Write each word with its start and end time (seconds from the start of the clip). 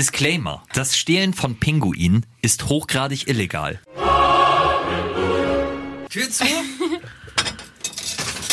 Disclaimer. 0.00 0.62
Das 0.72 0.96
Stehlen 0.96 1.34
von 1.34 1.56
Pinguinen 1.56 2.24
ist 2.40 2.70
hochgradig 2.70 3.28
illegal. 3.28 3.80
Tür 6.08 6.30
zu. 6.30 6.46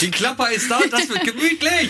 Die 0.02 0.12
Klapper 0.12 0.52
ist 0.52 0.70
da, 0.70 0.82
das 0.92 1.08
wird 1.08 1.24
gemütlich. 1.24 1.90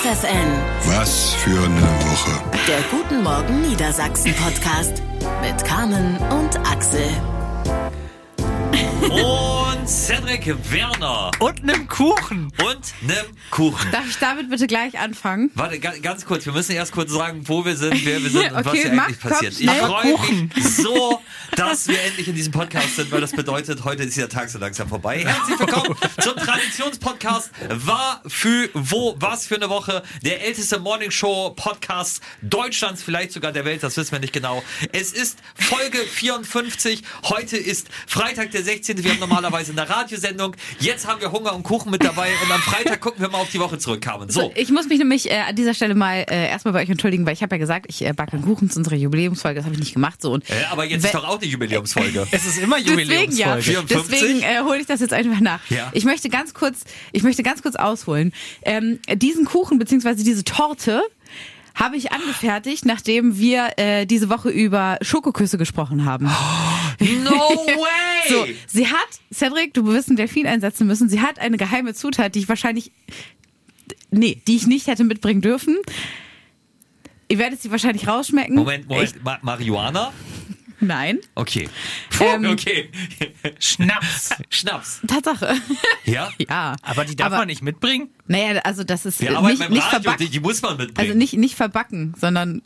SFN, 0.00 0.62
Was 0.84 1.34
für 1.34 1.58
eine 1.58 1.80
Woche. 1.80 2.40
der 2.68 2.82
Guten 2.92 3.24
Morgen 3.24 3.68
Niedersachsen 3.68 4.32
Podcast 4.34 5.02
mit 5.42 5.64
Carmen 5.64 6.16
und 6.30 6.56
Axel. 6.70 7.08
Und 9.10 9.65
Cedric 9.86 10.52
Werner. 10.72 11.30
Und 11.38 11.62
einem 11.62 11.86
Kuchen. 11.86 12.52
Und 12.60 12.94
nem 13.02 13.24
Kuchen. 13.52 13.88
Darf 13.92 14.08
ich 14.08 14.18
damit 14.18 14.50
bitte 14.50 14.66
gleich 14.66 14.98
anfangen? 14.98 15.50
Warte, 15.54 15.78
ga- 15.78 15.96
ganz 16.02 16.24
kurz, 16.26 16.44
wir 16.44 16.52
müssen 16.52 16.72
erst 16.72 16.90
kurz 16.90 17.12
sagen, 17.12 17.42
wo 17.46 17.64
wir 17.64 17.76
sind, 17.76 18.04
wer 18.04 18.20
wir 18.20 18.28
sind 18.30 18.52
und 18.52 18.64
was 18.64 18.72
hier 18.74 18.92
mach, 18.92 19.04
eigentlich 19.06 19.20
komm, 19.20 19.30
passiert. 19.30 19.60
Ich 19.60 19.70
freue 19.70 20.18
mich 20.56 20.76
so, 20.76 21.20
dass 21.54 21.86
wir 21.86 22.02
endlich 22.02 22.26
in 22.26 22.34
diesem 22.34 22.52
Podcast 22.52 22.96
sind, 22.96 23.12
weil 23.12 23.20
das 23.20 23.30
bedeutet, 23.30 23.84
heute 23.84 24.02
ist 24.02 24.16
der 24.16 24.28
Tag 24.28 24.48
so 24.50 24.58
langsam 24.58 24.88
vorbei. 24.88 25.24
Herzlich 25.24 25.58
willkommen 25.60 25.94
zum 26.20 26.34
Traditionspodcast 26.34 27.50
War, 27.70 28.22
für, 28.26 28.68
wo, 28.74 29.14
was 29.20 29.46
für 29.46 29.54
eine 29.54 29.70
Woche. 29.70 30.02
Der 30.24 30.44
älteste 30.44 30.80
Morningshow-Podcast 30.80 32.22
Deutschlands, 32.42 33.04
vielleicht 33.04 33.30
sogar 33.30 33.52
der 33.52 33.64
Welt, 33.64 33.84
das 33.84 33.96
wissen 33.96 34.10
wir 34.12 34.18
nicht 34.18 34.32
genau. 34.32 34.64
Es 34.92 35.12
ist 35.12 35.38
Folge 35.54 35.98
54. 35.98 37.02
Heute 37.24 37.56
ist 37.56 37.86
Freitag, 38.08 38.50
der 38.50 38.64
16. 38.64 39.04
Wir 39.04 39.12
haben 39.12 39.20
normalerweise 39.20 39.75
eine 39.78 39.88
Radiosendung. 39.88 40.56
Jetzt 40.80 41.06
haben 41.06 41.20
wir 41.20 41.32
Hunger 41.32 41.54
und 41.54 41.62
Kuchen 41.62 41.90
mit 41.90 42.02
dabei 42.04 42.28
und 42.42 42.50
am 42.50 42.60
Freitag 42.60 43.00
gucken 43.00 43.20
wir 43.20 43.28
mal 43.28 43.38
auf 43.38 43.50
die 43.50 43.60
Woche 43.60 43.78
zurück, 43.78 44.00
Carmen. 44.00 44.28
So. 44.30 44.52
Ich 44.54 44.70
muss 44.70 44.88
mich 44.88 44.98
nämlich 44.98 45.30
äh, 45.30 45.40
an 45.48 45.56
dieser 45.56 45.74
Stelle 45.74 45.94
mal 45.94 46.24
äh, 46.28 46.48
erstmal 46.48 46.72
bei 46.72 46.82
euch 46.82 46.90
entschuldigen, 46.90 47.26
weil 47.26 47.32
ich 47.34 47.42
habe 47.42 47.54
ja 47.54 47.58
gesagt, 47.58 47.86
ich 47.88 48.02
äh, 48.02 48.12
backe 48.12 48.34
einen 48.34 48.42
Kuchen 48.42 48.70
zu 48.70 48.78
unserer 48.78 48.96
Jubiläumsfolge. 48.96 49.56
Das 49.56 49.64
habe 49.64 49.74
ich 49.74 49.80
nicht 49.80 49.94
gemacht. 49.94 50.22
So. 50.22 50.32
Und 50.32 50.48
Äh, 50.48 50.54
aber 50.70 50.84
jetzt 50.84 51.04
ist 51.04 51.14
doch 51.14 51.26
auch 51.26 51.38
eine 51.38 51.46
Jubiläumsfolge. 51.46 52.26
Es 52.30 52.46
ist 52.46 52.58
immer 52.58 52.76
Deswegen 52.78 53.32
ja. 53.32 53.56
Jubiläumsfolge. 53.56 53.62
54? 53.62 54.10
Deswegen 54.20 54.42
äh, 54.42 54.60
hole 54.62 54.78
ich 54.78 54.86
das 54.86 55.00
jetzt 55.00 55.12
einfach 55.12 55.40
nach. 55.40 55.60
Ja. 55.70 55.90
Ich 55.92 56.04
möchte 56.04 56.28
ganz 56.28 56.54
kurz, 56.54 56.84
ich 57.12 57.22
möchte 57.22 57.42
ganz 57.42 57.62
kurz 57.62 57.76
ausholen. 57.76 58.32
Ähm, 58.62 58.98
diesen 59.14 59.44
Kuchen 59.44 59.78
beziehungsweise 59.78 60.24
diese 60.24 60.44
Torte 60.44 61.02
habe 61.76 61.96
ich 61.96 62.10
angefertigt, 62.10 62.86
nachdem 62.86 63.38
wir 63.38 63.68
äh, 63.76 64.06
diese 64.06 64.28
Woche 64.30 64.48
über 64.48 64.98
Schokoküsse 65.02 65.58
gesprochen 65.58 66.04
haben. 66.04 66.28
No 66.98 67.30
way! 67.30 68.30
So, 68.30 68.46
sie 68.66 68.86
hat, 68.86 69.06
Cedric, 69.30 69.74
du 69.74 69.84
wirst 69.84 70.08
ein 70.08 70.16
Delfin 70.16 70.46
einsetzen 70.46 70.86
müssen, 70.86 71.10
sie 71.10 71.20
hat 71.20 71.38
eine 71.38 71.58
geheime 71.58 71.92
Zutat, 71.92 72.34
die 72.34 72.38
ich 72.38 72.48
wahrscheinlich, 72.48 72.90
nee, 74.10 74.40
die 74.46 74.56
ich 74.56 74.66
nicht 74.66 74.86
hätte 74.86 75.04
mitbringen 75.04 75.42
dürfen. 75.42 75.76
Ihr 77.28 77.38
werdet 77.38 77.60
sie 77.60 77.70
wahrscheinlich 77.70 78.08
rausschmecken. 78.08 78.54
Moment, 78.54 78.88
Moment. 78.88 79.22
Ma 79.22 79.38
Marihuana? 79.42 80.10
Nein. 80.86 81.18
Okay. 81.34 81.68
Puh, 82.10 82.24
Ähm, 82.24 82.44
okay. 82.46 82.90
Schnaps. 83.58 84.30
Schnaps. 84.50 85.00
Tatsache. 85.06 85.54
Ja? 86.04 86.30
ja. 86.38 86.76
Aber 86.82 87.04
die 87.04 87.16
darf 87.16 87.26
Aber- 87.28 87.38
man 87.38 87.48
nicht 87.48 87.62
mitbringen? 87.62 88.08
Naja, 88.26 88.60
also 88.62 88.84
das 88.84 89.06
ist 89.06 89.20
Wir 89.20 89.30
arbeiten 89.36 89.46
nicht, 89.48 89.58
beim 89.60 89.72
nicht 89.72 89.82
Radio, 89.86 90.00
verbacken. 90.02 90.24
die, 90.26 90.30
die 90.30 90.40
muss 90.40 90.62
man 90.62 90.76
mitbringen. 90.76 90.98
Also 91.08 91.18
nicht, 91.18 91.34
nicht 91.34 91.54
verbacken, 91.56 92.14
sondern. 92.18 92.62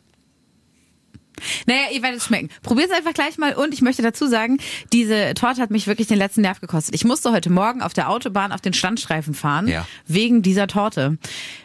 Naja, 1.65 1.81
ihr 1.93 2.01
werdet 2.01 2.19
es 2.19 2.25
schmecken. 2.25 2.49
Probiert 2.63 2.89
es 2.91 2.95
einfach 2.97 3.13
gleich 3.13 3.37
mal 3.37 3.53
und 3.53 3.73
ich 3.73 3.81
möchte 3.81 4.01
dazu 4.01 4.27
sagen, 4.27 4.59
diese 4.93 5.33
Torte 5.33 5.61
hat 5.61 5.71
mich 5.71 5.87
wirklich 5.87 6.07
den 6.07 6.17
letzten 6.17 6.41
Nerv 6.41 6.61
gekostet. 6.61 6.95
Ich 6.95 7.03
musste 7.05 7.31
heute 7.31 7.49
Morgen 7.49 7.81
auf 7.81 7.93
der 7.93 8.09
Autobahn 8.09 8.51
auf 8.51 8.61
den 8.61 8.73
Standstreifen 8.73 9.33
fahren, 9.33 9.67
Ja. 9.67 9.85
wegen 10.07 10.41
dieser 10.41 10.67
Torte. 10.67 11.17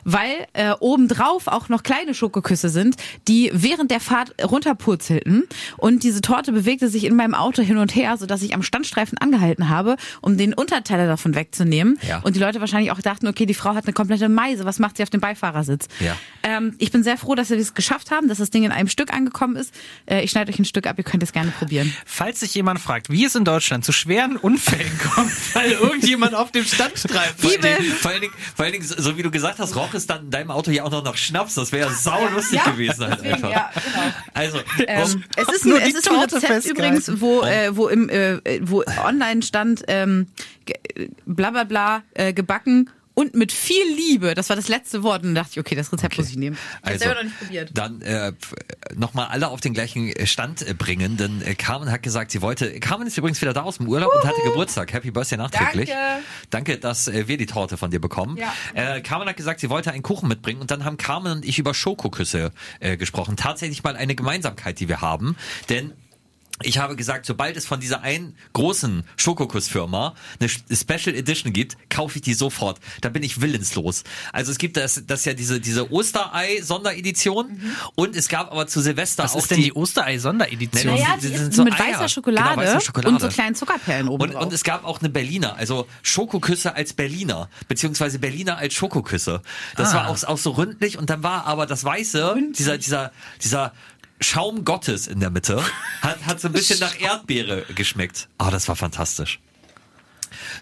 Weil 0.05 0.47
äh, 0.53 0.73
obendrauf 0.81 1.47
auch 1.49 1.69
noch 1.69 1.83
kleine 1.83 2.15
Schokoküsse 2.15 2.69
sind, 2.69 2.97
die 3.29 3.51
während 3.53 3.91
der 3.91 4.01
Fahrt 4.01 4.35
runterpurzelten. 4.43 5.45
Und 5.77 6.03
diese 6.03 6.21
Torte 6.21 6.53
bewegte 6.53 6.89
sich 6.89 7.05
in 7.05 7.17
meinem 7.17 7.35
Auto 7.35 7.63
hin 7.63 7.77
und 7.79 7.95
her, 7.95 8.17
sodass 8.17 8.43
ich 8.43 8.55
am 8.55 8.63
Standstreifen 8.63 9.19
angehalten 9.19 9.69
habe, 9.69 9.97
um 10.21 10.37
den 10.37 10.55
Unterteil 10.55 11.07
davon 11.07 11.35
wegzunehmen. 11.35 11.99
Ja. 12.09 12.21
Und 12.21 12.37
die 12.37 12.41
Leute 12.41 12.61
wahrscheinlich 12.61 12.91
auch 12.93 13.00
dachten, 13.00 13.27
okay, 13.27 13.47
die 13.47 13.55
Frau 13.55 13.75
hat 13.75 13.84
eine 13.84 13.93
komplette 13.93 14.29
Meise, 14.29 14.65
was 14.65 14.79
macht 14.79 14.97
sie 14.97 15.03
auf 15.03 15.11
dem 15.11 15.21
Beifahrersitz? 15.21 15.89
Ja. 16.00 16.17
Ähm, 16.43 16.75
ich 16.79 16.91
bin 16.93 17.03
sehr 17.03 17.17
froh, 17.17 17.34
dass 17.34 17.50
wir 17.50 17.59
es 17.59 17.75
geschafft 17.75 18.11
haben, 18.11 18.29
dass 18.29 18.39
das 18.39 18.50
Ding 18.50 18.65
in 18.65 18.73
einem 18.73 18.89
Stück 18.89 19.12
angekommen 19.12 19.56
ist. 19.56 19.66
Äh, 20.06 20.22
ich 20.22 20.31
schneide 20.31 20.53
euch 20.53 20.59
ein 20.59 20.65
Stück 20.65 20.87
ab, 20.87 20.97
ihr 20.99 21.04
könnt 21.04 21.22
es 21.22 21.32
gerne 21.32 21.50
probieren. 21.50 21.94
Falls 22.04 22.41
sich 22.41 22.54
jemand 22.54 22.81
fragt, 22.81 23.10
wie 23.10 23.25
es 23.25 23.34
in 23.34 23.44
Deutschland 23.44 23.84
zu 23.84 23.93
schweren 23.93 24.37
Unfällen 24.37 24.99
kommt, 25.15 25.31
weil 25.54 25.72
irgendjemand 25.72 26.34
auf 26.34 26.53
dem 26.53 26.65
Standstreifen 26.65 27.34
vor, 27.38 27.50
vor, 28.00 28.10
allen 28.10 28.21
Dingen, 28.21 28.34
vor 28.55 28.65
allen 28.65 28.72
Dingen, 28.72 28.84
so 28.87 29.16
wie 29.16 29.22
du 29.22 29.31
gesagt 29.31 29.59
hast, 29.59 29.76
roch 29.76 29.94
es 29.94 30.06
dann 30.06 30.25
in 30.26 30.31
deinem 30.31 30.50
Auto 30.50 30.71
ja 30.71 30.84
auch 30.84 30.91
noch 30.91 31.05
nach 31.05 31.16
Schnaps. 31.16 31.55
Das 31.55 31.72
wäre 31.72 31.88
ja 31.88 31.94
sau 31.94 32.26
lustig 32.28 32.62
gewesen 32.65 33.05
halt 33.06 33.15
deswegen, 33.21 33.34
einfach. 33.34 33.50
ja, 33.50 33.71
genau. 33.75 34.15
Also, 34.34 34.59
Ähm, 34.87 35.25
es 35.37 35.49
ist, 35.49 35.65
nur 35.66 35.76
ein, 35.78 35.82
es 35.82 35.93
die 35.93 35.99
ist 35.99 36.09
ein 36.09 36.15
Torte 36.15 36.37
Rezept 36.37 36.53
festgehalten. 36.53 36.97
übrigens, 36.97 37.21
wo, 37.21 37.43
äh, 37.43 37.76
wo, 37.76 37.88
im, 37.88 38.09
äh, 38.09 38.38
wo 38.62 38.82
online 39.05 39.43
stand, 39.43 39.82
ähm, 39.88 40.26
ge- 40.65 40.76
bla 41.26 41.50
bla 41.50 41.65
bla, 41.65 42.03
äh, 42.15 42.32
gebacken 42.32 42.91
und 43.19 43.34
mit 43.34 43.50
viel 43.50 43.82
Liebe. 43.97 44.34
Das 44.34 44.50
war 44.50 44.56
das 44.56 44.69
letzte 44.69 45.03
Wort. 45.03 45.22
Und 45.22 45.28
dann 45.28 45.37
dachte 45.37 45.53
ich, 45.53 45.59
okay, 45.59 45.75
das 45.75 45.91
Rezept 45.91 46.19
muss 46.19 46.28
ich 46.28 46.37
nehmen. 46.37 46.59
Ich 46.82 46.87
also 46.87 46.99
selber 46.99 47.15
noch 47.15 47.22
nicht 47.25 47.38
probiert. 47.38 47.71
dann 47.72 48.03
äh, 48.03 48.32
nochmal 48.94 49.28
alle 49.28 49.49
auf 49.49 49.62
den 49.62 49.72
gleichen 49.72 50.12
Stand 50.27 50.60
äh, 50.60 50.75
bringen, 50.75 51.16
denn 51.16 51.41
äh, 51.41 51.55
Carmen 51.55 51.91
hat 51.91 52.03
gesagt, 52.03 52.31
sie 52.31 52.43
wollte. 52.43 52.78
Carmen 52.78 53.06
ist 53.06 53.16
übrigens 53.16 53.41
wieder 53.41 53.55
da 53.55 53.62
aus 53.62 53.78
dem 53.78 53.88
Urlaub 53.88 54.15
und 54.15 54.28
hatte 54.28 54.43
Geburtstag. 54.44 54.93
Happy 54.93 55.10
Birthday 55.10 55.38
nachträglich. 55.38 55.88
Danke. 55.88 56.25
Danke, 56.50 56.78
dass 56.78 57.09
äh, 57.09 57.26
wir 57.26 57.38
die 57.38 57.47
Torte 57.47 57.78
von 57.78 57.91
dir 57.91 58.00
bekommen. 58.03 58.37
Ja. 58.37 58.53
Äh, 58.75 59.00
Carmen 59.00 59.26
hat 59.26 59.38
gesagt, 59.38 59.60
sie 59.60 59.71
wollte 59.71 59.93
einen 59.93 60.03
Kuchen 60.03 60.28
mitbringen 60.28 60.60
und 60.60 60.71
dann 60.71 60.84
haben 60.84 60.99
Carmen 60.99 61.32
und 61.32 61.44
ich 61.47 61.59
über 61.59 61.72
Schokoküsse 61.72 62.53
äh, 62.81 62.99
gesprochen. 62.99 63.37
Tatsächlich 63.37 63.82
mal 63.82 63.97
eine 63.97 64.15
Gemeinsamkeit, 64.15 64.78
die 64.78 64.88
wir 64.88 65.00
haben, 65.00 65.37
denn 65.71 65.94
ich 66.62 66.78
habe 66.78 66.97
gesagt, 66.97 67.27
sobald 67.27 67.56
es 67.56 67.67
von 67.67 67.81
dieser 67.81 68.00
einen 68.03 68.34
großen 68.55 69.05
Schokokussfirma 69.17 70.15
eine 70.41 70.49
Special 70.49 71.15
Edition 71.15 71.53
gibt, 71.53 71.77
kaufe 71.91 72.17
ich 72.17 72.22
die 72.22 72.33
sofort. 72.34 72.81
Da 73.03 73.09
bin 73.11 73.22
ich 73.22 73.41
willenslos. 73.43 74.05
Also 74.33 74.53
es 74.53 74.59
gibt 74.59 74.77
das, 74.78 75.03
das 75.06 75.25
ja 75.27 75.34
diese, 75.34 75.61
diese 75.61 75.93
Osterei-Sonderedition 75.93 77.61
und 77.94 78.17
es 78.17 78.28
gab 78.28 78.50
aber 78.53 78.67
zu 78.67 78.81
Silvester 78.81 79.25
Was 79.25 79.34
auch 79.34 79.39
ist 79.39 79.50
denn 79.50 79.61
die 79.62 79.72
Osterei-Sonderedition? 79.75 80.94
Nee, 80.94 81.00
Naja, 81.03 81.17
die 81.21 81.28
die 81.31 81.37
sind 81.37 81.55
so 81.55 81.65
mit 81.65 81.75
Eier. 81.78 81.94
weißer 81.94 82.09
Schokolade, 82.09 82.50
Genau, 82.50 82.62
weißer 82.62 82.81
Schokolade. 82.81 83.15
und 83.15 83.21
so 83.21 83.28
kleinen 83.28 83.55
Zuckerperlen 83.55 84.09
oben 84.09 84.23
Und, 84.25 84.33
drauf. 84.34 84.43
und 84.44 84.53
es 84.53 84.65
gab 84.65 84.84
auch 84.84 85.00
eine 85.00 85.09
Berliner, 85.11 85.56
also 85.56 85.87
Schokoküsse 86.03 86.75
als 86.75 86.93
Berliner, 86.93 87.49
beziehungsweise 87.69 88.19
Berliner 88.19 88.56
als 88.59 88.75
Schokoküsse. 88.75 89.43
Das 89.77 89.91
Ah. 89.93 89.97
war 89.97 90.09
auch, 90.09 90.23
auch 90.25 90.38
so 90.38 90.53
ründlich 90.53 90.99
und 90.99 91.11
dann 91.11 91.23
war 91.23 91.47
aber 91.47 91.67
das 91.67 91.84
Weiße, 91.84 92.37
dieser, 92.56 92.78
dieser, 92.78 93.12
dieser 93.43 93.73
Schaum 94.21 94.65
Gottes 94.65 95.06
in 95.06 95.21
der 95.21 95.31
Mitte, 95.31 95.62
hat, 96.00 96.25
hat 96.27 96.41
so 96.41 96.49
ein 96.49 96.53
bisschen 96.53 96.78
nach 96.81 96.99
Erdbeere 97.00 97.65
geschmeckt. 97.75 98.28
Oh, 98.38 98.49
das 98.50 98.69
war 98.69 98.77
fantastisch. 98.77 99.41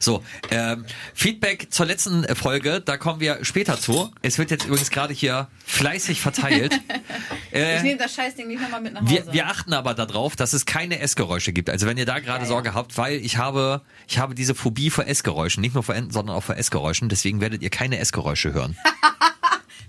So, 0.00 0.22
ähm, 0.50 0.84
Feedback 1.14 1.68
zur 1.70 1.86
letzten 1.86 2.24
Folge, 2.34 2.80
da 2.80 2.96
kommen 2.96 3.20
wir 3.20 3.44
später 3.44 3.78
zu. 3.78 4.10
Es 4.22 4.38
wird 4.38 4.50
jetzt 4.50 4.66
übrigens 4.66 4.90
gerade 4.90 5.14
hier 5.14 5.48
fleißig 5.64 6.20
verteilt. 6.20 6.78
äh, 7.52 7.76
ich 7.76 7.82
nehme 7.82 7.98
das 7.98 8.14
Scheißding 8.14 8.46
nicht 8.48 8.60
nochmal 8.60 8.80
mit 8.80 8.92
nach 8.92 9.02
Hause. 9.02 9.10
wir, 9.10 9.32
wir 9.32 9.46
achten 9.46 9.72
aber 9.72 9.94
darauf, 9.94 10.36
dass 10.36 10.52
es 10.52 10.66
keine 10.66 11.00
Essgeräusche 11.00 11.52
gibt. 11.52 11.70
Also 11.70 11.86
wenn 11.86 11.96
ihr 11.96 12.06
da 12.06 12.18
gerade 12.18 12.46
Sorge 12.46 12.74
habt, 12.74 12.96
weil 12.98 13.16
ich 13.16 13.36
habe, 13.36 13.82
ich 14.08 14.18
habe 14.18 14.34
diese 14.34 14.54
Phobie 14.54 14.90
vor 14.90 15.06
Essgeräuschen, 15.06 15.60
nicht 15.60 15.74
nur 15.74 15.82
vor 15.82 15.94
Enten, 15.94 16.12
sondern 16.12 16.36
auch 16.36 16.44
vor 16.44 16.56
Essgeräuschen. 16.56 17.08
Deswegen 17.08 17.40
werdet 17.40 17.62
ihr 17.62 17.70
keine 17.70 17.98
Essgeräusche 17.98 18.52
hören. 18.52 18.76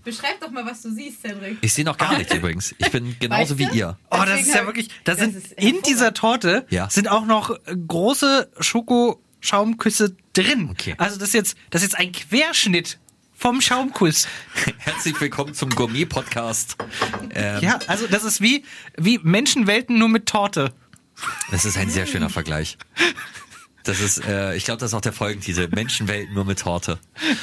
Beschreib 0.05 0.39
doch 0.39 0.51
mal, 0.51 0.65
was 0.65 0.81
du 0.83 0.91
siehst, 0.91 1.21
Cedric. 1.23 1.57
Ich 1.61 1.73
sehe 1.73 1.83
noch 1.83 1.97
gar 1.97 2.17
nichts 2.17 2.33
übrigens. 2.33 2.73
Ich 2.77 2.91
bin 2.91 3.15
genauso 3.19 3.57
Weißt 3.57 3.57
wie 3.59 3.65
du? 3.65 3.73
ihr. 3.75 3.97
Oh, 4.11 4.17
das 4.17 4.25
Deswegen 4.27 4.47
ist 4.49 4.55
ja 4.55 4.65
wirklich, 4.67 4.87
da 5.03 5.15
das 5.15 5.19
sind 5.19 5.51
in 5.57 5.81
dieser 5.81 6.13
Torte 6.13 6.65
Ja. 6.69 6.89
sind 6.89 7.09
auch 7.09 7.25
noch 7.25 7.49
äh, 7.49 7.75
große 7.87 8.49
Schokoschaumküsse 8.59 10.15
drin. 10.33 10.69
Okay. 10.71 10.95
Also 10.99 11.17
das 11.17 11.29
ist 11.29 11.33
jetzt, 11.33 11.57
das 11.71 11.81
ist 11.81 11.93
jetzt 11.93 11.99
ein 11.99 12.11
Querschnitt 12.11 12.99
vom 13.33 13.59
Schaumkuss. 13.61 14.27
Herzlich 14.77 15.19
willkommen 15.19 15.53
zum 15.53 15.71
Gourmet-Podcast. 15.71 16.77
Ähm, 17.33 17.61
Ja, 17.63 17.79
also 17.87 18.07
das 18.07 18.23
ist 18.23 18.41
wie, 18.41 18.63
wie 18.97 19.19
Menschenwelten 19.23 19.97
nur 19.97 20.07
mit 20.09 20.27
Torte. 20.27 20.71
Das 21.49 21.65
ist 21.65 21.77
ein 21.77 21.89
sehr 21.89 22.05
schöner 22.05 22.29
Vergleich. 22.29 22.77
Das 23.85 23.99
ist, 24.01 24.25
äh, 24.25 24.55
ich 24.55 24.65
glaube, 24.65 24.79
das 24.79 24.91
ist 24.91 24.95
auch 24.95 25.01
der 25.01 25.13
Folgentitel. 25.13 25.67
Menschenwelt 25.69 26.31
nur 26.31 26.43
mit 26.43 26.59
Torte. 26.59 26.99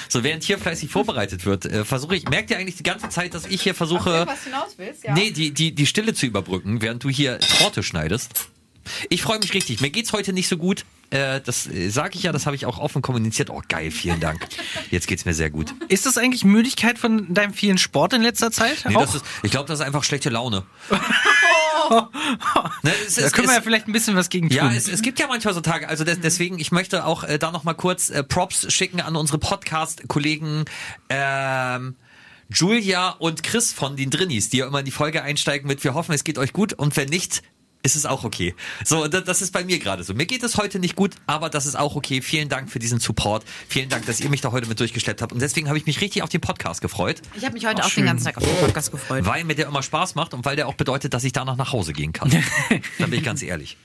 So, 0.08 0.24
während 0.24 0.42
hier 0.42 0.58
fleißig 0.58 0.90
vorbereitet 0.90 1.46
wird, 1.46 1.64
äh, 1.66 1.84
versuche 1.84 2.16
ich, 2.16 2.28
merkt 2.28 2.50
ihr 2.50 2.58
eigentlich 2.58 2.76
die 2.76 2.82
ganze 2.82 3.08
Zeit, 3.08 3.32
dass 3.34 3.46
ich 3.46 3.62
hier 3.62 3.74
versuche, 3.74 4.26
was 4.26 4.44
hinaus 4.44 4.74
willst, 4.76 5.04
ja. 5.04 5.14
nee, 5.14 5.30
die, 5.30 5.52
die, 5.52 5.72
die 5.72 5.86
Stille 5.86 6.14
zu 6.14 6.26
überbrücken, 6.26 6.82
während 6.82 7.04
du 7.04 7.08
hier 7.08 7.38
Torte 7.38 7.82
schneidest? 7.82 8.48
Ich 9.08 9.22
freue 9.22 9.38
mich 9.38 9.54
richtig. 9.54 9.80
Mir 9.80 9.90
geht's 9.90 10.12
heute 10.12 10.32
nicht 10.32 10.48
so 10.48 10.56
gut. 10.56 10.84
Äh, 11.10 11.40
das 11.40 11.66
äh, 11.66 11.90
sage 11.90 12.16
ich 12.16 12.22
ja, 12.24 12.32
das 12.32 12.46
habe 12.46 12.56
ich 12.56 12.66
auch 12.66 12.78
offen 12.78 13.02
kommuniziert. 13.02 13.50
Oh, 13.50 13.62
geil, 13.68 13.90
vielen 13.90 14.18
Dank. 14.18 14.48
Jetzt 14.90 15.06
geht's 15.06 15.24
mir 15.24 15.34
sehr 15.34 15.50
gut. 15.50 15.74
Ist 15.88 16.06
das 16.06 16.16
eigentlich 16.18 16.44
Müdigkeit 16.44 16.98
von 16.98 17.32
deinem 17.34 17.52
vielen 17.52 17.78
Sport 17.78 18.14
in 18.14 18.22
letzter 18.22 18.50
Zeit? 18.50 18.84
Nee, 18.88 18.96
Auch? 18.96 19.02
das 19.02 19.16
ist, 19.16 19.24
ich 19.42 19.50
glaube, 19.50 19.68
das 19.68 19.80
ist 19.80 19.86
einfach 19.86 20.04
schlechte 20.04 20.30
Laune. 20.30 20.64
ne, 22.82 22.92
es, 23.06 23.16
da 23.16 23.22
es, 23.22 23.32
können 23.32 23.48
wir 23.48 23.52
es, 23.52 23.56
ja 23.56 23.62
vielleicht 23.62 23.88
ein 23.88 23.92
bisschen 23.92 24.16
was 24.16 24.28
gegen 24.28 24.48
tun. 24.48 24.56
Ja, 24.56 24.72
es, 24.72 24.88
es 24.88 25.02
gibt 25.02 25.18
ja 25.18 25.26
manchmal 25.26 25.54
so 25.54 25.60
Tage. 25.60 25.88
Also 25.88 26.04
des, 26.04 26.20
deswegen, 26.20 26.58
ich 26.58 26.72
möchte 26.72 27.04
auch 27.04 27.24
äh, 27.24 27.38
da 27.38 27.50
noch 27.50 27.64
mal 27.64 27.74
kurz 27.74 28.10
äh, 28.10 28.22
Props 28.22 28.72
schicken 28.72 29.00
an 29.00 29.16
unsere 29.16 29.38
Podcast-Kollegen 29.38 30.64
ähm, 31.08 31.96
Julia 32.50 33.10
und 33.10 33.42
Chris 33.42 33.72
von 33.72 33.96
den 33.96 34.10
Drinnies, 34.10 34.50
die 34.50 34.58
ja 34.58 34.66
immer 34.66 34.80
in 34.80 34.84
die 34.84 34.90
Folge 34.90 35.22
einsteigen 35.22 35.66
mit 35.66 35.82
Wir 35.84 35.94
hoffen, 35.94 36.12
es 36.12 36.24
geht 36.24 36.38
euch 36.38 36.52
gut 36.52 36.72
und 36.72 36.96
wenn 36.96 37.08
nicht, 37.08 37.42
ist 37.82 37.96
es 37.96 38.06
auch 38.06 38.24
okay. 38.24 38.54
So, 38.84 39.06
da- 39.08 39.20
das 39.20 39.42
ist 39.42 39.52
bei 39.52 39.64
mir 39.64 39.78
gerade 39.78 40.04
so. 40.04 40.14
Mir 40.14 40.26
geht 40.26 40.42
es 40.42 40.56
heute 40.56 40.78
nicht 40.78 40.94
gut, 40.96 41.14
aber 41.26 41.50
das 41.50 41.66
ist 41.66 41.74
auch 41.76 41.96
okay. 41.96 42.22
Vielen 42.22 42.48
Dank 42.48 42.70
für 42.70 42.78
diesen 42.78 43.00
Support. 43.00 43.44
Vielen 43.68 43.88
Dank, 43.88 44.06
dass 44.06 44.20
ihr 44.20 44.28
mich 44.30 44.40
da 44.40 44.52
heute 44.52 44.66
mit 44.68 44.78
durchgeschleppt 44.80 45.20
habt. 45.22 45.32
Und 45.32 45.40
deswegen 45.42 45.68
habe 45.68 45.78
ich 45.78 45.86
mich 45.86 46.00
richtig 46.00 46.22
auf 46.22 46.28
den 46.28 46.40
Podcast 46.40 46.80
gefreut, 46.80 47.20
Ich 47.36 47.44
habe 47.44 47.54
mich 47.54 47.66
heute 47.66 47.84
auch 47.84 47.88
schön. 47.90 48.04
den 48.04 48.08
ganzen 48.08 48.26
Tag 48.26 48.36
auf 48.38 48.44
den 48.44 48.56
Podcast 48.56 48.90
gefreut. 48.92 49.24
weil 49.26 49.44
mir 49.44 49.54
der 49.54 49.66
immer 49.66 49.82
Spaß 49.82 50.14
macht 50.14 50.34
und 50.34 50.44
weil 50.44 50.56
der 50.56 50.68
auch 50.68 50.74
bedeutet, 50.74 51.12
dass 51.14 51.24
ich 51.24 51.32
danach 51.32 51.56
nach 51.56 51.72
Hause 51.72 51.92
gehen 51.92 52.12
kann. 52.12 52.30
da 52.98 53.06
bin 53.06 53.14
ich 53.18 53.24
ganz 53.24 53.42
ehrlich. 53.42 53.76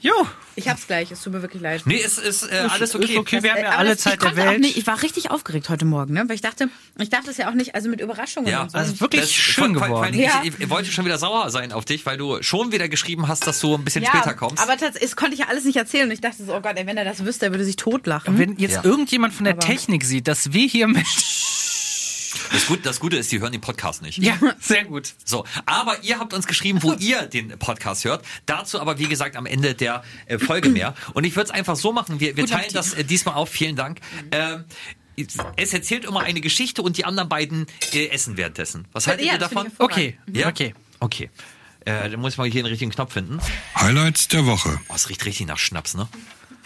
Jo, 0.00 0.12
Ich 0.56 0.68
hab's 0.68 0.86
gleich, 0.86 1.10
es 1.10 1.22
tut 1.22 1.32
mir 1.32 1.42
wirklich 1.42 1.60
leid. 1.62 1.82
Nee, 1.86 2.00
es 2.02 2.18
ist 2.18 2.44
äh, 2.50 2.66
alles 2.70 2.94
okay. 2.94 3.04
ist 3.12 3.16
okay. 3.18 3.42
Wir 3.42 3.52
haben 3.52 3.62
ja 3.62 3.70
alle 3.76 3.90
das- 3.90 3.98
ich 3.98 4.04
Zeit 4.04 4.22
der 4.22 4.36
Welt. 4.36 4.60
Nicht, 4.60 4.76
ich 4.76 4.86
war 4.86 5.02
richtig 5.02 5.30
aufgeregt 5.30 5.68
heute 5.68 5.84
Morgen, 5.84 6.14
ne? 6.14 6.24
Weil 6.28 6.34
ich 6.36 6.40
dachte, 6.42 6.68
ich 6.98 7.08
dachte 7.10 7.30
es 7.30 7.36
ja 7.38 7.48
auch 7.50 7.54
nicht, 7.54 7.74
also 7.74 7.88
mit 7.88 8.00
Überraschungen 8.00 8.48
Ja, 8.50 8.62
und 8.62 8.70
so. 8.72 8.78
also 8.78 9.00
wirklich 9.00 9.22
Das- 9.22 9.32
schön 9.32 9.74
vor- 9.74 9.86
vor- 9.86 9.88
vor 9.88 10.06
geworden. 10.06 10.14
allem, 10.14 10.20
Ja. 10.22 10.42
Ich, 10.44 10.58
ich 10.60 10.70
wollte 10.70 10.90
schon 10.92 11.04
wieder 11.04 11.18
sauer 11.18 11.50
sein 11.50 11.72
auf 11.72 11.84
dich, 11.84 12.04
weil 12.06 12.16
du 12.18 12.42
schon 12.42 12.72
wieder 12.72 12.88
geschrieben 12.88 13.26
hast, 13.28 13.46
dass 13.46 13.58
du 13.60 13.74
ein 13.74 13.84
bisschen 13.84 14.02
ja, 14.04 14.10
später 14.10 14.34
kommst. 14.34 14.62
aber 14.62 14.76
es 15.00 15.16
konnte 15.16 15.34
ich 15.34 15.40
ja 15.40 15.46
alles 15.48 15.64
nicht 15.64 15.76
erzählen 15.76 16.06
und 16.06 16.12
ich 16.12 16.20
dachte 16.20 16.44
so, 16.44 16.54
oh 16.54 16.60
Gott, 16.60 16.76
ey, 16.76 16.86
wenn 16.86 16.96
er 16.96 17.04
das 17.04 17.24
wüsste, 17.24 17.46
er 17.46 17.52
würde 17.52 17.64
sich 17.64 17.76
totlachen. 17.76 18.38
Wenn 18.38 18.56
jetzt 18.58 18.74
Ja. 18.76 18.84
irgendjemand 18.84 19.34
von 19.34 19.44
der 19.44 19.54
Aber- 19.54 19.62
Technik 19.66 20.04
sieht, 20.04 20.28
dass 20.28 20.52
wir 20.52 20.66
hier 20.66 20.88
mit. 20.88 21.06
Das, 22.52 22.66
Gut, 22.66 22.84
das 22.84 23.00
Gute 23.00 23.16
ist, 23.16 23.30
die 23.32 23.40
hören 23.40 23.52
den 23.52 23.60
Podcast 23.60 24.02
nicht. 24.02 24.18
Ja, 24.18 24.38
sehr 24.60 24.84
gut. 24.84 25.14
So, 25.24 25.44
aber 25.66 26.02
ihr 26.02 26.18
habt 26.18 26.32
uns 26.34 26.46
geschrieben, 26.46 26.82
wo 26.82 26.92
ihr 26.94 27.22
den 27.22 27.58
Podcast 27.58 28.04
hört. 28.04 28.24
Dazu 28.46 28.80
aber, 28.80 28.98
wie 28.98 29.06
gesagt, 29.06 29.36
am 29.36 29.46
Ende 29.46 29.74
der 29.74 30.02
äh, 30.26 30.38
Folge 30.38 30.68
mehr. 30.68 30.94
Und 31.14 31.24
ich 31.24 31.36
würde 31.36 31.46
es 31.48 31.50
einfach 31.50 31.76
so 31.76 31.92
machen, 31.92 32.20
wir, 32.20 32.36
wir 32.36 32.44
Guten 32.44 32.56
teilen 32.56 32.72
das 32.72 32.94
äh, 32.94 33.04
diesmal 33.04 33.34
auf. 33.34 33.48
Vielen 33.50 33.76
Dank. 33.76 34.00
Ähm, 34.30 34.64
es 35.56 35.72
erzählt 35.72 36.04
immer 36.04 36.20
eine 36.20 36.40
Geschichte 36.42 36.82
und 36.82 36.98
die 36.98 37.04
anderen 37.06 37.28
beiden 37.28 37.66
äh, 37.92 38.08
essen 38.08 38.36
währenddessen. 38.36 38.86
Was 38.92 39.06
haltet 39.06 39.24
Ja, 39.26 39.34
ihr 39.34 39.38
davon? 39.38 39.70
Okay, 39.78 40.18
Ja? 40.32 40.48
okay. 40.48 40.74
Okay. 41.00 41.30
Äh, 41.86 42.10
dann 42.10 42.20
muss 42.20 42.32
ich 42.32 42.38
mal 42.38 42.48
hier 42.50 42.62
den 42.62 42.66
richtigen 42.66 42.90
Knopf 42.90 43.12
finden. 43.12 43.38
Highlights 43.76 44.28
der 44.28 44.44
Woche. 44.44 44.78
Oh, 44.88 44.94
es 44.94 45.08
riecht 45.08 45.24
richtig 45.24 45.46
nach 45.46 45.58
Schnaps, 45.58 45.94
ne? 45.94 46.08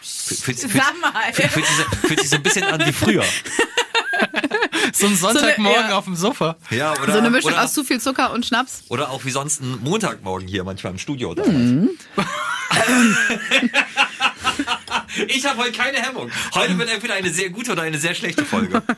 Fühlt 0.03 0.59
sich 0.59 2.29
so 2.31 2.37
ein 2.37 2.43
bisschen 2.43 2.65
an 2.65 2.85
wie 2.87 2.93
früher. 2.93 3.25
So 4.93 5.07
ein 5.07 5.17
Sonntagmorgen 5.17 5.91
ja. 5.91 5.99
auf 5.99 6.05
dem 6.05 6.17
Sofa. 6.17 6.57
Ja, 6.71 6.93
oder, 6.93 7.13
so 7.13 7.19
eine 7.19 7.31
Mischung 7.31 7.53
oder, 7.53 7.65
aus 7.65 7.75
zu 7.75 7.85
viel 7.85 8.01
Zucker 8.01 8.33
und 8.33 8.47
Schnaps. 8.47 8.85
oder 8.89 9.11
auch 9.11 9.25
wie 9.25 9.31
sonst 9.31 9.61
ein 9.61 9.79
Montagmorgen 9.83 10.49
hier 10.49 10.65
manchmal 10.65 10.93
im 10.93 10.99
Studio. 10.99 11.35
Mhm. 11.35 11.91
ich 15.29 15.47
habe 15.47 15.59
heute 15.59 15.73
keine 15.73 15.99
Hemmung. 15.99 16.31
Heute 16.55 16.79
wird 16.79 16.91
entweder 16.91 17.15
eine 17.15 17.31
sehr 17.31 17.51
gute 17.51 17.73
oder 17.73 17.83
eine 17.83 17.99
sehr 17.99 18.15
schlechte 18.15 18.45
Folge. 18.45 18.83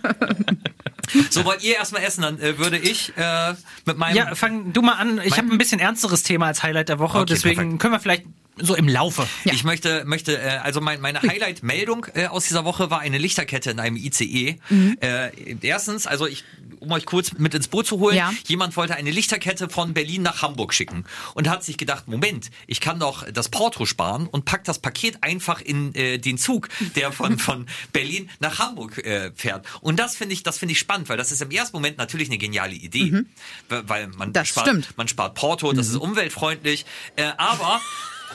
So, 1.30 1.44
wollt 1.44 1.62
ihr 1.62 1.76
erstmal 1.76 2.02
essen, 2.02 2.22
dann 2.22 2.40
äh, 2.40 2.58
würde 2.58 2.78
ich 2.78 3.12
äh, 3.16 3.54
mit 3.86 3.98
meinem... 3.98 4.16
Ja, 4.16 4.34
fang 4.34 4.72
du 4.72 4.82
mal 4.82 4.94
an. 4.94 5.20
Ich 5.24 5.36
habe 5.38 5.50
ein 5.50 5.58
bisschen 5.58 5.80
ernsteres 5.80 6.22
Thema 6.22 6.46
als 6.46 6.62
Highlight 6.62 6.88
der 6.88 6.98
Woche, 6.98 7.18
Okay, 7.18 7.26
deswegen 7.34 7.56
perfekt. 7.56 7.80
können 7.80 7.94
wir 7.94 8.00
vielleicht 8.00 8.24
so 8.58 8.74
im 8.74 8.88
Laufe. 8.88 9.26
Ich 9.44 9.64
möchte, 9.64 10.04
möchte 10.04 10.38
äh, 10.38 10.58
also 10.62 10.80
mein, 10.80 11.00
meine 11.00 11.22
Highlight-Meldung 11.22 12.06
äh, 12.14 12.26
aus 12.26 12.48
dieser 12.48 12.64
Woche 12.64 12.90
war 12.90 13.00
eine 13.00 13.18
Lichterkette 13.18 13.70
in 13.70 13.80
einem 13.80 13.96
ICE. 13.96 14.58
Mhm. 14.68 14.98
Äh, 15.00 15.56
erstens, 15.62 16.06
also 16.06 16.26
ich, 16.26 16.44
um 16.82 16.90
euch 16.92 17.06
kurz 17.06 17.32
mit 17.38 17.54
ins 17.54 17.68
Boot 17.68 17.86
zu 17.86 18.00
holen, 18.00 18.16
Ja. 18.16 18.32
jemand 18.46 18.76
wollte 18.76 18.94
eine 18.96 19.10
Lichterkette 19.10 19.68
von 19.68 19.94
Berlin 19.94 20.22
nach 20.22 20.42
Hamburg 20.42 20.74
schicken 20.74 21.04
und 21.34 21.48
hat 21.48 21.62
sich 21.64 21.76
gedacht, 21.78 22.08
Moment, 22.08 22.50
ich 22.66 22.80
kann 22.80 22.98
doch 22.98 23.24
das 23.30 23.48
Porto 23.48 23.86
sparen 23.86 24.26
und 24.26 24.44
packt 24.44 24.66
das 24.68 24.78
Paket 24.80 25.22
einfach 25.22 25.60
in 25.60 25.94
äh, 25.94 26.18
den 26.18 26.38
Zug, 26.38 26.68
der 26.96 27.12
von, 27.12 27.38
von 27.38 27.66
Berlin 27.92 28.28
nach 28.40 28.58
Hamburg 28.58 28.98
äh, 28.98 29.30
fährt. 29.34 29.64
Und 29.80 29.98
das 29.98 30.16
finde 30.16 30.34
ich, 30.34 30.42
das 30.42 30.58
finde 30.58 30.72
ich 30.72 30.78
spannend, 30.80 31.08
weil 31.08 31.16
das 31.16 31.30
ist 31.32 31.40
im 31.40 31.50
ersten 31.50 31.76
Moment 31.76 31.98
natürlich 31.98 32.28
eine 32.28 32.38
geniale 32.38 32.74
Idee, 32.74 33.24
weil- 33.68 33.88
weil 33.88 34.08
man 34.08 34.28
Mhm. 34.30 34.32
Das 34.32 34.48
spart, 34.48 34.66
stimmt. 34.66 34.88
Mhm. 34.88 34.94
man 34.96 35.08
spart 35.08 35.34
Porto, 35.34 35.72
das 35.72 35.88
ist 35.88 35.96
umweltfreundlich, 35.96 36.84
äh, 37.16 37.30
aber 37.36 37.80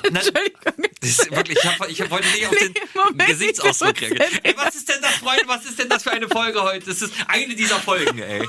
na, 0.12 0.20
das 0.20 1.10
ist 1.10 1.32
wirklich, 1.32 1.58
ich, 1.58 1.66
hab, 1.66 1.90
ich 1.90 2.10
wollte 2.10 2.28
nicht 2.28 2.48
auf 2.48 2.56
den 2.56 2.74
Moment, 2.94 3.28
Gesichtsausdruck 3.28 4.02
reagieren. 4.02 4.40
Ey, 4.44 4.54
was 4.58 4.76
ist 4.76 4.90
denn 4.90 5.02
das, 5.02 5.16
Freunde? 5.16 5.44
Was 5.48 5.66
ist 5.66 5.80
denn 5.80 5.90
das 5.90 6.04
für 6.04 6.12
eine 6.12 6.28
Folge 6.28 6.62
heute? 6.62 6.86
Das 6.86 7.02
ist 7.02 7.14
eine 7.28 7.56
dieser 7.56 7.80
Folgen, 7.80 8.20
ey. 8.20 8.48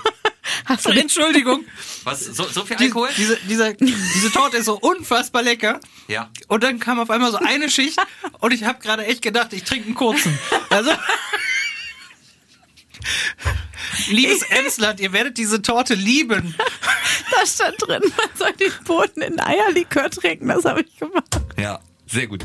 Entschuldigung. 0.95 1.65
Was, 2.05 2.21
so, 2.25 2.45
so 2.45 2.65
viel 2.65 2.77
Alkohol? 2.77 3.09
diese, 3.17 3.37
diese, 3.49 3.75
diese 3.75 4.33
Torte 4.33 4.59
ist 4.59 4.67
so 4.67 4.79
unfassbar 4.79 5.43
lecker. 5.43 5.81
Ja. 6.07 6.31
Und 6.49 6.63
dann 6.63 6.79
kam 6.79 6.99
auf 6.99 7.11
einmal 7.11 7.31
so 7.31 7.39
eine 7.39 7.71
Schicht 7.71 7.99
und 8.41 8.53
ich 8.53 8.65
habe 8.65 8.81
gerade 8.81 9.05
echt 9.05 9.23
gedacht, 9.23 9.53
ich 9.53 9.65
trinke 9.65 9.87
einen 9.87 9.95
kurzen. 9.95 10.39
Also. 10.71 10.91
Liebes 14.09 14.43
Emsland, 14.43 15.01
ihr 15.01 15.13
werdet 15.13 15.39
diese 15.39 15.63
Torte 15.63 15.95
lieben. 15.95 16.55
Da 17.31 17.47
stand 17.47 17.77
drin, 17.81 18.03
man 18.17 18.29
soll 18.37 18.53
den 18.53 18.73
Boden 18.85 19.23
in 19.23 19.41
Eierlikör 19.41 20.11
trinken. 20.11 20.49
Das 20.49 20.65
habe 20.65 20.83
ich 20.83 20.97
gemacht. 20.99 21.38
Ja, 21.59 21.81
sehr 22.07 22.27
gut. 22.27 22.45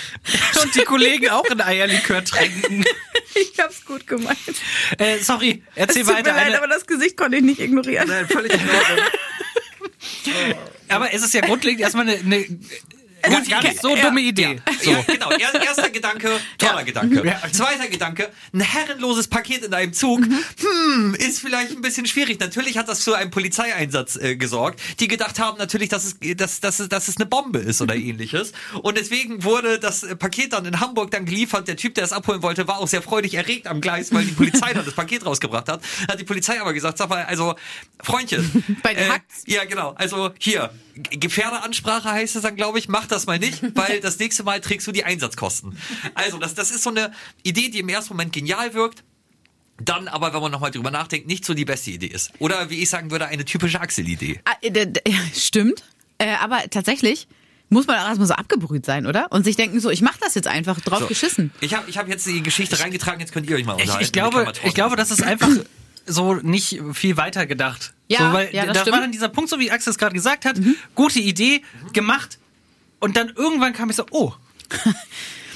Und 0.62 0.74
die 0.74 0.84
Kollegen 0.84 1.28
auch 1.30 1.44
in 1.46 1.60
Eierlikör 1.60 2.24
trinken. 2.24 2.84
Ich 3.36 3.58
hab's 3.58 3.84
gut 3.84 4.06
gemeint. 4.06 4.38
Äh, 4.96 5.18
sorry, 5.18 5.64
Es 5.74 5.88
erzähl 5.88 6.02
tut 6.04 6.12
mir 6.12 6.18
weiter. 6.18 6.32
leid, 6.34 6.46
Eine, 6.46 6.58
aber 6.58 6.68
das 6.68 6.86
Gesicht 6.86 7.16
konnte 7.16 7.38
ich 7.38 7.42
nicht 7.42 7.58
ignorieren. 7.58 8.06
Nein, 8.08 8.28
völlig 8.28 8.52
in 8.52 8.60
Ordnung. 8.60 9.06
aber 10.88 11.12
es 11.12 11.24
ist 11.24 11.34
ja 11.34 11.40
grundlegend 11.40 11.80
erstmal 11.80 12.08
eine, 12.08 12.20
eine 12.20 12.46
gar, 13.30 13.42
gar 13.42 13.62
nicht 13.62 13.80
so 13.80 13.94
dumme 13.96 14.20
Idee. 14.20 14.60
Ja, 14.82 14.92
ja, 14.92 15.02
genau. 15.02 15.30
Er, 15.30 15.54
erster 15.62 15.90
Gedanke, 15.90 16.28
toller 16.58 16.78
Ja. 16.78 16.82
Gedanke. 16.82 17.36
Zweiter 17.52 17.88
Gedanke, 17.88 18.30
ein 18.52 18.60
herrenloses 18.60 19.28
Paket 19.28 19.64
in 19.64 19.74
einem 19.74 19.92
Zug, 19.92 20.20
Mhm. 20.20 20.38
hm, 20.60 21.14
ist 21.14 21.40
vielleicht 21.40 21.72
ein 21.72 21.82
bisschen 21.82 22.06
schwierig. 22.06 22.38
Natürlich 22.40 22.78
hat 22.78 22.88
das 22.88 23.02
für 23.04 23.16
einen 23.16 23.30
Polizeieinsatz 23.30 24.16
äh, 24.16 24.36
gesorgt, 24.36 24.80
die 25.00 25.08
gedacht 25.08 25.38
haben 25.38 25.58
natürlich, 25.58 25.88
dass 25.88 26.04
es, 26.04 26.16
dass, 26.36 26.60
dass, 26.60 26.80
es, 26.80 26.88
dass 26.88 27.08
es 27.08 27.16
eine 27.16 27.26
Bombe 27.26 27.58
ist 27.58 27.80
oder 27.82 27.94
ähnliches. 27.96 28.52
Und 28.82 28.96
deswegen 28.98 29.44
wurde 29.44 29.78
das 29.78 30.02
äh, 30.02 30.16
Paket 30.16 30.52
dann 30.52 30.64
in 30.66 30.80
Hamburg 30.80 31.10
dann 31.10 31.24
geliefert. 31.24 31.68
Der 31.68 31.76
Typ, 31.76 31.94
der 31.94 32.04
es 32.04 32.12
abholen 32.12 32.42
wollte, 32.42 32.66
war 32.68 32.78
auch 32.78 32.88
sehr 32.88 33.02
freudig 33.02 33.34
erregt 33.34 33.66
am 33.66 33.80
Gleis, 33.80 34.12
weil 34.12 34.24
die 34.24 34.32
Polizei 34.32 34.72
dann 34.72 34.84
das 34.84 34.94
Paket 34.94 35.24
rausgebracht 35.26 35.68
hat. 35.68 35.82
Hat 36.08 36.20
die 36.20 36.24
Polizei 36.24 36.60
aber 36.60 36.72
gesagt, 36.72 36.98
sag 36.98 37.08
mal, 37.08 37.24
also, 37.24 37.54
Freundchen. 38.02 38.78
Bei 38.82 38.94
hackt's. 38.94 39.42
Ja, 39.46 39.64
genau. 39.64 39.92
Also 39.96 40.30
hier, 40.38 40.70
Gefährderansprache 40.94 42.10
heißt 42.10 42.36
es 42.36 42.42
dann, 42.42 42.56
glaube 42.56 42.78
ich, 42.78 42.88
mach 42.88 43.06
das 43.06 43.26
mal 43.26 43.38
nicht, 43.38 43.62
weil 43.76 44.00
das 44.00 44.18
nächste 44.18 44.42
Mal 44.44 44.60
trägst 44.60 44.86
du 44.86 44.92
die 44.92 45.04
Einsatzkosten. 45.04 45.76
Also, 46.14 46.38
das, 46.38 46.54
das 46.54 46.70
ist 46.70 46.82
so 46.82 46.90
eine 46.90 47.12
Idee, 47.42 47.68
die 47.68 47.80
im 47.80 47.88
ersten 47.88 48.14
Moment 48.14 48.32
genial 48.32 48.74
wirkt. 48.74 49.02
Dann 49.80 50.06
aber, 50.06 50.32
wenn 50.32 50.40
man 50.40 50.52
nochmal 50.52 50.70
drüber 50.70 50.92
nachdenkt, 50.92 51.26
nicht 51.26 51.44
so 51.44 51.52
die 51.52 51.64
beste 51.64 51.90
Idee 51.90 52.06
ist. 52.06 52.30
Oder 52.38 52.70
wie 52.70 52.78
ich 52.80 52.88
sagen 52.88 53.10
würde, 53.10 53.26
eine 53.26 53.44
typische 53.44 53.80
Axel-Idee. 53.80 54.40
Ah, 54.44 54.52
äh, 54.62 54.86
Stimmt. 55.34 55.82
Äh, 56.18 56.34
aber 56.40 56.60
tatsächlich 56.70 57.26
muss 57.70 57.88
man 57.88 57.98
auch 57.98 58.06
erstmal 58.06 58.28
so 58.28 58.34
abgebrüht 58.34 58.86
sein, 58.86 59.04
oder? 59.04 59.32
Und 59.32 59.42
sich 59.44 59.56
denken 59.56 59.80
so, 59.80 59.90
ich 59.90 60.00
mach 60.00 60.16
das 60.18 60.36
jetzt 60.36 60.46
einfach, 60.46 60.80
drauf 60.80 61.00
So. 61.00 61.06
geschissen. 61.08 61.50
Ich 61.60 61.74
habe 61.74 61.90
ich 61.90 61.98
hab 61.98 62.06
jetzt 62.08 62.24
die 62.24 62.40
Geschichte 62.40 62.78
reingetragen, 62.78 63.18
jetzt 63.18 63.32
könnt 63.32 63.50
ihr 63.50 63.56
euch 63.56 63.64
mal 63.64 63.74
Ich, 63.76 63.80
unterhalten. 63.82 64.04
ich, 64.04 64.12
glaube, 64.12 64.52
ich 64.64 64.74
glaube, 64.74 64.94
das 64.94 65.10
ist 65.10 65.24
einfach 65.24 65.48
so 66.06 66.34
nicht 66.34 66.80
viel 66.92 67.16
weiter 67.16 67.46
gedacht. 67.46 67.94
Ja, 68.08 68.18
so, 68.18 68.32
weil 68.32 68.54
ja, 68.54 68.66
das 68.66 68.74
da 68.74 68.80
stimmt. 68.80 68.94
war 68.94 69.00
dann 69.00 69.12
dieser 69.12 69.28
Punkt, 69.28 69.50
so 69.50 69.58
wie 69.58 69.70
Axel 69.70 69.90
es 69.90 69.98
gerade 69.98 70.14
gesagt 70.14 70.44
hat, 70.44 70.56
gute 70.94 71.20
Idee, 71.20 71.62
gemacht. 71.92 72.38
Und 73.00 73.16
dann 73.16 73.30
irgendwann 73.30 73.72
kam 73.72 73.90
ich 73.90 73.96
so, 73.96 74.06
oh. 74.10 74.32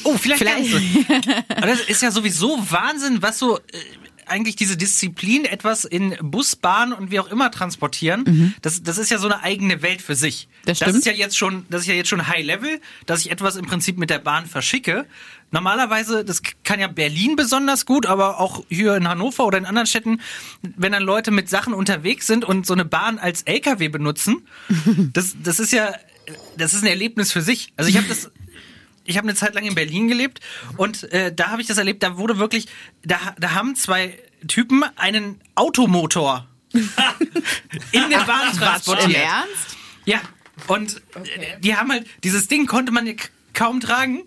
Oh, 0.05 0.17
vielleicht. 0.17 0.39
Vielleicht. 0.39 1.11
Und 1.11 1.67
das 1.67 1.81
ist 1.81 2.03
ja 2.03 2.11
sowieso 2.11 2.57
Wahnsinn, 2.71 3.21
was 3.21 3.39
so 3.39 3.59
äh, 3.59 3.63
eigentlich 4.31 4.57
diese 4.57 4.77
Disziplin, 4.77 5.45
etwas 5.45 5.85
in 5.85 6.17
Bus, 6.21 6.57
Bahn 6.57 6.93
und 6.93 7.11
wie 7.11 7.21
auch 7.21 7.31
immer 7.31 7.51
transportieren, 7.51 8.55
das, 8.63 8.83
das 8.83 8.99
ist 8.99 9.11
ja 9.11 9.19
so 9.19 9.29
eine 9.29 9.43
eigene 9.43 9.83
Welt 9.83 10.03
für 10.03 10.15
sich. 10.15 10.49
Mhm. 10.49 10.67
Das 10.67 10.79
Das 10.79 10.95
ist 10.95 11.07
ja 11.07 11.13
jetzt 11.13 11.37
schon, 11.37 11.67
das 11.71 11.83
ist 11.83 11.87
ja 11.87 11.95
jetzt 11.95 12.09
schon 12.09 12.27
High 12.27 12.45
Level, 12.45 12.81
dass 13.07 13.21
ich 13.21 13.31
etwas 13.31 13.57
im 13.57 13.67
Prinzip 13.67 13.99
mit 13.99 14.11
der 14.11 14.19
Bahn 14.19 14.47
verschicke. 14.47 15.07
Normalerweise, 15.51 16.25
das 16.25 16.43
kann 16.63 16.79
ja 16.79 16.89
Berlin 16.89 17.35
besonders 17.37 17.87
gut, 17.87 18.05
aber 18.05 18.39
auch 18.39 18.65
hier 18.69 18.97
in 18.97 19.09
Hannover 19.09 19.47
oder 19.47 19.57
in 19.57 19.65
anderen 19.65 19.87
Städten, 19.87 20.21
wenn 20.63 20.93
dann 20.93 21.03
Leute 21.03 21.31
mit 21.31 21.49
Sachen 21.49 21.73
unterwegs 21.73 22.27
sind 22.27 22.45
und 22.45 22.67
so 22.67 22.75
eine 22.75 22.85
Bahn 22.85 23.19
als 23.19 23.43
LKW 23.43 23.89
benutzen, 23.89 24.47
das, 25.15 25.37
das 25.43 25.59
ist 25.59 25.73
ja, 25.73 25.95
das 26.57 26.75
ist 26.75 26.83
ein 26.83 26.89
Erlebnis 26.89 27.33
für 27.33 27.41
sich. 27.41 27.73
Also 27.77 27.89
ich 27.89 27.97
habe 27.97 28.07
das, 28.09 28.31
ich 29.09 29.17
habe 29.17 29.27
eine 29.27 29.35
Zeit 29.35 29.55
lang 29.55 29.65
in 29.65 29.75
Berlin 29.75 30.07
gelebt 30.07 30.41
und 30.77 31.11
äh, 31.13 31.35
da 31.35 31.49
habe 31.49 31.63
ich 31.63 31.67
das 31.67 31.79
erlebt, 31.79 32.03
da 32.03 32.19
wurde 32.19 32.39
wirklich, 32.39 32.67
da, 33.03 33.19
da 33.39 33.55
haben 33.55 33.75
zwei 33.75 34.17
Typen 34.47 34.85
einen 34.97 35.41
Automotor 35.55 36.47
in 36.73 38.11
der 38.11 38.19
Bahn 38.19 38.53
Quatsch, 38.53 38.53
im 38.53 38.59
transportiert. 38.59 39.17
Ernst? 39.17 39.77
Ja, 40.05 40.21
und 40.67 40.97
äh, 41.15 41.59
die 41.61 41.75
haben 41.75 41.91
halt, 41.91 42.07
dieses 42.23 42.49
Ding 42.49 42.67
konnte 42.67 42.93
man 42.93 43.11
kaum 43.55 43.81
tragen, 43.81 44.25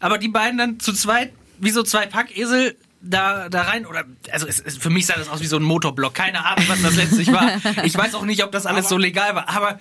aber 0.00 0.16
die 0.16 0.28
beiden 0.28 0.58
dann 0.58 0.80
zu 0.80 0.94
zweit, 0.94 1.32
wie 1.58 1.70
so 1.70 1.82
zwei 1.82 2.06
Packesel, 2.06 2.76
da, 3.02 3.50
da 3.50 3.62
rein, 3.62 3.84
oder, 3.84 4.04
also 4.30 4.46
es, 4.46 4.58
es, 4.60 4.78
für 4.78 4.88
mich 4.88 5.04
sah 5.04 5.14
das 5.16 5.28
aus 5.28 5.40
wie 5.40 5.46
so 5.46 5.56
ein 5.56 5.62
Motorblock, 5.62 6.14
keine 6.14 6.46
Ahnung, 6.46 6.64
was 6.68 6.80
das 6.80 6.96
letztlich 6.96 7.30
war. 7.30 7.60
Ich 7.84 7.94
weiß 7.94 8.14
auch 8.14 8.24
nicht, 8.24 8.42
ob 8.42 8.50
das 8.52 8.64
alles 8.64 8.88
so 8.88 8.96
legal 8.96 9.34
war, 9.34 9.48
aber 9.50 9.78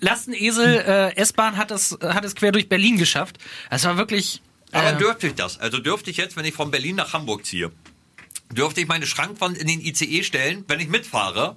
Lastenesel, 0.00 0.84
äh, 0.86 1.16
S-Bahn 1.16 1.56
hat 1.56 1.70
es, 1.70 1.96
hat 2.02 2.24
es 2.24 2.34
quer 2.34 2.52
durch 2.52 2.68
Berlin 2.68 2.96
geschafft. 2.98 3.38
Es 3.70 3.84
war 3.84 3.96
wirklich, 3.96 4.42
Aber 4.72 4.92
äh, 4.92 4.96
dürfte 4.98 5.28
ich 5.28 5.34
das? 5.34 5.58
Also 5.58 5.78
dürfte 5.78 6.10
ich 6.10 6.16
jetzt, 6.16 6.36
wenn 6.36 6.44
ich 6.44 6.54
von 6.54 6.70
Berlin 6.70 6.96
nach 6.96 7.12
Hamburg 7.12 7.44
ziehe, 7.46 7.70
dürfte 8.52 8.80
ich 8.80 8.88
meine 8.88 9.06
Schrankwand 9.06 9.58
in 9.58 9.66
den 9.66 9.80
ICE 9.80 10.22
stellen, 10.22 10.64
wenn 10.68 10.80
ich 10.80 10.88
mitfahre. 10.88 11.56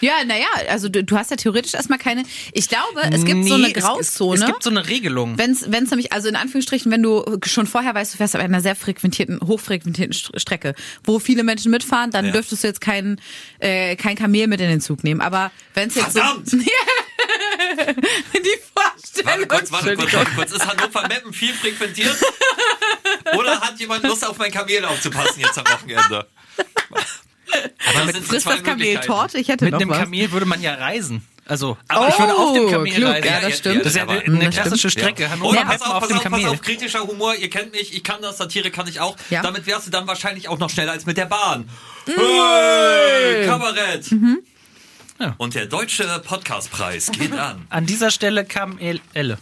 Ja, 0.00 0.24
naja, 0.26 0.46
also 0.68 0.88
du, 0.88 1.04
du 1.04 1.16
hast 1.16 1.30
ja 1.30 1.36
theoretisch 1.36 1.72
erstmal 1.72 2.00
keine. 2.00 2.24
Ich 2.52 2.68
glaube, 2.68 3.00
es 3.12 3.24
gibt 3.24 3.46
so 3.46 3.56
Nee, 3.56 3.66
eine 3.66 3.74
es- 3.74 3.82
Grauzone. 3.84 4.34
Es, 4.34 4.40
es 4.40 4.46
gibt 4.46 4.62
so 4.64 4.68
eine 4.70 4.86
Regelung. 4.88 5.38
Wenn 5.38 5.52
es 5.52 5.64
nämlich, 5.66 6.12
also 6.12 6.28
in 6.28 6.34
Anführungsstrichen, 6.36 6.90
wenn 6.90 7.02
du 7.02 7.24
schon 7.46 7.66
vorher 7.68 7.94
weißt, 7.94 8.12
du 8.12 8.16
fährst 8.18 8.34
auf 8.34 8.42
einer 8.42 8.60
sehr 8.60 8.74
frequentierten, 8.74 9.40
hochfrequentierten 9.40 10.12
St- 10.12 10.38
Strecke, 10.38 10.74
wo 11.04 11.20
viele 11.20 11.44
Menschen 11.44 11.70
mitfahren, 11.70 12.10
dann 12.10 12.26
Ja. 12.26 12.32
dürftest 12.32 12.64
du 12.64 12.66
jetzt 12.66 12.80
kein, 12.80 13.20
äh, 13.60 13.94
kein 13.94 14.16
Kamel 14.16 14.48
mit 14.48 14.60
in 14.60 14.68
den 14.68 14.80
Zug 14.80 15.04
nehmen. 15.04 15.20
Aber 15.20 15.52
wenn 15.74 15.88
es 15.88 15.94
jetzt 15.94 16.12
Verdammt! 16.12 16.50
so. 16.50 16.58
Die 18.34 18.58
Vorstellung. 18.74 19.24
Warte 19.26 19.46
kurz, 19.46 19.72
warte 19.72 19.96
kurz, 19.96 20.12
warte 20.12 20.30
kurz. 20.32 20.52
Ist 20.52 20.66
Hannover 20.66 21.08
Meppen 21.08 21.32
viel 21.32 21.54
frequentiert? 21.54 22.16
Oder 23.36 23.60
hat 23.60 23.78
jemand 23.78 24.02
Lust 24.04 24.26
auf 24.26 24.36
mein 24.38 24.50
Kamel 24.52 24.84
aufzupassen 24.84 25.40
jetzt 25.40 25.58
am 25.58 25.64
Wochenende? 25.66 26.26
Aber 27.86 28.04
mit 28.06 28.16
Frisst 28.18 28.46
das 28.46 28.62
Kamel 28.62 28.98
Torte? 29.00 29.38
Ich 29.38 29.48
hätte 29.48 29.64
Mit 29.64 29.72
noch 29.72 29.80
einem 29.80 29.90
was. 29.90 29.98
Kamel 29.98 30.32
würde 30.32 30.46
man 30.46 30.60
ja 30.62 30.74
reisen. 30.74 31.26
Also, 31.46 31.76
Oh, 31.94 32.06
ich 32.08 32.18
würde 32.18 32.34
auf 32.34 32.54
dem 32.54 32.70
Kamel 32.70 32.92
klug, 32.92 33.08
reisen. 33.10 33.26
ja, 33.28 33.40
das 33.40 33.58
stimmt. 33.58 33.80
Das 33.80 33.86
ist 33.88 33.96
ja 33.96 34.02
aber- 34.04 34.18
eine 34.24 34.50
klassische 34.50 34.88
Ja. 34.88 34.90
Strecke. 34.90 35.28
Hannover 35.30 35.50
Oder 35.50 35.64
pass 35.66 35.82
auf, 35.82 35.88
auf 35.88 36.00
pass 36.00 36.08
dem 36.08 36.16
auf, 36.18 36.24
pass 36.24 36.44
auf, 36.46 36.62
kritischer 36.62 37.00
Humor, 37.06 37.34
ihr 37.34 37.50
kennt 37.50 37.72
mich, 37.72 37.94
ich 37.94 38.02
kann 38.02 38.22
das, 38.22 38.38
Satire 38.38 38.70
kann 38.70 38.88
ich 38.88 39.00
auch. 39.00 39.14
Ja. 39.30 39.42
Damit 39.42 39.66
wärst 39.66 39.86
du 39.86 39.90
dann 39.90 40.06
wahrscheinlich 40.06 40.48
auch 40.48 40.58
noch 40.58 40.70
schneller 40.70 40.92
als 40.92 41.04
mit 41.04 41.16
der 41.18 41.26
Bahn. 41.26 41.68
Hey, 42.06 43.46
Kabarett! 43.46 44.06
Ja. 45.24 45.34
Und 45.38 45.54
der 45.54 45.66
deutsche 45.66 46.04
Podcastpreis 46.24 47.10
geht 47.12 47.32
an. 47.38 47.66
An 47.70 47.86
dieser 47.86 48.10
Stelle 48.10 48.44
kam 48.44 48.78
El 48.78 49.00
Elle. 49.14 49.38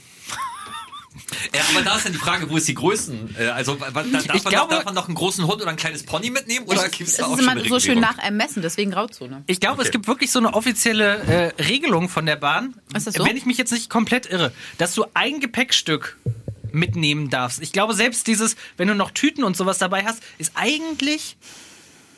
Ja, 1.54 1.60
aber 1.74 1.82
da 1.84 1.96
ist 1.96 2.06
dann 2.06 2.12
die 2.12 2.18
Frage, 2.18 2.48
wo 2.48 2.56
ist 2.56 2.66
die 2.68 2.74
Größen? 2.74 3.36
Äh, 3.38 3.46
Also 3.48 3.78
wa- 3.78 3.90
darf, 3.90 4.06
Ich 4.34 4.44
man, 4.44 4.52
glaube- 4.52 4.74
darf 4.74 4.84
man 4.86 4.94
noch 4.94 5.06
einen 5.08 5.14
großen 5.14 5.46
Hund 5.46 5.60
oder 5.60 5.70
ein 5.70 5.76
kleines 5.76 6.04
Pony 6.04 6.30
mitnehmen? 6.30 6.64
Oder 6.66 6.88
gibt 6.88 7.02
es 7.08 7.10
Es 7.10 7.16
da 7.18 7.26
auch 7.26 7.36
ist 7.36 7.40
immer 7.42 7.62
so 7.68 7.80
schön 7.80 8.00
nach 8.00 8.16
Ermessen, 8.18 8.62
deswegen 8.62 8.90
Grauzone. 8.92 9.42
Ich 9.46 9.60
glaube, 9.60 9.74
Okay. 9.80 9.86
es 9.88 9.90
gibt 9.92 10.06
wirklich 10.06 10.30
so 10.30 10.38
eine 10.38 10.54
offizielle 10.54 11.52
äh, 11.58 11.62
Regelung 11.62 12.08
von 12.08 12.24
der 12.24 12.36
Bahn, 12.36 12.74
Ist 12.94 13.06
das 13.06 13.14
so? 13.14 13.24
wenn 13.26 13.36
ich 13.36 13.44
mich 13.44 13.58
jetzt 13.58 13.72
nicht 13.72 13.90
komplett 13.90 14.26
irre, 14.26 14.52
dass 14.78 14.94
du 14.94 15.04
ein 15.12 15.40
Gepäckstück 15.40 16.16
mitnehmen 16.72 17.28
darfst. 17.28 17.60
Ich 17.60 17.72
glaube, 17.72 17.92
selbst 17.92 18.26
dieses, 18.26 18.56
wenn 18.78 18.88
du 18.88 18.94
noch 18.94 19.10
Tüten 19.10 19.44
und 19.44 19.54
sowas 19.56 19.76
dabei 19.76 20.04
hast, 20.04 20.22
ist 20.38 20.52
eigentlich 20.54 21.36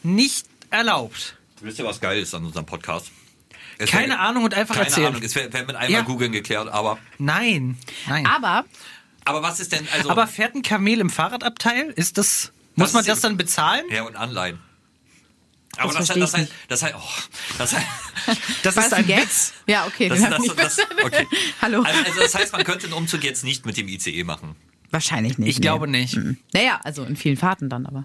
nicht 0.04 0.47
erlaubt. 0.71 1.37
Wisst 1.61 1.78
ihr, 1.80 1.85
was 1.85 2.00
geil 2.00 2.21
ist 2.21 2.35
an 2.35 2.44
unserem 2.44 2.66
Podcast? 2.66 3.06
Es 3.78 3.90
Keine 3.90 4.11
wär- 4.14 4.21
Ahnung 4.21 4.45
und 4.45 4.54
einfach 4.54 4.75
Keine 4.75 4.87
erzählen. 4.87 5.07
Ahnung, 5.09 5.23
es 5.23 5.35
wäre 5.35 5.52
wär 5.52 5.61
mit 5.64 5.76
einmal 5.76 5.90
Ja. 5.90 6.00
googeln 6.02 6.33
geklärt, 6.33 6.69
aber, 6.69 6.99
Nein, 7.19 7.76
nein. 8.09 8.26
Aber 8.26 8.64
aber 9.26 9.43
was 9.43 9.59
ist 9.59 9.73
denn, 9.73 9.88
also, 9.95 10.11
Aber 10.11 10.26
fährt 10.26 10.54
ein 10.54 10.61
Kamel 10.62 11.00
im 11.00 11.09
Fahrradabteil? 11.09 11.90
Ist 11.97 12.19
das, 12.19 12.52
muss 12.76 12.93
man 12.93 13.00
ist- 13.00 13.09
das 13.09 13.21
dann 13.21 13.37
bezahlen? 13.38 13.85
ja, 13.90 14.02
und 14.02 14.16
Anleihen. 14.16 14.59
Aber 15.76 15.93
Das 15.93 16.07
das, 16.07 16.11
heißt, 16.11 16.21
das 16.23 16.35
heißt, 16.35 16.52
das 16.69 16.83
heißt, 16.85 16.95
oh, 16.97 17.57
das 17.59 17.73
heißt, 17.75 17.87
Das 18.62 18.76
ist 18.76 18.85
das 18.85 18.93
ein? 18.93 19.09
Witz. 19.09 19.54
Ja, 19.66 19.87
okay. 19.87 20.09
das, 20.09 20.21
das, 20.21 20.47
das, 20.54 20.78
okay. 21.02 21.26
Hallo. 21.62 21.83
Also, 21.83 22.04
also 22.04 22.21
das 22.21 22.35
heißt, 22.35 22.52
man 22.52 22.62
könnte 22.64 22.87
den 22.87 22.93
Umzug 22.93 23.25
jetzt 23.25 23.43
nicht 23.43 23.66
mit 23.66 23.76
dem 23.76 23.88
ICE 23.88 24.23
machen. 24.25 24.54
Wahrscheinlich 24.93 25.37
nicht. 25.38 25.49
Ich 25.57 25.61
glaube 25.61 25.88
nicht. 25.88 26.14
Mhm. 26.16 26.37
Naja, 26.52 26.81
also 26.85 27.02
in 27.04 27.16
vielen 27.16 27.37
Fahrten 27.37 27.69
dann 27.69 27.87
aber. 27.87 28.04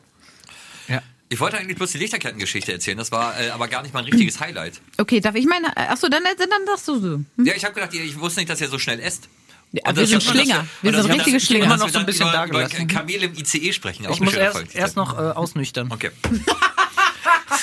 Ich 1.32 1.40
wollte 1.40 1.58
eigentlich 1.58 1.78
bloß 1.78 1.92
die 1.92 2.00
Lichterkettengeschichte 2.00 2.72
erzählen, 2.72 2.98
das 2.98 3.12
war 3.12 3.40
äh, 3.40 3.52
aber 3.52 3.68
gar 3.68 3.84
nicht 3.84 3.94
mein 3.94 4.04
richtiges 4.04 4.40
Highlight. 4.40 4.82
Okay, 4.98 5.20
darf 5.20 5.36
ich 5.36 5.46
meine. 5.46 5.78
Achso, 5.78 6.10
dann, 6.10 6.24
dann, 6.24 6.50
dann 6.50 6.66
sagst 6.66 6.88
du 6.88 7.00
so. 7.00 7.08
Hm? 7.08 7.28
Ja, 7.46 7.54
ich 7.56 7.64
habe 7.64 7.76
gedacht, 7.76 7.94
ich 7.94 8.20
wusste 8.20 8.40
nicht, 8.40 8.50
dass 8.50 8.60
ihr 8.62 8.68
so 8.68 8.80
schnell 8.80 9.00
esst. 9.00 9.30
Ja, 9.72 9.96
wir 9.96 10.08
sind 10.08 10.24
Schlinger. 10.24 10.66
Wir 10.82 11.00
sind 11.00 11.14
richtige 11.14 11.40
Schlinger. 11.40 11.66
Immer 11.66 11.78
noch 11.78 11.90
so 11.90 12.00
ein 12.00 12.06
bisschen 12.08 12.28
über, 12.28 12.34
dagelassen. 12.34 12.82
über 12.82 12.94
Kamel 12.94 13.24
im 13.24 13.34
ICE 13.36 13.72
sprechen. 13.72 14.08
Auch 14.08 14.12
Ich 14.12 14.20
muss 14.20 14.34
erst, 14.34 14.74
erst 14.74 14.96
noch 14.96 15.14
äh, 15.14 15.22
ausnüchtern. 15.22 15.92
Okay. 15.92 16.10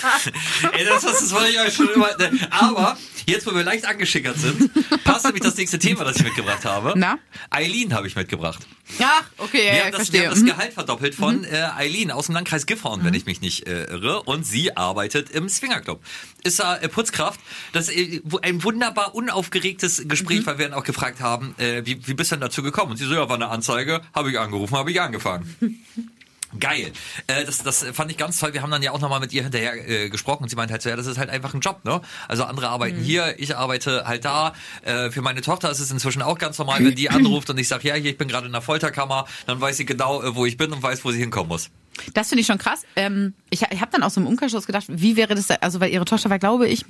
Ey, 0.73 0.85
das, 0.85 1.03
das, 1.03 1.21
das 1.21 1.33
wollte 1.33 1.50
ich 1.50 1.59
euch 1.61 1.75
schon 1.75 1.88
immer. 1.88 2.09
Aber 2.50 2.97
jetzt, 3.26 3.47
wo 3.47 3.55
wir 3.55 3.62
leicht 3.65 3.85
angeschickert 3.87 4.37
sind, 4.38 4.71
passt 5.05 5.25
nämlich 5.25 5.43
das 5.43 5.57
nächste 5.57 5.79
Thema, 5.79 6.05
das 6.05 6.17
ich 6.17 6.25
mitgebracht 6.25 6.65
habe. 6.65 6.93
Na? 6.97 7.19
Eileen 7.50 7.93
habe 7.95 8.07
ich 8.07 8.17
mitgebracht. 8.17 8.67
Ach, 9.00 9.25
okay, 9.38 9.67
ja, 9.67 9.73
Wir 9.73 9.79
ja, 9.79 9.85
haben 9.87 9.93
das, 9.93 10.12
wir 10.12 10.21
verstehe. 10.21 10.21
haben 10.26 10.31
das 10.31 10.41
Mhm. 10.43 10.47
Gehalt 10.47 10.73
verdoppelt 10.75 11.15
von 11.15 11.45
äh, 11.45 11.69
Eileen 11.76 12.11
aus 12.12 12.26
dem 12.26 12.35
Landkreis 12.37 12.67
Gifhorn, 12.67 13.05
wenn 13.05 13.15
ich 13.15 13.26
mich 13.26 13.41
nicht 13.41 13.67
äh, 13.67 13.85
irre. 13.85 14.23
Und 14.23 14.45
sie 14.47 14.76
arbeitet 14.76 15.31
im 15.31 15.49
Swingerclub. 15.49 16.00
Ist 16.45 16.61
da 16.61 16.76
äh, 16.76 16.88
Putzkraft. 16.88 17.41
Das 17.73 17.88
ist 17.88 17.97
äh, 17.97 18.21
ein 18.43 18.62
wunderbar 18.62 19.15
unaufgeregtes 19.15 20.07
Gespräch, 20.07 20.41
Mhm. 20.41 20.47
weil 20.47 20.59
wir 20.59 20.69
dann 20.69 20.79
auch 20.79 20.85
gefragt 20.85 21.21
haben, 21.21 21.55
äh, 21.59 21.85
wie, 21.85 22.07
wie 22.07 22.15
bist 22.15 22.31
du 22.31 22.37
denn 22.37 22.43
dazu 22.43 22.62
gekommen? 22.62 22.93
Und 22.93 22.97
sie 22.99 23.07
so, 23.07 23.15
ja, 23.15 23.29
war 23.29 23.35
eine 23.37 23.49
Anzeige, 23.49 24.03
habe 24.15 24.31
ich 24.31 24.38
angerufen, 24.38 24.76
habe 24.76 24.91
ich 24.93 25.00
angefangen. 25.00 25.57
Geil. 26.59 26.93
Äh, 27.26 27.45
das, 27.45 27.59
das 27.59 27.85
fand 27.93 28.11
ich 28.11 28.17
ganz 28.17 28.38
toll. 28.38 28.55
Wir 28.55 28.62
haben 28.62 28.71
dann 28.71 28.83
ja 28.83 28.93
auch 28.93 29.00
nochmal 29.00 29.21
mit 29.21 29.33
ihr 29.33 29.43
hinterher 29.43 29.88
äh, 29.88 30.09
gesprochen 30.09 30.45
und 30.45 30.49
sie 30.49 30.57
meint 30.57 30.71
halt 30.71 30.81
so, 30.83 30.88
ja, 30.88 30.97
das 30.97 31.07
ist 31.07 31.19
halt 31.19 31.29
einfach 31.29 31.53
ein 31.55 31.61
Job, 31.61 31.85
ne? 31.85 32.00
Also 32.29 32.45
andere 32.45 32.69
arbeiten 32.69 33.00
hier, 33.00 33.35
ich 33.38 33.57
arbeite 33.57 34.05
halt 34.07 34.25
da. 34.25 34.55
Äh, 34.83 35.11
für 35.11 35.23
meine 35.23 35.43
Tochter 35.43 35.71
ist 35.71 35.81
es 35.81 35.91
inzwischen 35.91 36.23
auch 36.23 36.38
ganz 36.38 36.59
normal, 36.59 36.85
wenn 36.85 36.95
die 36.95 37.11
anruft 37.11 37.50
und 37.50 37.59
ich 37.59 37.69
sage, 37.69 37.88
ja, 37.88 37.95
hier, 37.95 38.11
ich 38.11 38.19
bin 38.19 38.29
gerade 38.29 38.47
in 38.47 38.53
der 38.53 38.62
Folterkammer, 38.62 39.26
dann 39.47 39.61
weiß 39.61 39.76
sie 39.76 39.87
genau, 39.87 40.23
äh, 40.23 40.35
wo 40.37 40.47
ich 40.47 40.57
bin 40.57 40.73
und 40.73 40.83
weiß, 40.83 41.05
wo 41.05 41.11
sie 41.11 41.19
hinkommen 41.19 41.49
muss. 41.49 41.71
Das 42.15 42.29
finde 42.29 42.43
ich 42.43 42.47
schon 42.47 42.59
krass. 42.59 42.83
Ähm, 42.95 43.33
ich 43.50 43.62
ich 43.62 43.81
habe 43.81 43.91
dann 43.91 44.03
aus 44.03 44.15
so 44.15 44.21
einem 44.21 44.29
Umkehrschluss 44.29 44.67
gedacht, 44.67 44.85
wie 44.88 45.17
wäre 45.17 45.35
das, 45.35 45.47
da, 45.47 45.55
also 45.62 45.81
weil 45.81 45.91
ihre 45.91 46.05
Tochter 46.05 46.31
war, 46.31 46.38
glaube 46.38 46.69
ich, 46.69 46.85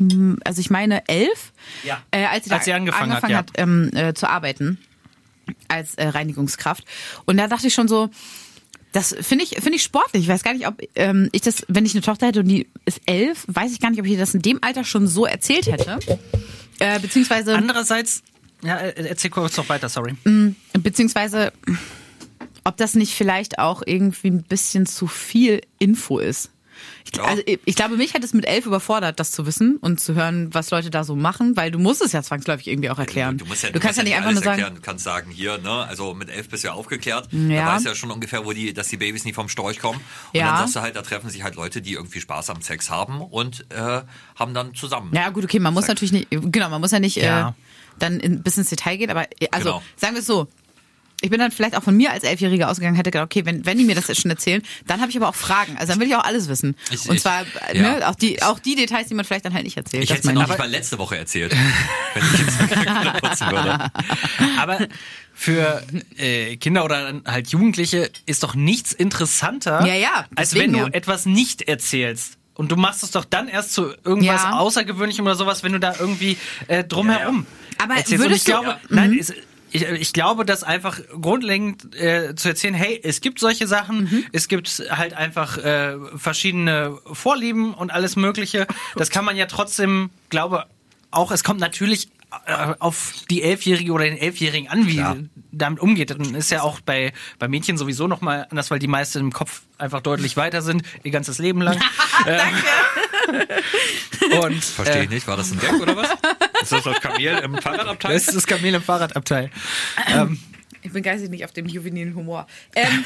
also 0.45 0.61
ich 0.61 0.69
meine 0.71 1.07
elf, 1.09 1.53
Ja. 1.85 2.03
äh, 2.11 2.25
als 2.27 2.45
sie, 2.47 2.51
Als 2.51 2.65
sie 2.65 2.73
angefangen 2.73 3.13
hat, 3.15 3.29
ja. 3.31 3.45
ähm, 3.57 3.91
äh, 3.95 4.15
zu 4.15 4.29
arbeiten 4.29 4.79
als 5.69 5.95
äh, 5.95 6.09
Reinigungskraft. 6.09 6.85
Und 7.25 7.37
da 7.37 7.47
dachte 7.47 7.69
ich 7.69 7.75
schon 7.75 7.87
so, 7.89 8.11
das 8.97 9.15
finde 9.21 9.45
ich 9.45 9.51
finde 9.51 9.75
ich 9.75 9.83
sportlich. 9.83 10.23
Ich 10.23 10.29
weiß 10.29 10.43
gar 10.43 10.55
nicht, 10.55 10.67
ob 10.67 10.81
ähm, 10.95 11.29
ich 11.33 11.43
das, 11.43 11.67
wenn 11.69 11.85
ich 11.85 11.93
eine 11.93 12.01
Tochter 12.01 12.29
hätte 12.29 12.41
und 12.41 12.49
die 12.49 12.67
ist 12.87 13.03
elf, 13.05 13.45
weiß 13.47 13.71
ich 13.73 13.81
gar 13.81 13.91
nicht, 13.91 14.01
ob 14.01 14.07
ich 14.07 14.17
das 14.17 14.33
in 14.33 14.41
dem 14.41 14.59
Alter 14.63 14.85
schon 14.85 15.07
so 15.07 15.27
erzählt 15.27 15.67
hätte. 15.67 15.99
Äh, 16.79 16.99
beziehungsweise 17.01 17.55
Andererseits, 17.55 18.23
ja, 18.63 18.79
äh, 18.79 19.07
erzähl 19.07 19.31
kurz 19.31 19.55
noch 19.59 19.69
weiter, 19.69 19.91
sorry. 19.91 20.15
beziehungsweise 20.73 21.53
ob 22.65 22.79
das 22.79 22.95
nicht 22.95 23.13
vielleicht 23.13 23.59
auch 23.59 23.83
irgendwie 23.85 24.29
ein 24.29 24.43
bisschen 24.43 24.87
zu 24.87 25.07
viel 25.07 25.61
Info 25.79 26.19
ist. 26.19 26.51
Ich, 27.13 27.21
also, 27.21 27.43
ich 27.47 27.77
glaube, 27.77 27.97
mich 27.97 28.15
hat 28.15 28.25
es 28.25 28.33
mit 28.33 28.45
elf 28.47 28.67
überfordert, 28.67 29.21
das 29.21 29.31
zu 29.31 29.47
wissen 29.47 29.77
und 29.79 30.01
zu 30.01 30.15
hören, 30.15 30.53
was 30.53 30.71
Leute 30.71 30.91
da 30.91 31.05
so 31.05 31.15
machen, 31.17 31.57
weil 31.57 31.71
du 31.71 31.79
musst 31.79 32.03
es 32.03 32.13
ja 32.13 32.23
zwangsläufig 32.23 32.67
irgendwie 32.67 32.91
auch 32.91 32.99
erklären. 32.99 33.39
Du, 33.39 33.47
musst 33.47 33.63
ja, 33.63 33.71
du 33.71 33.79
kannst 33.81 33.99
ja 33.99 34.05
nicht 34.05 34.17
einfach 34.17 34.33
nur 34.33 34.43
sagen, 34.43 34.49
erklären. 34.61 34.75
Du 34.75 34.81
kannst 34.81 35.05
sagen, 35.05 35.31
hier, 35.31 35.59
ne, 35.59 35.71
also 35.87 36.15
mit 36.15 36.29
elf 36.31 36.49
bist 36.49 36.65
du 36.65 36.69
ja 36.69 36.75
aufgeklärt. 36.75 37.29
Ja. 37.33 37.65
Da 37.67 37.75
weißt 37.75 37.85
du 37.85 37.89
ja 37.91 37.95
schon 37.95 38.11
ungefähr, 38.11 38.45
wo 38.45 38.53
die, 38.53 38.73
dass 38.75 38.89
die 38.89 38.97
Babys 38.97 39.25
nicht 39.25 39.35
vom 39.35 39.49
Storch 39.49 39.79
kommen. 39.79 40.01
Und 40.33 40.39
Ja. 40.41 40.47
dann 40.49 40.57
sagst 40.59 40.77
du 40.77 40.81
halt, 40.81 40.97
da 40.97 41.03
treffen 41.03 41.31
sich 41.31 41.43
halt 41.43 41.55
Leute, 41.55 41.81
die 41.81 41.93
irgendwie 41.95 42.21
Spaß 42.21 42.51
am 42.51 42.61
Sex 42.63 42.91
haben 42.91 43.21
und 43.21 43.65
äh, 43.71 44.03
haben 44.37 44.55
dann 44.55 44.75
zusammen. 44.75 45.13
ja 45.15 45.29
gut, 45.31 45.45
okay, 45.45 45.59
man 45.61 45.73
muss 45.75 45.87
natürlich 45.89 46.13
nicht, 46.13 46.29
genau, 46.31 46.69
man 46.69 46.81
muss 46.81 46.91
ja 46.91 46.99
nicht 47.01 47.17
Ja. 47.17 47.51
Äh, 47.51 47.53
dann 47.99 48.21
in, 48.21 48.43
bis 48.43 48.59
ins 48.59 48.69
Detail 48.69 48.99
gehen, 48.99 49.09
aber 49.11 49.23
äh, 49.41 49.47
also 49.53 49.65
Genau. 49.71 49.83
sagen 49.97 50.15
wir 50.15 50.21
es 50.21 50.27
so. 50.27 50.49
Ich 51.23 51.31
bin 51.31 51.39
dann 51.41 51.51
vielleicht 51.51 51.75
auch 51.77 51.83
von 51.83 51.97
mir 51.97 52.13
als 52.13 52.25
Elfjährige 52.25 52.69
ausgegangen, 52.69 52.95
hätte 52.97 53.11
gedacht, 53.11 53.25
okay, 53.27 53.47
wenn, 53.47 53.65
wenn 53.65 53.79
die 53.79 53.85
mir 53.85 53.95
das 53.95 54.07
jetzt 54.09 54.21
schon 54.21 54.31
erzählen, 54.31 54.63
dann 54.87 55.01
habe 55.01 55.11
ich 55.11 55.17
aber 55.17 55.29
auch 55.29 55.35
Fragen. 55.35 55.77
Also 55.79 55.93
dann 55.93 56.01
will 56.01 56.09
ich 56.09 56.15
auch 56.15 56.25
alles 56.25 56.49
wissen. 56.49 56.77
Ich- 56.91 57.09
und 57.09 57.17
ich- 57.17 57.23
zwar 57.23 57.45
ja. 57.73 57.99
ne, 57.99 58.09
auch 58.09 58.15
die 58.15 58.43
auch 58.43 58.59
die 58.59 58.75
Details, 58.75 59.09
die 59.09 59.15
man 59.15 59.25
vielleicht 59.25 59.45
dann 59.47 59.55
halt 59.55 59.65
nicht 59.65 59.77
erzählt. 59.79 60.05
Ich 60.05 60.11
hätte 60.11 60.29
es 60.29 60.35
noch 60.35 60.43
ich. 60.43 60.49
nicht 60.49 60.59
mal 60.59 60.69
letzte 60.69 60.99
Woche 60.99 61.17
erzählt, 61.17 61.53
wenn 62.15 62.23
ich 62.35 62.39
jetzt 62.41 62.59
putzen 63.23 63.51
würde. 63.51 63.91
Aber 64.59 64.79
für 65.33 65.83
äh, 66.17 66.57
Kinder 66.57 66.85
oder 66.85 67.21
halt 67.27 67.49
Jugendliche 67.49 68.11
ist 68.27 68.43
doch 68.43 68.55
nichts 68.55 68.93
interessanter, 68.93 69.87
Ja, 69.87 69.95
ja, 69.95 70.27
als 70.35 70.55
wenn 70.55 70.73
du 70.73 70.79
ja. 70.81 70.87
etwas 70.89 71.27
nicht 71.27 71.63
erzählst. 71.63 72.39
Und 72.55 72.73
du 72.73 72.77
machst 72.77 73.03
es 73.03 73.11
doch 73.11 73.27
dann 73.27 73.49
erst 73.49 73.73
zu 73.75 73.89
irgendwas 74.05 74.43
Ja. 74.43 74.59
Außergewöhnlichem 74.59 75.25
oder 75.27 75.35
sowas, 75.35 75.63
wenn 75.63 75.73
du 75.73 75.81
da 75.81 75.95
irgendwie 75.99 76.39
äh, 76.69 76.85
drumherum 76.85 77.47
Aber 77.83 77.95
erzählst. 77.97 78.13
Und 78.13 78.19
würdest 78.31 78.39
ich 78.49 78.55
du- 78.55 78.61
glaube, 78.63 78.69
Ja. 78.69 78.79
nein, 78.89 79.19
es, 79.19 79.35
ich, 79.73 79.83
ich 79.83 80.13
glaube, 80.13 80.45
dass 80.45 80.63
einfach 80.63 81.01
grundlegend 81.21 81.95
äh, 81.95 82.35
zu 82.35 82.49
erzählen, 82.49 82.75
hey, 82.75 83.01
es 83.03 83.21
gibt 83.21 83.39
solche 83.41 83.67
Sachen, 83.67 84.05
Mhm. 84.05 84.25
es 84.33 84.49
gibt 84.49 84.83
halt 84.91 85.15
einfach 85.15 85.59
äh, 85.59 85.97
verschiedene 86.17 86.99
Vorlieben 87.13 87.75
und 87.75 87.91
alles 87.93 88.17
Mögliche. 88.17 88.67
Das 88.97 89.11
kann 89.11 89.25
man 89.25 89.37
ja 89.37 89.47
trotzdem, 89.47 90.11
glaube 90.31 90.65
auch, 91.11 91.31
es 91.31 91.43
kommt 91.45 91.61
natürlich 91.61 92.09
äh, 92.47 92.75
auf 92.79 93.13
die 93.31 93.43
Elfjährige 93.43 93.93
oder 93.93 94.05
den 94.05 94.19
Elfjährigen 94.19 94.69
an, 94.69 94.87
wie 94.87 95.03
damit 95.53 95.81
umgeht. 95.81 96.11
Dann 96.11 96.35
ist 96.35 96.51
ja 96.51 96.63
auch 96.63 96.81
bei, 96.81 97.13
bei 97.39 97.49
Mädchen 97.49 97.79
sowieso 97.79 98.07
nochmal 98.09 98.47
anders, 98.51 98.71
weil 98.71 98.79
die 98.79 98.89
meisten 98.89 99.21
im 99.21 99.33
Kopf 99.33 99.63
einfach 99.79 100.01
deutlich 100.03 100.37
weiter 100.37 100.61
sind, 100.63 100.83
ihr 101.05 101.11
ganzes 101.13 101.39
Leben 101.39 101.63
lang. 101.63 101.81
Äh, 102.25 102.39
und 104.43 104.65
Verstehe 104.65 105.05
ich 105.05 105.11
nicht. 105.11 105.27
War 105.27 105.37
das 105.37 105.51
ein 105.53 105.59
Gag 105.61 105.73
oder 105.81 105.97
was? 105.97 106.09
Ist 106.63 106.73
das 106.73 106.85
das 106.85 107.01
Kamel 107.01 107.39
im 107.45 107.57
Fahrradabteil? 107.59 108.13
das 108.15 108.29
ist 108.29 108.37
das 108.37 108.47
Kamel 108.47 108.75
im 108.75 108.83
Fahrradabteil. 108.83 109.51
Ähm, 110.09 110.39
Ich 110.83 110.93
bin 110.93 111.03
geistig 111.03 111.31
nicht 111.31 111.45
auf 111.45 111.53
dem 111.53 111.67
juvenilen 111.67 112.15
Humor. 112.15 112.47
Ähm, 112.75 113.05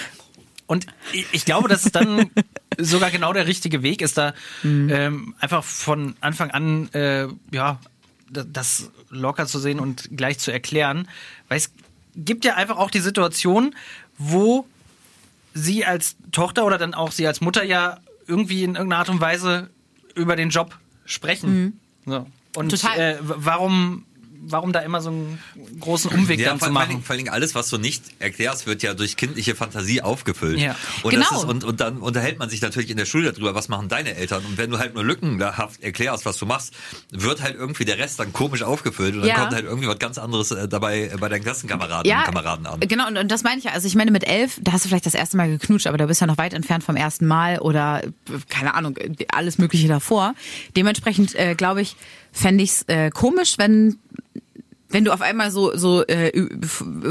Und 0.66 0.86
ich, 1.12 1.26
ich 1.32 1.44
glaube, 1.44 1.68
dass 1.68 1.84
es 1.84 1.92
dann 1.92 2.30
sogar 2.78 3.10
genau 3.10 3.32
der 3.32 3.46
richtige 3.46 3.82
Weg 3.82 4.02
ist, 4.02 4.16
da 4.18 4.34
ähm, 4.64 5.34
einfach 5.40 5.64
von 5.64 6.14
Anfang 6.20 6.50
an 6.50 6.88
äh, 6.94 7.26
ja 7.52 7.80
da- 8.30 8.44
das 8.44 8.90
locker 9.10 9.46
zu 9.46 9.58
sehen 9.58 9.80
und 9.80 10.16
gleich 10.16 10.38
zu 10.38 10.52
erklären, 10.52 11.08
weil 11.48 11.58
es 11.58 11.72
gibt 12.14 12.44
ja 12.44 12.54
einfach 12.54 12.76
auch 12.76 12.90
die 12.90 13.00
Situation, 13.00 13.74
wo 14.18 14.66
sie 15.54 15.84
als 15.84 16.16
Tochter 16.30 16.64
oder 16.64 16.78
dann 16.78 16.94
auch 16.94 17.10
sie 17.10 17.26
als 17.26 17.40
Mutter 17.40 17.64
ja 17.64 17.98
irgendwie 18.28 18.62
in 18.62 18.76
irgendeiner 18.76 19.00
Art 19.00 19.08
und 19.08 19.20
Weise 19.20 19.70
über 20.14 20.36
den 20.36 20.50
Job 20.50 20.78
sprechen. 21.04 21.80
So. 22.06 22.26
Und 22.56 22.70
Total. 22.70 22.98
Äh, 22.98 23.16
warum, 23.20 24.06
warum 24.42 24.72
da 24.72 24.80
immer 24.80 25.00
so 25.00 25.10
einen 25.10 25.38
großen 25.80 26.10
Umweg 26.10 26.40
Ja, 26.40 26.48
dann 26.50 26.58
vor, 26.58 26.68
zu 26.68 26.72
vor, 26.72 26.80
allen 26.80 26.88
Dingen, 26.88 26.98
machen? 27.00 27.04
vor 27.06 27.12
allen 27.12 27.18
Dingen 27.24 27.32
alles, 27.32 27.54
was 27.54 27.68
du 27.68 27.78
nicht 27.78 28.02
erklärst, 28.18 28.66
wird 28.66 28.82
ja 28.82 28.94
durch 28.94 29.16
kindliche 29.16 29.54
Fantasie 29.54 30.02
aufgefüllt. 30.02 30.58
Ja. 30.58 30.76
Und, 31.02 31.10
Genau. 31.10 31.26
das 31.30 31.38
ist, 31.38 31.44
und, 31.44 31.64
und 31.64 31.80
dann 31.80 31.98
unterhält 31.98 32.38
man 32.38 32.48
sich 32.48 32.60
natürlich 32.62 32.90
in 32.90 32.96
der 32.96 33.04
Schule 33.04 33.32
darüber, 33.32 33.54
was 33.54 33.68
machen 33.68 33.88
deine 33.88 34.14
Eltern. 34.14 34.44
Und 34.44 34.56
wenn 34.58 34.70
du 34.70 34.78
halt 34.78 34.94
nur 34.94 35.04
lückenhaft 35.04 35.82
erklärst, 35.82 36.24
was 36.26 36.36
du 36.38 36.46
machst, 36.46 36.74
wird 37.10 37.42
halt 37.42 37.56
irgendwie 37.56 37.84
der 37.84 37.98
Rest 37.98 38.18
dann 38.20 38.32
komisch 38.32 38.62
aufgefüllt 38.62 39.14
und 39.14 39.20
dann 39.20 39.28
Ja. 39.28 39.34
kommt 39.40 39.52
halt 39.54 39.64
irgendwie 39.64 39.88
was 39.88 39.98
ganz 39.98 40.18
anderes 40.18 40.50
äh, 40.50 40.68
dabei 40.68 41.02
äh, 41.12 41.16
bei 41.18 41.28
deinen 41.28 41.42
Klassenkameraden 41.42 42.10
und 42.10 42.24
Kameraden 42.24 42.66
an. 42.66 42.80
Genau, 42.80 43.06
und, 43.08 43.18
und 43.18 43.30
das 43.30 43.42
meine 43.42 43.58
ich 43.58 43.64
ja. 43.64 43.72
Also 43.72 43.86
ich 43.86 43.94
meine, 43.94 44.10
mit 44.10 44.26
elf, 44.26 44.58
da 44.62 44.72
hast 44.72 44.84
du 44.84 44.88
vielleicht 44.88 45.06
das 45.06 45.14
erste 45.14 45.36
Mal 45.36 45.48
geknutscht, 45.48 45.86
aber 45.86 45.98
da 45.98 46.06
bist 46.06 46.20
du 46.20 46.24
ja 46.24 46.26
noch 46.26 46.38
weit 46.38 46.54
entfernt 46.54 46.82
vom 46.84 46.96
ersten 46.96 47.26
Mal 47.26 47.58
oder 47.58 48.02
äh, 48.04 48.10
keine 48.48 48.74
Ahnung, 48.74 48.96
alles 49.32 49.58
Mögliche 49.58 49.88
davor. 49.88 50.34
Dementsprechend, 50.76 51.34
äh, 51.34 51.54
glaube 51.54 51.82
ich, 51.82 51.96
fände 52.32 52.62
ich 52.64 52.70
es 52.70 52.82
äh, 52.88 53.10
komisch, 53.10 53.54
wenn 53.58 53.98
wenn 54.92 55.04
du 55.04 55.12
auf 55.12 55.20
einmal 55.20 55.52
so 55.52 55.76
so 55.76 56.04
äh, 56.06 56.32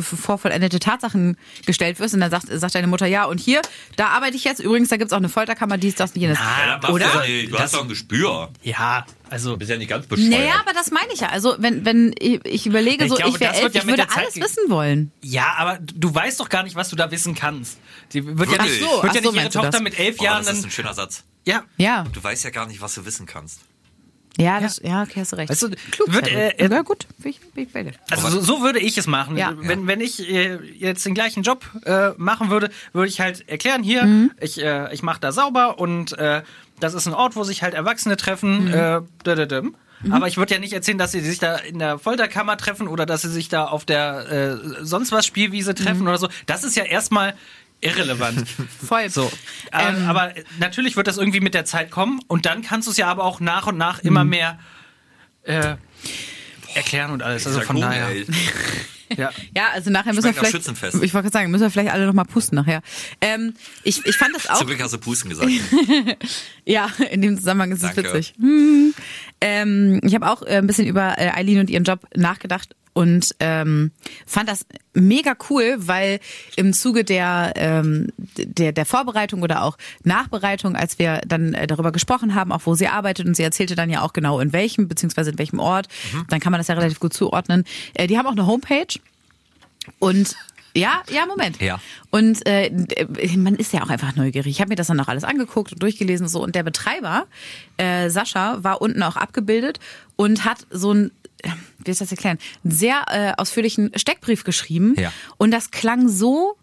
vorvollendete 0.02 0.80
Tatsachen 0.80 1.38
gestellt 1.66 2.00
wirst 2.00 2.14
und 2.14 2.20
dann 2.20 2.30
sagt, 2.30 2.48
sagt 2.50 2.76
deine 2.76 2.88
Mutter, 2.88 3.06
ja, 3.06 3.24
und 3.24 3.40
hier, 3.40 3.62
da 3.96 4.08
arbeite 4.08 4.36
ich 4.36 4.44
jetzt. 4.44 4.60
Übrigens, 4.60 4.90
da 4.90 4.98
gibt's 4.98 5.14
auch 5.14 5.18
eine 5.18 5.30
Folterkammer, 5.30 5.78
dies, 5.78 5.96
das, 5.96 6.14
jenes. 6.16 6.38
Ja, 6.38 6.66
dann 6.68 6.80
machst 6.82 6.94
Oder? 6.94 7.06
Du, 7.08 7.14
doch 7.20 7.26
nicht. 7.26 7.52
du 7.54 7.58
hast 7.60 7.74
doch 7.74 7.84
ein 7.84 7.88
Gespür. 7.88 8.50
Ja, 8.64 9.06
also 9.30 9.52
Du 9.52 9.58
bist 9.60 9.72
ja 9.72 9.78
nicht 9.78 9.88
ganz 9.90 10.08
bescheuert. 10.08 10.30
Naja, 10.30 10.56
aber 10.60 10.74
das 10.74 10.92
meine 10.92 11.08
ich 11.14 11.22
ja. 11.22 11.30
Also 11.30 11.56
wenn, 11.60 11.86
wenn 11.86 12.14
ich 12.20 12.42
ich 12.46 12.66
überlege, 12.68 13.06
Ich 13.06 13.12
so 13.12 13.16
glaube, 13.16 13.32
ich 13.32 13.40
wäre 13.40 13.54
das 13.54 13.62
elf, 13.62 13.74
ja 13.74 13.82
ich 13.82 13.88
würde 13.88 14.08
alles 14.14 14.36
wissen 14.36 14.70
wollen. 14.70 15.12
Ja, 15.22 15.54
aber 15.58 15.80
du 15.80 16.14
weißt 16.14 16.40
doch 16.40 16.50
gar 16.50 16.64
nicht, 16.64 16.76
was 16.76 16.90
du 16.90 16.98
da 16.98 17.10
wissen 17.12 17.34
kannst. 17.34 17.78
Die 18.12 18.26
wird 18.26 18.52
ja 18.52 18.58
Wirklich? 18.58 18.82
nicht, 18.82 18.90
Ach 18.90 18.96
so, 18.98 19.04
wird 19.04 19.14
ja 19.16 19.20
ach 19.22 19.24
so, 19.24 19.32
nicht 19.32 19.42
ihre 19.42 19.50
Tochter 19.52 19.72
das? 19.72 19.82
mit 19.82 19.98
elf 19.98 20.18
Oh, 20.20 20.24
Jahren 20.26 20.46
das 20.46 20.58
ist 20.58 20.66
ein 20.66 20.72
schöner 20.72 20.94
Satz. 20.94 21.24
Ja, 21.46 21.64
Ja, 21.78 22.04
Du 22.12 22.22
weißt 22.22 22.44
ja 22.44 22.50
gar 22.50 22.68
nicht, 22.68 22.82
was 22.82 22.94
du 22.96 23.06
wissen 23.06 23.26
kannst. 23.26 23.62
Ja, 24.40 24.60
das, 24.60 24.82
ja, 24.84 25.04
okay, 25.04 25.20
hast 25.22 25.32
du 25.34 25.36
recht. 25.38 25.50
Weißt 25.50 25.64
du, 25.64 25.70
Klug, 25.92 26.14
wird, 26.14 26.28
äh, 26.32 26.50
äh, 26.58 26.70
ja, 26.72 26.82
gut, 26.82 27.06
bin 27.20 27.32
ich, 27.32 27.40
bin 27.54 27.66
ich 27.66 27.74
bei 27.74 27.84
dir. 27.84 27.92
Also 28.10 28.30
so, 28.30 28.42
so 28.42 28.62
würde 28.62 28.80
ich 28.80 28.98
es 28.98 29.06
machen. 29.08 29.38
Ja. 29.38 29.54
Wenn, 29.58 29.86
wenn 29.88 30.02
ich 30.02 30.28
äh, 30.30 30.56
jetzt 30.78 31.06
den 31.06 31.14
gleichen 31.14 31.44
Job 31.44 31.66
äh, 31.86 32.12
machen 32.18 32.50
würde, 32.50 32.70
würde 32.94 33.10
ich 33.10 33.20
halt 33.22 33.48
erklären, 33.50 33.84
hier, 33.84 34.04
Mhm. 34.06 34.32
ich, 34.42 34.62
äh, 34.62 34.94
ich 34.94 35.04
mache 35.04 35.20
da 35.20 35.32
sauber 35.32 35.80
und 35.80 36.18
äh, 36.18 36.42
das 36.80 36.94
ist 36.94 37.08
ein 37.08 37.14
Ort, 37.14 37.36
wo 37.36 37.44
sich 37.44 37.62
halt 37.62 37.74
Erwachsene 37.74 38.16
treffen. 38.18 38.66
Mhm. 38.70 38.74
Äh, 38.74 39.02
dödödüm. 39.26 39.76
Aber 40.12 40.30
ich 40.30 40.38
würde 40.38 40.54
ja 40.54 40.62
nicht 40.62 40.72
erzählen, 40.72 40.98
dass 40.98 41.12
sie 41.12 41.20
sich 41.20 41.40
da 41.40 41.58
in 41.58 41.78
der 41.78 42.00
Folterkammer 42.00 42.56
treffen 42.56 42.88
oder 42.88 43.06
dass 43.06 43.22
sie 43.24 43.28
sich 43.30 43.50
da 43.50 43.66
auf 43.66 43.84
der 43.84 44.32
äh, 44.32 44.58
sonst 44.86 45.12
was 45.12 45.26
Spielwiese 45.26 45.76
treffen 45.76 46.04
Mhm. 46.04 46.08
oder 46.08 46.18
so. 46.18 46.30
Das 46.46 46.64
ist 46.64 46.78
ja 46.78 46.86
erstmal 46.86 47.34
irrelevant. 47.82 48.48
Voll. 48.88 49.10
So. 49.10 49.32
Aber, 49.72 49.90
Ähm. 49.98 50.08
aber 50.08 50.34
natürlich 50.60 50.96
wird 50.96 51.08
das 51.08 51.18
irgendwie 51.18 51.40
mit 51.40 51.54
der 51.54 51.66
Zeit 51.66 51.92
kommen 51.92 52.20
und 52.28 52.46
dann 52.46 52.62
kannst 52.62 52.88
du 52.88 52.92
es 52.92 52.98
ja 52.98 53.08
aber 53.08 53.24
auch 53.24 53.40
nach 53.40 53.68
und 53.68 53.78
nach 53.78 54.00
immer 54.00 54.24
Mhm. 54.24 54.30
mehr 54.30 54.60
äh, 55.44 55.76
erklären 56.76 57.12
und 57.12 57.24
alles. 57.24 57.48
Also 57.48 57.62
von 57.62 57.80
daher. 57.80 58.10
Ja. 58.16 58.26
Ja, 59.56 59.70
also 59.74 59.90
nachher 59.90 60.14
müssen 60.14 60.26
wir 60.26 60.34
Schmeckt 60.34 60.36
nach 60.36 60.42
vielleicht. 60.50 60.56
Schützenfest. 60.68 61.04
Ich 61.04 61.16
wollte 61.16 61.24
gerade 61.24 61.34
sagen, 61.34 61.50
müssen 61.50 61.64
wir 61.64 61.72
vielleicht 61.72 61.90
alle 61.92 62.06
noch 62.06 62.14
mal 62.14 62.26
pusten 62.26 62.56
nachher. 62.56 62.84
Ähm, 63.22 63.56
ich, 63.84 64.06
ich 64.06 64.16
fand 64.16 64.36
das 64.36 64.48
auch. 64.48 64.60
Zum 64.60 64.68
Glück 64.68 64.80
hast 64.84 64.94
du 64.94 65.00
Pusten 65.00 65.32
gesagt. 65.32 65.50
Ja, 66.66 66.92
in 67.10 67.24
dem 67.24 67.36
Zusammenhang 67.36 67.72
ist 67.72 67.82
es 67.82 67.98
witzig. 67.98 68.36
Hm. 68.40 68.94
Ähm, 69.42 70.00
ich 70.04 70.14
habe 70.14 70.30
auch 70.30 70.44
äh, 70.44 70.58
ein 70.58 70.68
bisschen 70.68 70.86
über 70.86 71.18
äh, 71.18 71.32
Eileen 71.32 71.60
und 71.60 71.72
ihren 71.72 71.86
Job 71.86 72.02
nachgedacht 72.16 72.76
und 73.00 73.34
ähm, 73.40 73.92
fand 74.26 74.50
das 74.50 74.66
mega 74.94 75.34
cool, 75.50 75.76
weil 75.78 76.20
im 76.58 76.74
Zuge 76.74 77.06
der, 77.06 77.54
ähm, 77.56 78.12
der, 78.36 78.74
der 78.74 78.86
Vorbereitung 78.86 79.42
oder 79.42 79.64
auch 79.64 79.78
Nachbereitung, 80.04 80.76
als 80.76 81.00
wir 81.00 81.22
dann 81.26 81.54
äh, 81.54 81.66
darüber 81.66 81.94
gesprochen 81.94 82.36
haben, 82.36 82.52
auch 82.52 82.66
wo 82.66 82.76
sie 82.76 82.90
arbeitet 82.90 83.26
und 83.26 83.36
sie 83.36 83.44
erzählte 83.44 83.76
dann 83.76 83.90
ja 83.90 84.02
auch 84.02 84.12
genau 84.12 84.42
in 84.42 84.52
welchem, 84.52 84.90
beziehungsweise 84.90 85.32
in 85.32 85.40
welchem 85.40 85.60
Ort, 85.60 85.88
dann 86.28 86.42
kann 86.42 86.52
man 86.52 86.60
das 86.60 86.68
ja 86.68 86.76
relativ 86.76 87.00
gut 87.00 87.14
zuordnen. 87.14 87.64
Äh, 87.94 88.08
die 88.08 88.18
haben 88.18 88.28
auch 88.28 88.34
eine 88.34 88.46
Homepage 88.46 89.00
und 90.00 90.36
ja, 90.76 91.02
ja, 91.10 91.26
Moment. 91.26 91.62
Ja. 91.62 91.80
Und 92.12 92.46
äh, 92.46 92.70
man 93.38 93.56
ist 93.56 93.72
ja 93.72 93.82
auch 93.82 93.90
einfach 93.90 94.18
neugierig. 94.18 94.52
Ich 94.52 94.60
habe 94.60 94.68
mir 94.68 94.76
das 94.76 94.88
dann 94.88 95.00
auch 95.00 95.08
alles 95.08 95.24
angeguckt 95.24 95.72
und 95.72 95.82
durchgelesen 95.82 96.28
so. 96.28 96.44
Und 96.44 96.54
der 96.54 96.64
Betreiber, 96.64 97.28
äh, 97.78 98.10
Sascha, 98.10 98.62
war 98.62 98.82
unten 98.82 99.02
auch 99.04 99.16
abgebildet 99.16 99.80
und 100.18 100.44
hat 100.44 100.68
so 100.70 100.94
ein, 100.94 101.12
wie 101.84 101.92
ist 101.92 102.02
das 102.02 102.12
erklären, 102.12 102.38
einen 102.64 102.72
sehr 102.72 103.04
äh, 103.08 103.34
ausführlichen 103.38 103.92
Steckbrief 103.96 104.44
geschrieben. 104.44 104.96
Ja. 104.98 105.12
Und 105.38 105.52
das 105.52 105.72
klang 105.72 106.10
so, 106.10 106.58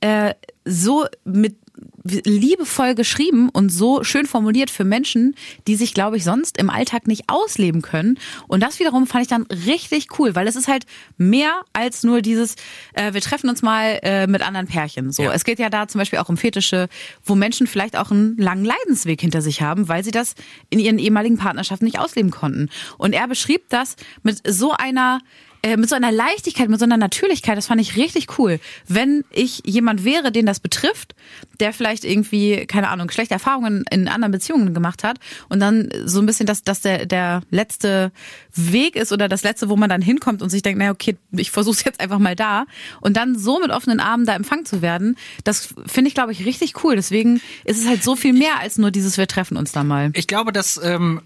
äh, 0.00 0.34
so 0.64 1.06
mit 1.24 1.56
liebevoll 2.04 2.94
geschrieben 2.94 3.48
und 3.50 3.70
so 3.70 4.02
schön 4.04 4.26
formuliert 4.26 4.70
für 4.70 4.84
Menschen, 4.84 5.34
die 5.66 5.76
sich, 5.76 5.94
glaube 5.94 6.16
ich, 6.16 6.24
sonst 6.24 6.56
im 6.58 6.70
Alltag 6.70 7.06
nicht 7.06 7.24
ausleben 7.28 7.82
können. 7.82 8.18
Und 8.48 8.62
das 8.62 8.78
wiederum 8.80 9.06
fand 9.06 9.22
ich 9.22 9.28
dann 9.28 9.42
richtig 9.66 10.18
cool, 10.18 10.34
weil 10.34 10.48
es 10.48 10.56
ist 10.56 10.68
halt 10.68 10.84
mehr 11.18 11.62
als 11.72 12.02
nur 12.02 12.22
dieses, 12.22 12.54
äh, 12.94 13.12
wir 13.12 13.20
treffen 13.20 13.48
uns 13.50 13.62
mal 13.62 13.98
äh, 14.02 14.26
mit 14.26 14.42
anderen 14.42 14.66
Pärchen. 14.66 15.12
So, 15.12 15.24
Ja. 15.24 15.32
es 15.32 15.44
geht 15.44 15.58
ja 15.58 15.68
da 15.68 15.88
zum 15.88 15.98
Beispiel 15.98 16.18
auch 16.18 16.28
um 16.28 16.36
Fetische, 16.36 16.88
wo 17.24 17.34
Menschen 17.34 17.66
vielleicht 17.66 17.96
auch 17.96 18.10
einen 18.10 18.36
langen 18.38 18.64
Leidensweg 18.64 19.20
hinter 19.20 19.42
sich 19.42 19.62
haben, 19.62 19.88
weil 19.88 20.02
sie 20.02 20.10
das 20.10 20.34
in 20.70 20.78
ihren 20.78 20.98
ehemaligen 20.98 21.36
Partnerschaften 21.36 21.84
nicht 21.84 21.98
ausleben 21.98 22.30
konnten. 22.30 22.68
Und 22.98 23.12
er 23.12 23.28
beschrieb 23.28 23.68
das 23.68 23.96
mit 24.22 24.40
so 24.48 24.72
einer 24.72 25.20
äh, 25.62 25.76
mit 25.76 25.88
so 25.88 25.94
einer 25.94 26.10
Leichtigkeit, 26.12 26.68
mit 26.68 26.78
so 26.78 26.84
einer 26.84 26.96
Natürlichkeit, 26.96 27.58
das 27.58 27.66
fand 27.66 27.80
ich 27.80 27.96
richtig 27.96 28.38
cool. 28.38 28.60
Wenn 28.88 29.24
ich 29.30 29.62
jemand 29.64 30.04
wäre, 30.04 30.32
den 30.32 30.46
das 30.46 30.60
betrifft, 30.60 31.14
der 31.60 31.72
vielleicht 31.72 32.04
irgendwie, 32.04 32.66
keine 32.66 32.88
Ahnung, 32.88 33.10
schlechte 33.10 33.34
Erfahrungen 33.34 33.84
in 33.90 34.08
anderen 34.08 34.32
Beziehungen 34.32 34.72
gemacht 34.72 35.04
hat 35.04 35.18
und 35.48 35.60
dann 35.60 35.90
so 36.04 36.20
ein 36.20 36.26
bisschen, 36.26 36.46
dass 36.46 36.62
das 36.62 36.80
der, 36.80 37.04
der 37.04 37.42
letzte 37.50 38.10
Weg 38.54 38.96
ist 38.96 39.12
oder 39.12 39.28
das 39.28 39.42
letzte, 39.42 39.68
wo 39.68 39.76
man 39.76 39.90
dann 39.90 40.02
hinkommt 40.02 40.42
und 40.42 40.48
sich 40.48 40.62
denkt, 40.62 40.78
naja, 40.78 40.92
okay, 40.92 41.16
ich 41.32 41.50
versuch's 41.50 41.84
jetzt 41.84 42.00
einfach 42.00 42.18
mal 42.18 42.36
da 42.36 42.64
und 43.00 43.16
dann 43.16 43.38
so 43.38 43.60
mit 43.60 43.70
offenen 43.70 44.00
Armen 44.00 44.24
da 44.24 44.34
empfangen 44.34 44.64
zu 44.64 44.82
werden, 44.82 45.16
das 45.44 45.74
finde 45.86 46.08
ich, 46.08 46.14
glaube 46.14 46.32
ich, 46.32 46.46
richtig 46.46 46.82
cool. 46.84 46.96
Deswegen 46.96 47.40
ist 47.64 47.80
es 47.80 47.86
halt 47.86 48.02
so 48.02 48.16
viel 48.16 48.32
mehr 48.32 48.60
als 48.60 48.78
nur 48.78 48.90
dieses, 48.90 49.18
wir 49.18 49.26
treffen 49.26 49.56
uns 49.56 49.72
da 49.72 49.84
mal. 49.84 50.10
Ich 50.14 50.26
glaube, 50.26 50.52
dass 50.52 50.80
ähm, 50.82 51.20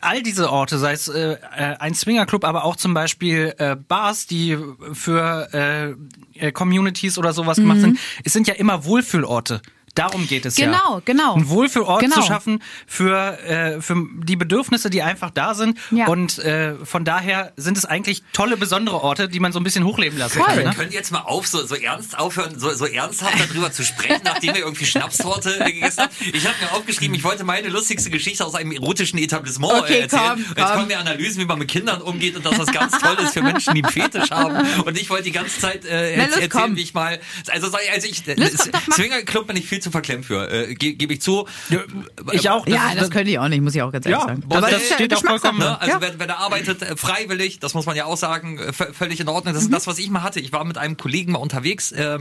all 0.00 0.22
diese 0.22 0.50
Orte, 0.50 0.78
sei 0.78 0.92
es 0.92 1.08
äh, 1.08 1.32
äh, 1.32 1.36
ein 1.78 1.94
Swingerclub, 1.94 2.44
aber 2.44 2.64
auch 2.64 2.76
zum 2.76 2.94
Beispiel 2.94 3.54
äh, 3.58 3.76
Bars, 3.76 4.26
die 4.26 4.58
für 4.92 5.48
äh, 5.52 6.46
äh, 6.46 6.52
Communities 6.52 7.18
oder 7.18 7.32
sowas 7.32 7.56
gemacht 7.56 7.80
sind, 7.80 7.98
es 8.24 8.32
sind 8.32 8.46
ja 8.46 8.54
immer 8.54 8.84
Wohlfühlorte. 8.84 9.62
Darum 9.94 10.26
geht 10.26 10.44
es 10.44 10.56
ja. 10.56 10.66
Mhm. 10.66 10.72
Genau, 10.72 11.02
genau. 11.04 11.34
Ein 11.36 11.48
Wohlfühlort 11.48 12.00
Genau. 12.00 12.16
zu 12.16 12.22
schaffen 12.22 12.62
für, 12.86 13.38
äh, 13.44 13.80
für 13.80 13.94
die 14.24 14.36
Bedürfnisse, 14.36 14.90
die 14.90 15.02
einfach 15.02 15.30
da 15.30 15.54
sind. 15.54 15.78
Ja. 15.90 16.06
Und 16.06 16.38
äh, 16.40 16.74
von 16.84 17.04
daher 17.04 17.52
sind 17.56 17.78
es 17.78 17.84
eigentlich 17.84 18.22
tolle, 18.32 18.56
besondere 18.56 19.02
Orte, 19.02 19.28
die 19.28 19.38
man 19.40 19.52
so 19.52 19.60
ein 19.60 19.64
bisschen 19.64 19.84
hochleben 19.84 20.18
lassen 20.18 20.38
Voll. 20.38 20.46
kann. 20.46 20.58
Wir 20.58 20.64
Ne? 20.64 20.74
können 20.74 20.92
jetzt 20.92 21.12
mal 21.12 21.20
auf, 21.20 21.46
so, 21.46 21.64
so 21.64 21.74
ernst 21.76 22.18
aufhören, 22.18 22.58
so, 22.58 22.70
so 22.74 22.86
ernsthaft 22.86 23.34
darüber 23.38 23.70
zu 23.72 23.84
sprechen, 23.84 24.20
nachdem 24.24 24.54
wir 24.54 24.62
irgendwie 24.62 24.86
Schnapstorte 24.86 25.60
äh, 25.60 25.64
gegessen 25.72 26.00
haben. 26.02 26.10
Ich 26.32 26.44
habe 26.46 26.56
mir 26.60 26.72
aufgeschrieben, 26.72 27.14
ich 27.14 27.22
wollte 27.24 27.44
meine 27.44 27.68
lustigste 27.68 28.10
Geschichte 28.10 28.44
aus 28.44 28.54
einem 28.54 28.72
erotischen 28.72 29.18
Etablissement 29.18 29.74
Okay, 29.74 29.94
äh, 29.94 30.00
erzählen. 30.02 30.22
komm, 30.22 30.32
Und 30.42 30.48
jetzt 30.48 30.56
komm. 30.66 30.72
kommen 30.76 30.88
wir 30.88 30.98
Analysen, 30.98 31.40
wie 31.42 31.44
man 31.46 31.58
mit 31.58 31.68
Kindern 31.70 32.00
umgeht 32.02 32.36
und 32.36 32.44
dass 32.44 32.56
das 32.56 32.66
ganz 32.72 32.98
toll 32.98 33.16
ist 33.22 33.32
für 33.34 33.42
Menschen, 33.42 33.74
die 33.74 33.84
einen 33.84 33.92
Fetisch 33.92 34.30
haben. 34.30 34.56
Und 34.82 34.98
ich 34.98 35.08
wollte 35.10 35.24
die 35.24 35.32
ganze 35.32 35.60
Zeit 35.60 35.84
äh, 35.84 36.16
Na, 36.16 36.24
erzählen, 36.24 36.48
komm. 36.50 36.76
wie 36.76 36.82
ich 36.82 36.94
mal, 36.94 37.20
also, 37.50 37.68
so- 37.70 37.78
also 37.92 38.08
ich, 38.08 38.26
Los, 38.26 38.70
komm. 38.72 38.92
Swingerclub 38.94 39.46
bin 39.46 39.56
ich 39.56 39.66
viel 39.68 39.80
zu 39.84 39.90
verklemmt 39.92 40.24
für, 40.26 40.50
äh, 40.50 40.74
ge- 40.74 40.94
gebe 40.94 41.12
ich 41.14 41.22
zu. 41.22 41.46
Ich 42.32 42.50
auch. 42.50 42.66
ja, 42.66 42.90
ist- 42.90 43.00
das 43.00 43.10
könnte 43.10 43.30
ich 43.30 43.38
auch 43.38 43.48
nicht, 43.48 43.62
muss 43.62 43.74
ich 43.74 43.82
auch 43.82 43.92
ganz 43.92 44.04
ehrlich 44.06 44.20
Ja, 44.20 44.26
sagen. 44.26 44.42
das- 44.48 44.58
Aber 44.58 44.70
das 44.70 44.88
ja 44.88 44.94
steht 44.96 45.14
auch 45.14 45.20
Geschmackssache. 45.20 45.54
vollkommen, 45.54 45.58
Ne? 45.72 45.80
Also 45.80 45.92
Ja. 45.94 46.00
wer, 46.00 46.18
wer 46.18 46.26
da 46.26 46.34
arbeitet 46.36 46.82
äh, 46.82 46.96
freiwillig, 46.96 47.60
das 47.60 47.74
muss 47.74 47.86
man 47.86 47.94
ja 47.96 48.06
auch 48.06 48.16
sagen, 48.16 48.58
äh, 48.58 48.72
völlig 48.72 49.20
in 49.20 49.28
Ordnung. 49.28 49.54
Das 49.54 49.62
Mhm. 49.64 49.68
ist 49.68 49.74
das, 49.74 49.86
was 49.86 49.98
ich 49.98 50.10
mal 50.10 50.22
hatte. 50.22 50.40
Ich 50.40 50.52
war 50.52 50.64
mit 50.64 50.78
einem 50.78 50.96
Kollegen 50.96 51.32
mal 51.32 51.38
unterwegs. 51.38 51.92
Äh, 51.92 52.18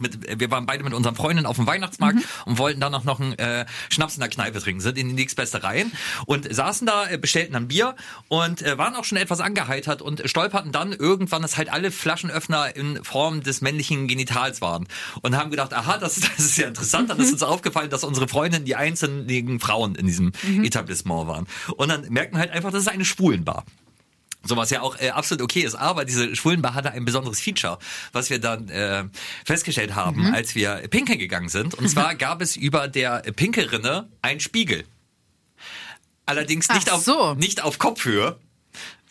mit, 0.00 0.40
wir 0.40 0.50
waren 0.50 0.66
beide 0.66 0.84
mit 0.84 0.94
unseren 0.94 1.14
Freundinnen 1.14 1.46
auf 1.46 1.56
dem 1.56 1.66
Weihnachtsmarkt 1.66 2.16
Mhm. 2.18 2.22
und 2.46 2.58
wollten 2.58 2.80
dann 2.80 2.92
noch, 2.92 3.04
noch 3.04 3.20
einen 3.20 3.38
äh, 3.38 3.66
Schnaps 3.90 4.14
in 4.14 4.20
der 4.20 4.28
Kneipe 4.28 4.60
trinken, 4.60 4.80
sind 4.80 4.98
in 4.98 5.08
die 5.08 5.14
nächstbeste 5.14 5.62
rein 5.62 5.92
und 6.26 6.52
saßen 6.52 6.86
da, 6.86 7.08
äh, 7.08 7.18
bestellten 7.18 7.52
dann 7.54 7.68
Bier 7.68 7.94
und 8.28 8.62
äh, 8.62 8.78
waren 8.78 8.94
auch 8.96 9.04
schon 9.04 9.18
etwas 9.18 9.40
angeheitert 9.40 10.02
und 10.02 10.22
stolperten 10.24 10.72
dann 10.72 10.92
irgendwann, 10.92 11.42
dass 11.42 11.56
halt 11.56 11.72
alle 11.72 11.90
Flaschenöffner 11.90 12.74
in 12.76 13.02
Form 13.04 13.42
des 13.42 13.60
männlichen 13.60 14.08
Genitals 14.08 14.60
waren 14.60 14.86
und 15.22 15.36
haben 15.36 15.50
gedacht, 15.50 15.72
aha, 15.74 15.98
das, 15.98 16.16
ist- 16.18 16.30
das 16.36 16.44
ist 16.46 16.56
ja 16.58 16.68
interessant. 16.68 17.10
Dann 17.10 17.18
ist 17.20 17.32
uns 17.32 17.42
aufgefallen, 17.42 17.90
dass 17.90 18.04
unsere 18.04 18.28
Freundinnen 18.28 18.64
die 18.64 18.76
einzelnen 18.76 19.60
Frauen 19.60 19.94
in 19.94 20.06
diesem 20.06 20.32
Mhm. 20.42 20.64
Etablissement 20.64 21.26
waren. 21.28 21.46
Und 21.76 21.88
dann 21.88 22.08
merkten 22.10 22.36
wir 22.36 22.40
halt 22.40 22.50
einfach, 22.52 22.70
das 22.70 22.82
ist 22.82 22.88
eine 22.88 23.04
Schwulenbar. 23.04 23.64
So 24.44 24.56
was 24.56 24.70
ja 24.70 24.80
auch 24.82 24.98
äh, 25.00 25.10
absolut 25.10 25.42
okay 25.42 25.60
ist, 25.60 25.74
aber 25.74 26.04
diese 26.04 26.34
Schwulenbar 26.34 26.74
hatte 26.74 26.90
ein 26.90 27.04
besonderes 27.04 27.40
Feature, 27.40 27.78
was 28.12 28.28
wir 28.30 28.40
dann 28.40 28.68
äh, 28.68 29.04
festgestellt 29.44 29.94
haben, 29.94 30.26
Mhm. 30.28 30.34
als 30.34 30.54
wir 30.54 30.74
pinkeln 30.90 31.18
gegangen 31.18 31.48
sind. 31.48 31.74
Und 31.74 31.88
zwar 31.88 32.14
gab 32.16 32.42
es 32.42 32.56
über 32.56 32.88
der 32.88 33.20
Pinkelrinne 33.20 34.08
einen 34.20 34.40
Spiegel. 34.40 34.84
Allerdings 36.26 36.68
nicht 36.68 36.88
Ach 36.90 36.94
auf 36.94 37.04
so. 37.04 37.34
nicht 37.34 37.62
auf 37.62 37.78
Kopfhöhe, 37.78 38.36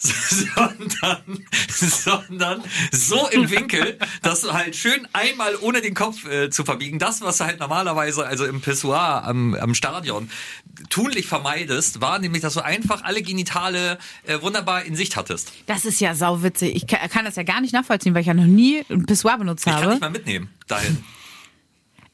sondern, 0.30 1.46
sondern 1.70 2.64
so 2.92 3.28
im 3.30 3.50
Winkel, 3.52 4.00
dass 4.24 4.42
du 4.42 4.52
halt 4.54 4.76
schön 4.76 5.08
einmal 5.14 5.56
ohne 5.62 5.82
den 5.82 5.94
Kopf 5.94 6.26
äh, 6.26 6.50
zu 6.50 6.64
verbiegen, 6.66 6.98
das, 6.98 7.22
was 7.22 7.38
du 7.38 7.46
halt 7.46 7.60
normalerweise, 7.60 8.26
also 8.26 8.46
im 8.46 8.62
Pissoir 8.62 9.24
am, 9.26 9.54
am 9.54 9.76
Stadion, 9.76 10.30
tunlich 10.90 11.28
vermeidest, 11.28 12.02
war 12.02 12.18
nämlich, 12.20 12.42
dass 12.42 12.56
du 12.56 12.62
einfach 12.64 13.04
alle 13.04 13.22
Genitale 13.22 14.00
äh, 14.24 14.42
wunderbar 14.42 14.84
in 14.86 14.96
Sicht 14.96 15.16
hattest. 15.16 15.52
Das 15.68 15.86
ist 15.86 16.02
ja 16.02 16.16
sauwitzig. 16.16 16.76
Ich 16.76 16.88
kann, 16.88 17.08
kann 17.10 17.26
das 17.26 17.36
ja 17.36 17.44
gar 17.44 17.62
nicht 17.62 17.74
nachvollziehen, 17.74 18.14
weil 18.16 18.22
ich 18.22 18.28
ja 18.28 18.34
noch 18.34 18.46
nie 18.46 18.84
ein 18.90 19.06
Pissoir 19.06 19.38
benutzt 19.38 19.68
Ich 19.68 19.72
kann 19.74 19.82
habe. 19.84 19.92
dich 19.94 20.02
mal 20.02 20.10
mitnehmen 20.10 20.50
dahin. 20.68 21.04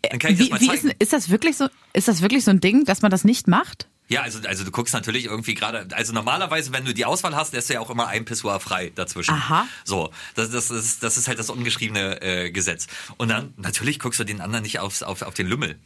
Dann 0.01 0.19
kann 0.19 0.31
ich 0.33 0.37
das 0.39 0.47
Wie, 0.47 0.51
mal 0.51 0.59
wie 0.61 0.65
ist, 0.73 0.81
zeigen. 0.83 0.95
ist 0.99 1.13
das 1.13 1.29
wirklich 1.29 1.57
so? 1.57 1.67
Ist 1.93 2.07
das 2.07 2.21
wirklich 2.21 2.43
so 2.43 2.51
ein 2.51 2.59
Ding, 2.59 2.85
dass 2.85 3.01
man 3.01 3.11
das 3.11 3.23
nicht 3.23 3.47
macht? 3.47 3.87
Ja, 4.09 4.21
also, 4.21 4.39
also 4.47 4.63
du 4.63 4.71
guckst 4.71 4.93
natürlich 4.93 5.25
irgendwie 5.25 5.53
gerade, 5.53 5.87
also 5.91 6.13
normalerweise, 6.13 6.71
wenn 6.71 6.85
du 6.85 6.93
die 6.93 7.03
Auswahl 7.03 7.35
hast, 7.35 7.53
lässt 7.53 7.69
du 7.69 7.73
ja 7.73 7.81
auch 7.81 7.89
immer 7.89 8.07
ein 8.07 8.23
Pissoir 8.23 8.59
frei 8.59 8.91
dazwischen. 8.95 9.33
Aha. 9.33 9.67
So, 9.83 10.11
das, 10.35 10.49
das, 10.49 10.71
ist, 10.71 11.03
das 11.03 11.17
ist 11.17 11.27
halt 11.27 11.39
das 11.39 11.49
ungeschriebene 11.49 12.21
äh, 12.21 12.51
Gesetz. 12.51 12.87
Und 13.17 13.29
dann, 13.29 13.53
natürlich 13.57 13.99
guckst 13.99 14.19
du 14.19 14.23
den 14.23 14.39
anderen 14.39 14.63
nicht 14.63 14.79
aufs, 14.79 15.03
auf, 15.03 15.23
auf 15.23 15.33
den 15.33 15.47
Lümmel. 15.47 15.77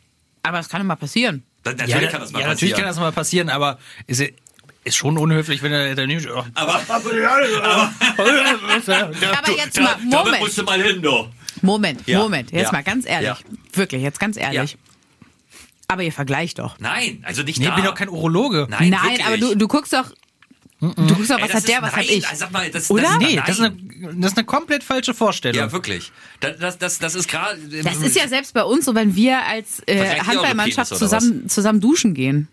Aber 0.44 0.58
das 0.58 0.70
kann 0.70 0.82
immer 0.82 0.96
passieren. 0.96 1.44
Dann, 1.64 1.78
natürlich 1.78 2.04
ja, 2.04 2.10
kann 2.10 2.22
das 2.22 2.32
mal 2.32 2.42
ja, 2.42 2.48
natürlich 2.48 2.74
passieren. 2.74 2.88
kann 2.88 2.96
das 2.96 3.00
mal 3.00 3.12
passieren, 3.12 3.50
aber 3.50 3.80
ist, 4.06 4.22
ist 4.84 4.96
schon 4.96 5.18
unhöflich, 5.18 5.64
wenn 5.64 5.72
er 5.72 5.96
daneben 5.96 6.28
oh. 6.30 6.44
aber, 6.54 6.76
Aber 6.90 7.14
jetzt 9.58 9.80
mal, 9.80 9.96
damit 9.96 10.12
Moment, 10.12 10.40
musst 10.40 10.58
du 10.58 10.64
mal 10.64 10.82
hin, 10.82 11.02
du. 11.02 11.28
Moment, 11.62 12.08
Ja, 12.08 12.20
Moment. 12.20 12.52
Jetzt 12.52 12.68
ja, 12.68 12.72
mal 12.72 12.84
ganz 12.84 13.06
ehrlich. 13.06 13.30
ja. 13.30 13.38
Wirklich, 13.74 14.02
jetzt 14.02 14.20
ganz 14.20 14.38
ehrlich. 14.38 14.78
Aber 15.92 16.04
ihr 16.04 16.12
vergleicht 16.14 16.60
doch. 16.60 16.78
Nein, 16.80 17.24
also 17.28 17.44
nicht 17.44 17.60
Nee, 17.60 17.66
da. 17.66 17.72
ich 17.72 17.76
bin 17.76 17.86
doch 17.86 17.96
kein 17.96 18.08
Urologe. 18.10 18.68
Nein, 18.70 18.90
Nein, 18.92 19.02
wirklich. 19.04 19.26
aber 19.26 19.38
du, 19.38 19.56
du 19.56 19.68
guckst 19.68 19.92
doch. 19.92 20.06
Du 20.80 20.88
guckst 21.14 21.30
doch, 21.30 21.38
Ey, 21.38 21.44
was 21.44 21.52
das 21.52 21.56
hat 21.64 21.68
der, 21.68 21.76
ist- 21.78 21.84
was 21.84 21.92
nein, 21.96 22.06
hab 22.06 22.12
ich. 22.18 22.28
also 22.28 22.40
Sag 22.40 22.52
mal, 22.52 22.72
das, 22.72 22.90
Oder? 22.90 23.04
Das, 23.04 23.18
Nee, 23.20 23.36
nein. 23.36 23.44
das 23.46 23.60
ist, 23.60 23.66
eine, 23.66 23.76
das 24.16 24.32
ist 24.32 24.38
eine 24.38 24.46
komplett 24.48 24.84
falsche 24.84 25.14
Vorstellung. 25.14 25.58
Ja, 25.60 25.72
wirklich. 25.72 26.12
Das, 26.40 26.58
das, 26.58 26.78
das, 26.80 26.98
das 27.00 27.14
ist 27.16 27.28
gerade. 27.30 27.60
Das 27.84 27.98
ist 27.98 28.16
ja 28.16 28.28
selbst 28.28 28.54
bei 28.54 28.64
uns 28.64 28.86
so, 28.86 28.96
wenn 28.96 29.16
wir 29.16 29.46
als 29.46 29.82
äh, 29.86 30.20
Handballmannschaft 30.22 30.96
zusammen, 30.96 31.48
zusammen 31.50 31.82
duschen 31.82 32.14
gehen. 32.16 32.48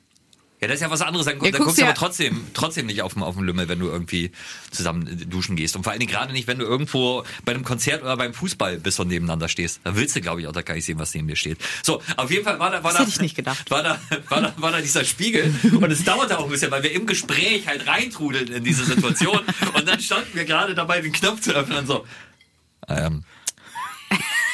Ja, 0.61 0.67
das 0.67 0.77
ist 0.77 0.81
ja 0.83 0.91
was 0.91 1.03
anderes. 1.03 1.27
Dann, 1.27 1.37
Ja, 1.37 1.43
dann 1.43 1.53
guckst 1.53 1.65
guckst 1.67 1.79
du 1.79 1.83
ja- 1.83 1.89
aber 1.89 1.95
trotzdem, 1.97 2.47
trotzdem 2.53 2.87
nicht 2.87 3.03
auf 3.03 3.13
dem, 3.13 3.23
auf 3.23 3.37
dem 3.37 3.45
Lümmel, 3.45 3.69
wenn 3.69 3.79
du 3.79 3.87
irgendwie 3.87 4.33
zusammen 4.73 5.07
äh, 5.07 5.15
duschen 5.27 5.55
gehst. 5.55 5.77
Und 5.77 5.85
vor 5.85 5.93
allen 5.93 6.01
Dingen 6.01 6.11
gerade 6.11 6.33
nicht, 6.33 6.49
wenn 6.49 6.59
du 6.59 6.65
irgendwo 6.65 7.23
bei 7.45 7.53
einem 7.55 7.65
Konzert 7.65 8.03
oder 8.03 8.17
beim 8.17 8.35
Fußball 8.35 8.79
bist 8.79 8.99
und 8.99 9.07
nebeneinander 9.09 9.49
stehst. 9.49 9.81
Da 9.85 9.95
willst 9.95 10.17
du, 10.17 10.21
glaube 10.21 10.41
ich, 10.41 10.49
auch 10.49 10.53
da 10.53 10.63
gar 10.63 10.75
nicht 10.75 10.85
sehen, 10.85 10.99
was 10.99 11.15
neben 11.15 11.29
dir 11.29 11.37
steht. 11.37 11.59
So, 11.85 12.03
auf 12.17 12.31
jeden 12.33 12.43
Fall 12.45 12.59
war 12.59 12.71
da, 12.73 12.83
war 12.83 12.91
Das 12.91 12.95
da, 12.95 12.99
hätte 13.05 13.11
ich 13.13 13.21
nicht 13.21 13.37
gedacht. 13.37 13.71
War 13.71 13.83
da, 13.85 14.01
war 14.29 14.41
da, 14.41 14.55
war 14.57 14.73
da 14.73 14.81
dieser 14.81 15.05
Spiegel. 15.05 15.55
Und 15.63 15.91
es 15.93 16.03
dauerte 16.03 16.37
auch 16.39 16.45
ein 16.45 16.51
bisschen, 16.51 16.73
weil 16.73 16.83
wir 16.83 16.91
im 16.93 17.07
Gespräch 17.07 17.69
halt 17.69 17.87
reintrudeln 17.87 18.49
in 18.49 18.65
diese 18.65 18.85
Situation. 18.85 19.39
Und 19.75 19.87
dann 19.87 20.01
standen 20.01 20.31
wir 20.35 20.45
gerade 20.45 20.75
dabei, 20.75 21.01
den 21.01 21.13
Knopf 21.13 21.41
zu 21.41 21.53
öffnen 21.53 21.79
und 21.79 21.87
so. 21.87 22.05
Ähm, 22.89 23.23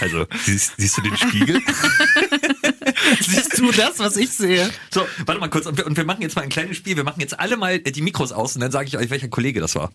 also, 0.01 0.27
siehst, 0.45 0.75
siehst 0.77 0.99
du 0.99 1.03
den 1.03 1.17
Spiegel? 1.17 1.63
Siehst 3.21 3.59
du 3.59 3.71
das, 3.73 3.99
was 3.99 4.17
ich 4.17 4.31
sehe? 4.31 4.71
So, 4.91 5.07
warte 5.27 5.41
mal 5.41 5.49
kurz. 5.49 5.67
Und 5.67 5.77
wir, 5.77 5.87
und 5.87 5.97
wir 5.97 6.05
machen 6.05 6.23
jetzt 6.23 6.37
mal 6.37 6.43
ein 6.43 6.49
kleines 6.49 6.77
Spiel. 6.77 6.97
Wir 6.97 7.05
machen 7.05 7.21
jetzt 7.21 7.39
alle 7.39 7.57
mal 7.57 7.79
die 7.79 8.03
Mikros 8.03 8.33
aus 8.33 8.55
und 8.55 8.61
dann 8.61 8.71
sage 8.71 8.89
ich 8.89 8.97
euch, 8.97 9.11
welcher 9.11 9.29
Kollege 9.29 9.61
das 9.61 9.75
war. 9.75 9.93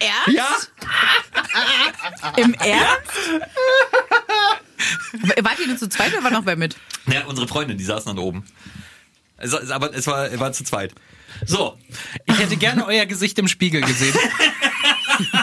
Ernst? 0.00 0.28
Ja? 0.28 0.46
Im 2.36 2.54
Ernst? 2.54 3.12
Wart 5.42 5.58
ihr 5.58 5.66
nur 5.66 5.76
zu 5.76 5.88
zweit 5.88 6.12
oder 6.12 6.22
war 6.22 6.30
noch 6.30 6.46
wer 6.46 6.56
mit? 6.56 6.76
Ja, 7.06 7.24
unsere 7.26 7.48
Freundin, 7.48 7.78
die 7.78 7.84
saßen 7.84 8.14
dann 8.14 8.18
oben. 8.18 8.44
Also, 9.36 9.58
aber 9.72 9.94
es 9.94 10.06
war, 10.06 10.26
es 10.26 10.38
war 10.38 10.52
zu 10.52 10.64
zweit. 10.64 10.94
So, 11.46 11.78
Ich 12.26 12.38
hätte 12.38 12.56
gerne 12.56 12.86
euer 12.86 13.06
Gesicht 13.06 13.38
im 13.38 13.48
Spiegel 13.48 13.80
gesehen. 13.82 14.16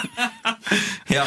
ja. 1.10 1.26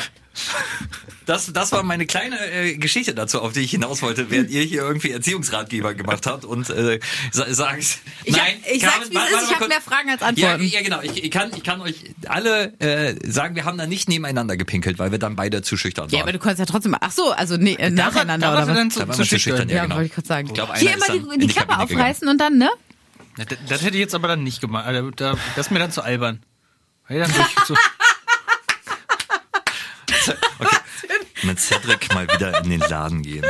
Das, 1.29 1.53
das 1.53 1.73
war 1.73 1.83
meine 1.83 2.07
kleine 2.07 2.37
äh, 2.51 2.75
Geschichte 2.79 3.15
dazu, 3.15 3.43
auf 3.43 3.53
die 3.53 3.61
ich 3.61 3.71
hinaus 3.71 4.01
wollte, 4.01 4.31
während 4.31 4.51
ihr 4.51 4.63
hier 4.63 4.81
irgendwie 4.83 5.11
Erziehungsratgeber 5.11 5.93
gemacht 5.95 6.27
habt 6.27 6.47
und 6.47 6.71
äh, 6.71 7.01
sa 7.33 7.53
sagt, 7.53 7.99
Ich, 8.25 8.35
nein, 8.35 8.57
hab, 8.65 8.73
ich 8.73 8.83
sag's, 8.83 9.11
wie 9.11 9.17
es 9.17 9.23
ist. 9.25 9.43
Ich 9.43 9.49
habe 9.51 9.59
kurz. 9.59 9.69
mehr 9.69 9.81
Fragen 9.83 10.09
als 10.11 10.21
Ja, 10.23 10.27
Antworten. 10.29 10.65
ja, 10.65 10.83
genau. 10.83 11.01
Ich, 11.03 11.23
ich, 11.23 11.31
kann, 11.31 11.51
ich 11.55 11.63
kann 11.63 11.83
euch 11.83 11.97
alle 12.27 12.73
äh, 12.81 13.15
sagen, 13.31 13.55
wir 13.57 13.65
haben 13.67 13.77
da 13.77 13.87
nicht 13.87 14.09
nebeneinander 14.09 14.57
gepinkelt, 14.57 14.99
weil 14.99 15.11
wir 15.11 15.19
dann 15.19 15.37
beide 15.37 15.61
zu 15.61 15.77
schüchtern 15.77 16.11
waren. 16.11 16.17
Ja, 16.17 16.23
aber 16.23 16.33
du 16.33 16.39
konntest 16.39 16.61
ja 16.61 16.67
trotzdem. 16.67 16.97
Ach 16.99 17.13
so, 17.13 17.31
also 17.33 17.59
nee, 17.59 17.75
äh, 17.75 17.91
nacheinander 17.91 18.47
da 18.47 18.53
war 18.55 18.63
oder 18.63 18.65
sie 18.65 18.71
was? 18.71 18.79
dann 18.79 18.91
zu, 18.91 18.99
Da 19.01 19.09
war 19.09 19.15
zu 19.15 19.25
schüchtern. 19.27 19.39
schüchtern, 19.59 19.69
ja, 19.69 19.83
genau. 19.83 19.97
wollte 19.97 20.07
ich 20.07 20.15
gerade 20.15 20.29
sagen. 20.29 20.47
Ich 20.49 20.55
glaub, 20.55 20.75
Hier 20.79 20.95
immer 20.95 21.07
die, 21.07 21.39
die 21.41 21.47
die 21.47 21.53
Klappe 21.53 21.69
Kabine 21.69 21.87
gegangen. 21.89 22.01
aufreißen 22.01 22.29
und 22.29 22.39
dann, 22.41 22.57
ne? 22.57 22.71
Das, 23.37 23.47
das 23.69 23.83
hätte 23.83 23.97
ich 23.97 24.01
jetzt 24.01 24.15
aber 24.15 24.29
dann 24.29 24.43
nicht 24.45 24.63
gemacht. 24.63 24.87
Also, 24.87 25.11
da, 25.11 25.33
das 25.57 25.67
ist 25.67 25.71
mir 25.73 25.79
dann 25.79 25.93
zu 25.93 26.01
albern. 26.03 26.41
Hey, 27.05 27.19
dann 27.21 27.31
durch, 27.33 27.47
so, 27.67 27.75
Okay. 30.59 30.77
Mit 31.43 31.61
Cedric 31.61 32.13
mal 32.13 32.27
wieder 32.29 32.59
in 32.59 32.71
den 32.71 32.81
Laden 32.81 33.23
gehen. 33.23 33.45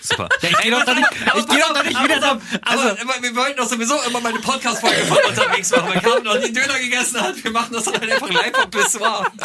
Super. 0.00 0.28
ja, 0.42 0.48
ich 0.48 0.58
gehe 0.58 0.70
doch 0.70 0.84
da 0.84 0.94
nicht, 0.94 1.08
ich 1.12 1.46
geh 1.46 1.60
doch 1.60 1.72
da 1.72 1.82
nicht 1.82 2.02
wieder 2.02 2.20
da. 2.20 2.40
Also, 2.62 2.88
aber 2.88 3.22
wir 3.22 3.36
wollten 3.36 3.56
doch 3.56 3.68
sowieso 3.68 4.00
immer 4.02 4.20
mal 4.20 4.30
eine 4.30 4.40
Podcast-Folge 4.40 5.04
von 5.06 5.18
unterwegs 5.28 5.70
machen, 5.70 5.88
weil 5.88 6.00
Carmen 6.00 6.24
noch 6.24 6.38
nie 6.38 6.52
Döner 6.52 6.78
gegessen 6.78 7.20
hat. 7.20 7.42
Wir 7.42 7.50
machen 7.50 7.72
das 7.72 7.84
dann 7.84 8.00
halt 8.00 8.10
einfach 8.10 8.30
live 8.30 8.54
am 8.54 8.70
Pissoir. 8.70 9.26
Die, 9.34 9.38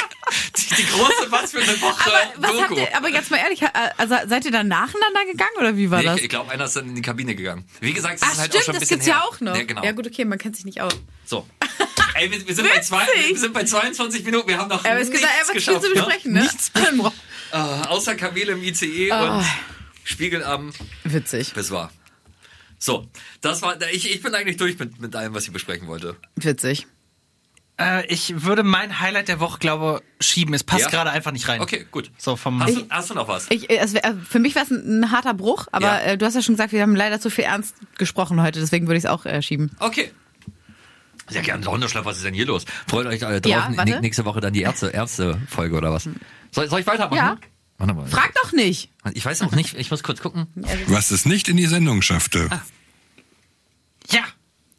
die 0.78 0.86
große, 0.86 1.32
was 1.32 1.52
für 1.52 1.60
eine 1.60 1.82
Woche 1.82 2.06
Aber, 2.06 2.48
was 2.50 2.70
Doku. 2.70 2.80
ihr, 2.82 2.96
aber 2.96 3.10
jetzt 3.10 3.32
mal 3.32 3.38
ehrlich, 3.38 3.62
also 3.98 4.16
seid 4.28 4.46
ihr 4.46 4.52
dann 4.52 4.68
nacheinander 4.68 5.26
gegangen 5.26 5.52
oder 5.60 5.76
wie 5.78 5.90
war 5.92 6.00
Nee, 6.00 6.06
das? 6.06 6.18
ich 6.18 6.24
ich 6.24 6.30
glaube, 6.30 6.52
einer 6.52 6.66
ist 6.66 6.76
dann 6.76 6.88
in 6.90 6.96
die 6.96 7.02
Kabine 7.02 7.36
gegangen. 7.36 7.66
Wie 7.82 7.94
gesagt, 7.94 8.16
es 8.18 8.22
Ach 8.24 8.32
ist 8.34 8.40
halt 8.40 8.50
stimmt, 8.52 8.62
auch 8.62 8.66
schon 8.66 8.76
ein 8.76 8.80
das 8.80 8.90
bisschen 8.90 8.98
gibt's 9.00 9.08
her. 9.08 9.22
ja 9.24 9.30
auch 9.30 9.40
noch. 9.42 9.56
Ja, 9.56 9.64
genau. 9.64 9.84
Ja 9.84 9.92
gut, 9.92 10.08
okay, 10.08 10.26
man 10.26 10.38
kennt 10.38 10.56
sich 10.56 10.66
nicht 10.66 10.82
aus. 10.82 10.94
So. 11.26 11.48
Ey, 12.16 12.32
wir, 12.32 12.48
wir, 12.48 12.56
sind 12.56 12.68
bei 12.70 12.80
zwei, 12.80 13.06
wir 13.28 13.38
sind 13.38 13.54
bei 13.54 13.64
22 13.66 14.24
Minuten, 14.24 14.48
wir 14.48 14.58
haben 14.58 14.70
noch 14.70 14.86
Aber 14.86 14.96
nichts 14.96 15.14
einfach 15.16 15.46
viel 15.48 15.56
geschafft. 15.56 15.84
zu 15.84 15.92
besprechen, 15.94 16.32
ne? 16.34 16.42
Nichts 16.42 16.70
besprochen. 16.70 17.12
Äh, 17.52 17.58
außer 17.58 18.16
Kamele 18.16 18.54
im 18.54 18.64
ICE 18.64 19.12
Oh. 19.12 19.16
und 19.38 19.46
Spiegel 20.04 20.44
am 20.44 20.74
Witzig, 21.04 21.54
Pissoir. 21.54 21.92
So, 22.80 23.08
das 23.42 23.62
war, 23.62 23.80
ich, 23.92 24.12
ich 24.14 24.22
bin 24.22 24.34
eigentlich 24.36 24.58
durch 24.58 24.78
mit, 24.80 25.00
mit 25.00 25.16
allem, 25.16 25.34
was 25.34 25.46
ich 25.46 25.52
besprechen 25.54 25.88
wollte. 25.88 26.18
witzig. 26.36 26.88
Äh, 27.78 28.06
ich 28.08 28.44
würde 28.44 28.64
mein 28.64 29.02
Highlight 29.02 29.28
der 29.28 29.40
Woche, 29.42 29.60
glaube 29.60 30.02
schieben. 30.22 30.54
Es 30.54 30.64
passt 30.64 30.84
Ja? 30.84 30.90
gerade 30.90 31.10
einfach 31.10 31.32
nicht 31.32 31.48
rein. 31.48 31.60
Okay, 31.62 31.86
gut. 31.92 32.10
So 32.18 32.36
vom. 32.38 32.64
Hast, 32.64 32.76
du, 32.78 32.86
hast 32.90 33.10
du 33.10 33.14
noch 33.16 33.28
was? 33.28 33.48
Ich, 33.50 33.70
es 33.70 33.94
wär, 33.94 34.06
äh, 34.06 34.14
für 34.14 34.40
mich 34.40 34.56
war 34.56 34.64
es 34.64 34.72
ein, 34.72 35.02
ein 35.02 35.12
harter 35.12 35.34
Bruch, 35.34 35.68
aber 35.74 35.88
Ja. 35.88 36.00
äh, 36.00 36.18
du 36.18 36.26
hast 36.26 36.36
ja 36.36 36.42
schon 36.42 36.56
gesagt, 36.56 36.72
wir 36.72 36.82
haben 36.82 36.96
leider 36.96 37.20
zu 37.20 37.30
viel 37.30 37.44
ernst 37.44 37.76
gesprochen 37.98 38.42
heute, 38.42 38.60
deswegen 38.62 38.88
würde 38.88 38.98
ich 38.98 39.04
es 39.04 39.10
auch 39.10 39.26
äh, 39.26 39.42
schieben. 39.42 39.72
Okay. 39.80 40.12
Sehr 41.28 41.42
gerne. 41.42 41.66
Hundeschlaf, 41.66 42.06
was 42.06 42.18
ist 42.18 42.26
denn 42.26 42.34
hier 42.36 42.46
los? 42.46 42.66
Freut 42.88 43.08
euch 43.08 43.22
äh, 43.24 43.42
drauf. 43.42 43.52
Ja, 43.52 44.00
nächste 44.00 44.26
Woche 44.26 44.40
dann 44.42 44.54
die 44.54 44.62
Ärzte, 44.62 44.88
Ärzte-Folge 44.92 45.76
oder 45.76 45.92
was? 45.92 46.08
Soll, 46.52 46.70
soll 46.70 46.80
ich 46.80 46.88
weitermachen? 46.88 47.18
Ja. 47.18 47.38
Warte 47.78 47.94
mal. 47.94 48.06
Frag 48.08 48.32
doch 48.42 48.54
nicht. 48.54 48.92
Ich 49.14 49.26
weiß 49.26 49.42
auch 49.42 49.52
nicht, 49.52 49.74
ich 49.74 49.92
muss 49.92 50.02
kurz 50.04 50.22
gucken. 50.22 50.48
Was 50.88 51.12
es 51.12 51.26
nicht 51.26 51.50
in 51.50 51.58
die 51.58 51.66
Sendung 51.66 52.02
schaffte. 52.02 52.48
Ja, 54.10 54.22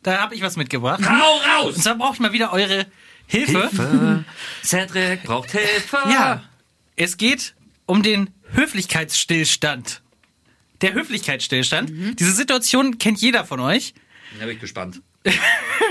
da 0.07 0.21
habe 0.21 0.35
ich 0.35 0.43
was 0.43 0.57
mitgebracht. 0.57 1.01
Hau 1.05 1.37
raus! 1.65 1.75
Und 1.77 1.83
zwar 1.83 1.97
brauche 1.97 2.15
ich 2.15 2.21
mal 2.21 2.33
wieder 2.33 2.53
eure 2.53 2.87
Hilfe. 3.27 3.61
Hilfe! 3.69 4.25
Cedric 4.63 5.25
braucht 5.25 5.51
Hilfe! 5.51 5.99
Ja, 6.09 6.45
es 6.95 7.17
geht 7.17 7.55
um 7.87 8.03
den 8.03 8.31
Höflichkeitsstillstand. 8.53 10.03
Der 10.81 10.93
Höflichkeitsstillstand. 10.95 11.91
Diese 12.21 12.33
Situation 12.33 12.99
kennt 12.99 13.21
jeder 13.21 13.45
von 13.45 13.61
euch. 13.61 13.95
Da 14.39 14.47
bin 14.47 14.55
ich 14.55 14.61
gespannt. 14.61 15.01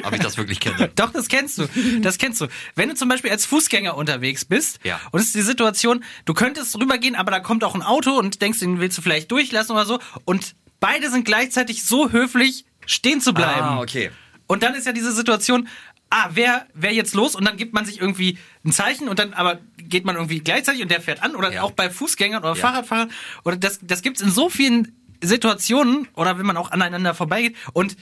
Ob 0.03 0.13
ich 0.13 0.19
das 0.21 0.37
wirklich 0.37 0.59
kenne. 0.61 0.89
Doch, 0.95 1.11
das 1.11 1.27
kennst 1.27 1.57
du. 1.57 1.67
Das 2.01 2.17
kennst 2.17 2.39
du. 2.39 2.47
Wenn 2.75 2.87
du 2.89 2.95
zum 2.95 3.09
Beispiel 3.09 3.31
als 3.31 3.45
Fußgänger 3.45 3.97
unterwegs 3.97 4.45
bist 4.45 4.79
Ja. 4.83 5.01
und 5.11 5.19
es 5.19 5.27
ist 5.27 5.35
die 5.35 5.41
Situation, 5.41 6.03
du 6.23 6.33
könntest 6.33 6.77
rübergehen, 6.79 7.15
aber 7.15 7.31
da 7.31 7.39
kommt 7.41 7.63
auch 7.65 7.75
ein 7.75 7.81
Auto 7.81 8.11
und 8.11 8.41
denkst, 8.41 8.59
den 8.59 8.79
willst 8.79 8.97
du 8.97 9.01
vielleicht 9.01 9.31
durchlassen 9.31 9.73
oder 9.75 9.85
so. 9.85 9.99
Und 10.23 10.55
beide 10.79 11.09
sind 11.09 11.25
gleichzeitig 11.25 11.83
so 11.83 12.11
höflich, 12.11 12.65
stehen 12.85 13.21
zu 13.21 13.33
bleiben. 13.33 13.61
Ah, 13.61 13.79
okay. 13.81 14.11
Und 14.47 14.63
dann 14.63 14.75
ist 14.75 14.85
ja 14.85 14.91
diese 14.93 15.11
Situation, 15.11 15.67
ah, 16.09 16.29
wer, 16.33 16.67
wer 16.73 16.93
jetzt 16.93 17.13
los? 17.15 17.35
Und 17.35 17.45
dann 17.45 17.57
gibt 17.57 17.73
man 17.73 17.85
sich 17.85 17.99
irgendwie 17.99 18.37
ein 18.63 18.71
Zeichen 18.71 19.09
und 19.09 19.17
dann 19.19 19.33
aber 19.33 19.59
geht 19.77 20.05
man 20.05 20.15
irgendwie 20.15 20.39
gleichzeitig 20.39 20.81
und 20.81 20.91
der 20.91 21.01
fährt 21.01 21.23
an. 21.23 21.35
Oder 21.35 21.51
Ja. 21.51 21.61
auch 21.63 21.71
bei 21.71 21.89
Fußgängern 21.89 22.43
oder 22.43 22.49
Ja. 22.55 22.61
Fahrradfahrern. 22.61 23.11
Oder 23.43 23.57
das, 23.57 23.79
das 23.81 24.01
gibt's 24.01 24.21
in 24.21 24.29
so 24.31 24.49
vielen 24.49 24.95
Situationen 25.23 26.07
oder 26.13 26.37
wenn 26.37 26.45
man 26.45 26.57
auch 26.57 26.71
aneinander 26.71 27.13
vorbeigeht. 27.13 27.55
Und 27.73 27.97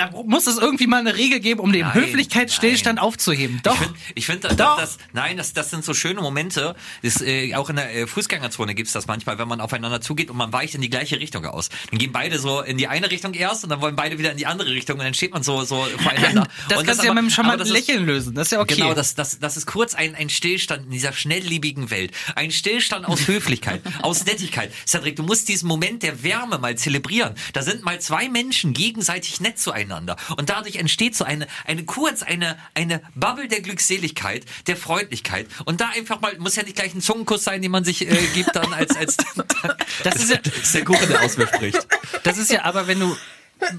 da 0.00 0.10
muss 0.24 0.46
es 0.46 0.56
irgendwie 0.56 0.86
mal 0.86 1.00
eine 1.00 1.14
Regel 1.14 1.40
geben, 1.40 1.60
um 1.60 1.72
den 1.72 1.82
Nein, 1.82 1.92
Höflichkeitsstillstand 1.92 2.96
nein. 2.96 3.04
aufzuheben. 3.04 3.60
Doch. 3.62 3.76
Ich 4.14 4.24
finde, 4.24 4.48
find, 4.48 4.58
das, 4.58 4.76
das, 4.78 4.98
nein, 5.12 5.36
das, 5.36 5.52
das 5.52 5.68
sind 5.68 5.84
so 5.84 5.92
schöne 5.92 6.22
Momente. 6.22 6.74
Das, 7.02 7.20
äh, 7.20 7.54
auch 7.54 7.68
in 7.68 7.76
der 7.76 7.94
äh, 7.94 8.06
Fußgängerzone 8.06 8.74
gibt's 8.74 8.92
das 8.92 9.06
manchmal, 9.06 9.38
wenn 9.38 9.46
man 9.46 9.60
aufeinander 9.60 10.00
zugeht 10.00 10.30
und 10.30 10.38
man 10.38 10.54
weicht 10.54 10.74
in 10.74 10.80
die 10.80 10.88
gleiche 10.88 11.20
Richtung 11.20 11.44
aus. 11.44 11.68
Dann 11.90 11.98
gehen 11.98 12.12
beide 12.12 12.38
so 12.38 12.62
in 12.62 12.78
die 12.78 12.88
eine 12.88 13.10
Richtung 13.10 13.34
erst 13.34 13.62
und 13.64 13.68
dann 13.68 13.82
wollen 13.82 13.94
beide 13.94 14.18
wieder 14.18 14.30
in 14.30 14.38
die 14.38 14.46
andere 14.46 14.70
Richtung 14.70 14.98
und 14.98 15.04
dann 15.04 15.12
steht 15.12 15.34
man 15.34 15.42
so, 15.42 15.64
so 15.64 15.84
voreinander. 15.98 16.48
das 16.70 16.78
und 16.78 16.86
kannst 16.86 17.02
du 17.02 17.06
ja 17.06 17.12
mit 17.12 17.18
einem 17.18 17.30
charmanten 17.30 17.66
ist- 17.66 17.72
Lächeln 17.72 18.06
lösen. 18.06 18.34
Das 18.34 18.46
ist 18.46 18.52
ja 18.52 18.60
okay. 18.60 18.76
Genau, 18.76 18.94
das, 18.94 19.14
das, 19.14 19.38
das 19.38 19.58
ist 19.58 19.66
kurz 19.66 19.94
ein, 19.94 20.14
ein 20.14 20.30
Stillstand 20.30 20.86
in 20.86 20.92
dieser 20.92 21.12
schnelllebigen 21.12 21.90
Welt. 21.90 22.12
Ein 22.36 22.52
Stillstand 22.52 23.06
aus 23.06 23.28
Höflichkeit, 23.28 23.82
aus 24.02 24.24
Nettigkeit. 24.24 24.72
Cedric, 24.86 25.16
du 25.16 25.24
musst 25.24 25.48
diesen 25.48 25.68
Moment 25.68 26.02
der 26.02 26.22
Wärme 26.22 26.56
mal 26.58 26.74
zelebrieren. 26.78 27.34
Da 27.52 27.60
sind 27.60 27.84
mal 27.84 28.00
zwei 28.00 28.30
Menschen 28.30 28.72
gegenseitig 28.72 29.40
nett 29.40 29.58
zueinander. 29.58 29.89
Miteinander. 29.90 30.16
Und 30.36 30.50
dadurch 30.50 30.76
entsteht 30.76 31.14
so 31.16 31.24
eine, 31.24 31.46
eine 31.66 31.84
kurz, 31.84 32.22
eine, 32.22 32.56
eine 32.74 33.02
Bubble 33.14 33.48
der 33.48 33.60
Glückseligkeit, 33.60 34.44
der 34.66 34.76
Freundlichkeit. 34.76 35.46
Und 35.64 35.80
da 35.80 35.90
einfach 35.90 36.20
mal, 36.20 36.36
muss 36.38 36.56
ja 36.56 36.62
nicht 36.62 36.76
gleich 36.76 36.94
ein 36.94 37.00
Zungenkuss 37.00 37.44
sein, 37.44 37.60
den 37.62 37.70
man 37.70 37.84
sich 37.84 38.08
äh, 38.08 38.16
gibt 38.34 38.54
dann 38.54 38.72
als, 38.72 38.96
als, 38.96 39.16
Das 40.04 40.16
ist 40.16 40.30
ja- 40.30 40.36
das 40.42 40.56
ist 40.56 40.74
der 40.74 40.84
Kuchen, 40.84 41.08
der 41.08 41.22
aus 41.22 41.36
mir 41.36 41.46
spricht. 41.46 41.86
Das 42.22 42.38
ist 42.38 42.50
ja 42.50 42.64
aber, 42.64 42.86
wenn 42.86 43.00
du 43.00 43.16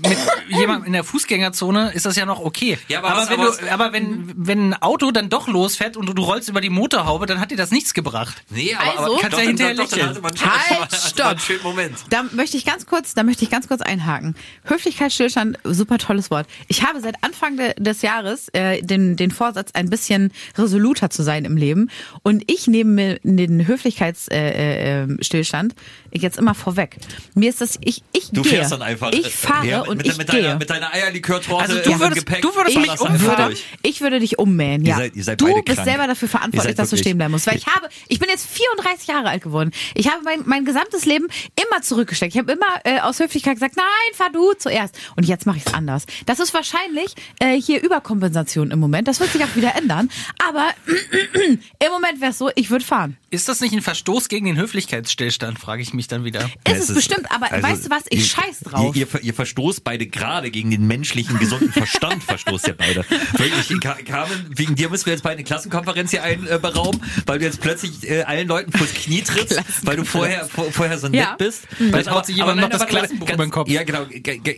mit 0.08 0.18
jemandem 0.60 0.86
in 0.88 0.94
der 0.94 1.04
Fußgängerzone 1.04 1.92
ist 1.94 2.06
das 2.06 2.16
ja 2.16 2.26
noch 2.26 2.40
okay. 2.40 2.78
Ja, 2.88 3.00
aber 3.04 3.18
was- 3.18 3.30
wenn 3.30 3.40
aber 3.40 3.52
du, 3.58 3.72
aber 3.72 3.94
wenn, 3.94 4.32
wenn 4.36 4.70
ein 4.70 4.82
Auto 4.82 5.12
dann 5.12 5.30
doch 5.30 5.48
losfährt 5.48 5.98
und 5.98 6.08
du, 6.08 6.14
du 6.14 6.24
rollst 6.24 6.50
über 6.50 6.62
die 6.62 6.70
Motorhaube, 6.70 7.26
dann 7.26 7.40
hat 7.40 7.52
dir 7.52 7.58
das 7.58 7.72
nichts 7.72 7.94
gebracht. 7.94 8.44
Nee, 8.50 8.76
aber, 8.76 8.90
Also? 9.00 9.04
aber 9.14 9.22
Kannst 9.22 9.34
doch, 9.34 9.42
ja 9.42 9.48
hinterher 9.48 9.76
doch, 9.76 9.90
doch, 9.90 9.98
lächeln. 9.98 10.22
man 10.22 10.38
schon- 10.38 10.50
Halt, 10.52 10.94
stopp. 11.08 11.26
einen 11.28 11.40
schönen 11.40 11.64
Moment. 11.64 11.96
Da 12.10 12.24
möchte 12.32 12.58
ich 12.58 12.66
ganz 12.66 12.86
kurz, 12.86 13.14
da 13.14 13.24
möchte 13.24 13.44
ich 13.44 13.50
ganz 13.50 13.68
kurz 13.68 13.82
einhaken. 13.82 14.36
Höflichkeitsstillstand, 14.66 15.58
super 15.64 15.98
tolles 15.98 16.32
Wort. 16.32 16.48
Ich 16.68 16.84
habe 16.84 17.00
seit 17.02 17.16
Anfang 17.24 17.58
de, 17.58 17.74
des 17.78 18.02
Jahres 18.02 18.50
äh, 18.54 18.82
den, 18.82 19.16
den 19.16 19.32
Vorsatz, 19.32 19.72
ein 19.74 19.90
bisschen 19.90 20.32
resoluter 20.58 21.10
zu 21.10 21.24
sein 21.24 21.46
im 21.46 21.58
Leben. 21.58 21.90
Und 22.24 22.44
ich 22.52 22.68
nehme 22.68 22.92
mir 22.92 23.20
den 23.24 23.68
Höflichkeitsstillstand 23.68 24.32
äh, 24.32 25.04
äh, 25.04 25.24
Stillstand 25.24 25.76
jetzt 26.12 26.38
immer 26.38 26.54
vorweg. 26.56 26.98
Mir 27.36 27.50
ist 27.50 27.62
das, 27.62 27.78
ich, 27.82 28.04
ich 28.14 28.30
Du 28.32 28.42
gehe. 28.42 28.52
fährst 28.54 28.72
dann 28.72 28.82
einfach. 28.82 29.12
Ich 29.12 29.34
fahre 29.34 29.66
ja, 29.72 29.82
und 29.82 29.98
mit, 29.98 30.08
ich 30.08 30.18
mit 30.18 30.30
gehe. 30.30 30.42
Deiner, 30.44 30.60
mit 30.60 30.70
deiner 30.70 30.94
Eierlikörtorte 30.94 31.64
Also 31.64 31.78
du 31.82 32.00
würdest- 32.00 32.26
Gepäck. 32.26 32.42
du 32.42 32.56
würdest 32.56 32.78
mich 32.78 33.00
umfahren. 33.00 33.56
Ich 33.84 34.02
würde 34.02 34.20
dich 34.20 34.38
ummähen, 34.40 34.86
ja. 34.86 34.96
Ihr 34.96 35.04
seid- 35.04 35.16
ihr 35.16 35.24
seid 35.24 35.42
du 35.42 35.46
bist 35.64 35.78
krank. 35.78 35.90
selber 35.90 36.08
dafür 36.08 36.28
verantwortlich, 36.28 36.76
dass 36.76 36.90
du 36.90 36.98
stehen 36.98 37.18
bleiben 37.18 37.32
musst. 37.32 37.48
Weil 37.48 37.58
ich 37.58 37.68
habe, 37.68 37.88
ich 38.08 38.20
bin 38.20 38.30
jetzt 38.30 38.48
34 38.50 39.08
Jahre 39.08 39.30
alt 39.30 39.42
geworden. 39.44 39.72
Ich 39.96 40.08
habe 40.10 40.22
mein, 40.24 40.42
mein 40.46 40.66
gesamtes 40.66 41.06
Leben 41.06 41.28
immer 41.62 41.82
zurückgesteckt. 41.82 42.34
Ich 42.36 42.40
habe 42.40 42.52
immer 42.52 42.66
äh, 42.84 43.00
aus 43.00 43.20
Höflichkeit 43.20 43.56
gesagt, 43.56 43.76
nein, 43.78 43.86
fahr 44.14 44.30
du 44.32 44.54
zuerst. 44.54 44.96
Und 45.16 45.26
jetzt 45.26 45.46
mache 45.46 45.58
ich 45.58 45.64
es 45.66 45.74
anders. 45.74 46.06
Das 46.26 46.40
ist 46.40 46.54
wahrscheinlich 46.54 47.14
äh, 47.40 47.60
hier 47.60 47.82
Überkompensation 47.84 48.72
im 48.72 48.80
Moment. 48.80 49.08
Das 49.08 49.20
wird 49.20 49.32
sich 49.32 49.44
auch 49.44 49.56
wieder 49.56 49.76
ändern. 49.76 50.10
Aber 50.48 50.70
im 51.34 51.92
Moment 51.92 52.22
wäre 52.22 52.32
es 52.32 52.38
so, 52.38 52.50
ich 52.56 52.70
würde 52.70 52.86
fahren. 52.86 53.18
Ist 53.32 53.48
das 53.48 53.62
nicht 53.62 53.74
ein 53.74 53.82
Verstoß 53.82 54.28
gegen 54.28 54.46
den 54.46 54.58
Höflichkeitsstillstand, 54.58 55.58
frage 55.58 55.82
ich 55.82 55.94
mich 55.94 56.08
dann 56.10 56.26
wieder. 56.26 56.50
Ist 56.70 56.90
es, 56.90 56.94
bestimmt, 56.96 57.32
aber 57.32 57.50
also, 57.50 57.66
weißt 57.66 57.86
du 57.86 57.90
was, 57.90 58.04
ich 58.10 58.20
ihr- 58.20 58.26
scheiß 58.26 58.60
drauf. 58.66 58.94
Ihr, 58.94 59.08
ihr, 59.14 59.22
ihr 59.24 59.34
verstoßt 59.34 59.86
beide 59.86 60.06
gerade 60.06 60.52
gegen 60.52 60.70
den 60.70 60.86
menschlichen, 60.86 61.40
gesunden 61.40 61.72
Verstand, 61.72 62.22
verstoßt 62.26 62.68
ihr 62.68 62.74
beide. 62.76 63.06
Wirklich, 63.38 63.80
Carmen, 64.06 64.48
wegen 64.54 64.76
dir 64.76 64.90
müssen 64.90 65.06
wir 65.06 65.14
jetzt 65.14 65.24
bei 65.24 65.32
eine 65.32 65.46
Klassenkonferenz 65.46 66.12
hier 66.12 66.24
einberauben, 66.24 67.02
weil 67.26 67.40
du 67.40 67.46
jetzt 67.46 67.62
plötzlich 67.62 68.10
äh, 68.10 68.24
allen 68.24 68.50
Leuten 68.50 68.74
vors 68.74 68.94
Knie 68.94 69.22
trittst, 69.22 69.62
weil 69.86 69.96
du 69.96 70.04
vorher, 70.04 70.44
vor, 70.46 70.70
vorher 70.70 70.98
so 71.00 71.08
nett 71.08 71.22
Ja. 71.22 71.36
bist. 71.38 71.62
Vielleicht 71.78 72.12
haut 72.12 72.26
sich 72.26 72.36
jemand 72.36 72.60
noch 72.60 72.70
das 72.70 72.86
Klassenbuch 72.86 73.28
ganz, 73.28 73.36
über 73.36 73.46
den 73.46 73.52
Kopf. 73.52 73.70
Ja, 73.70 73.84
genau, 73.84 74.06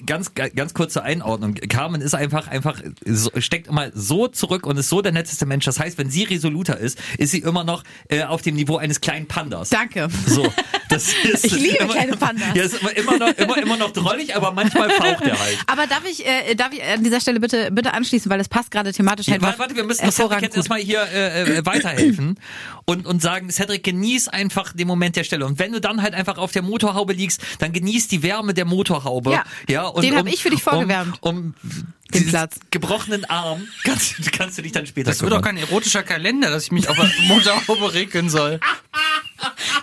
ganz, 0.08 0.32
ganz 0.34 0.74
kurz 0.74 0.94
zur 0.94 1.04
Einordnung. 1.04 1.54
Carmen 1.54 2.02
ist 2.02 2.16
einfach, 2.16 2.48
einfach, 2.48 2.82
so, 3.06 3.30
steckt 3.38 3.68
immer 3.68 3.92
so 3.94 4.28
zurück 4.28 4.66
und 4.66 4.78
ist 4.78 4.90
so 4.90 5.04
der 5.04 5.12
netteste 5.12 5.46
Mensch. 5.46 5.66
Das 5.66 5.80
heißt, 5.80 6.00
wenn 6.00 6.10
sie 6.10 6.24
resoluter 6.24 6.80
ist, 6.80 6.98
ist 7.20 7.30
sie 7.32 7.40
immer 7.40 7.64
noch 7.64 7.84
äh, 8.10 8.24
auf 8.24 8.42
dem 8.42 8.56
Niveau 8.56 8.63
eines 8.70 9.02
kleinen 9.02 9.28
Pandas. 9.28 9.70
Danke. 9.70 10.08
So, 10.26 10.52
das 10.90 11.14
ist 11.24 11.46
Ich 11.46 11.54
liebe 11.54 11.78
immer, 11.78 11.94
kleine 11.94 12.18
Pandas. 12.18 12.56
Ja, 12.56 12.64
ist 12.64 12.82
immer, 12.82 12.96
immer, 12.96 13.18
noch, 13.18 13.38
immer, 13.38 13.58
immer 13.58 13.78
noch 13.78 13.92
drollig, 13.92 14.36
aber 14.36 14.52
manchmal 14.52 14.90
faucht 14.90 15.24
er 15.24 15.40
halt. 15.40 15.58
Aber 15.68 15.88
darf 15.88 16.04
ich, 16.10 16.26
äh, 16.26 16.56
darf 16.56 16.74
ich 16.74 16.84
an 16.84 17.04
dieser 17.04 17.20
Stelle 17.20 17.40
bitte, 17.40 17.72
bitte 17.72 17.94
anschließen, 17.94 18.30
weil 18.30 18.40
es 18.40 18.50
passt 18.50 18.72
gerade 18.72 18.92
thematisch 18.92 19.28
Ja, 19.28 19.34
halt 19.34 19.42
warte, 19.42 19.60
warte, 19.60 19.76
wir 19.76 19.84
müssen 19.84 20.06
das 20.06 20.16
Cedric 20.16 20.42
jetzt 20.42 20.58
erstmal 20.58 20.80
hier 20.80 21.02
äh, 21.14 21.58
äh, 21.58 21.66
weiterhelfen 21.66 22.40
und, 22.86 23.06
und 23.06 23.22
sagen, 23.22 23.50
Cedric, 23.50 23.84
genieß 23.84 24.28
einfach 24.30 24.74
den 24.74 24.88
Moment 24.88 25.16
der 25.16 25.24
Stelle. 25.24 25.46
Und 25.46 25.60
wenn 25.60 25.72
du 25.72 25.82
dann 25.82 26.02
halt 26.02 26.14
einfach 26.14 26.38
auf 26.38 26.52
der 26.52 26.62
Motorhaube 26.62 27.14
liegst, 27.14 27.42
dann 27.60 27.74
genieß 27.74 28.08
die 28.08 28.24
Wärme 28.24 28.54
der 28.54 28.66
Motorhaube. 28.66 29.32
Ja, 29.32 29.44
ja 29.68 29.86
und 29.86 30.04
den 30.04 30.16
hab 30.16 30.28
ich 30.28 30.42
für 30.42 30.50
dich 30.50 30.64
vorgewärmt. 30.64 31.18
Um, 31.22 31.38
um 31.38 31.54
Den 32.14 32.28
Platz. 32.28 32.56
gebrochenen 32.72 33.26
Arm 33.26 33.68
kannst, 33.84 34.32
kannst 34.34 34.58
du 34.58 34.62
dich 34.62 34.72
dann 34.72 34.86
später 34.86 35.12
Das 35.12 35.22
wird 35.22 35.32
doch 35.32 35.42
kümmern. 35.42 35.56
kein 35.56 35.68
erotischer 35.70 36.04
Kalender, 36.04 36.50
dass 36.52 36.66
ich 36.66 36.72
mich 36.72 36.88
auf 36.90 36.96
der 36.96 37.10
Motorhaube 37.28 37.94
regeln 37.94 38.30
soll. 38.30 38.60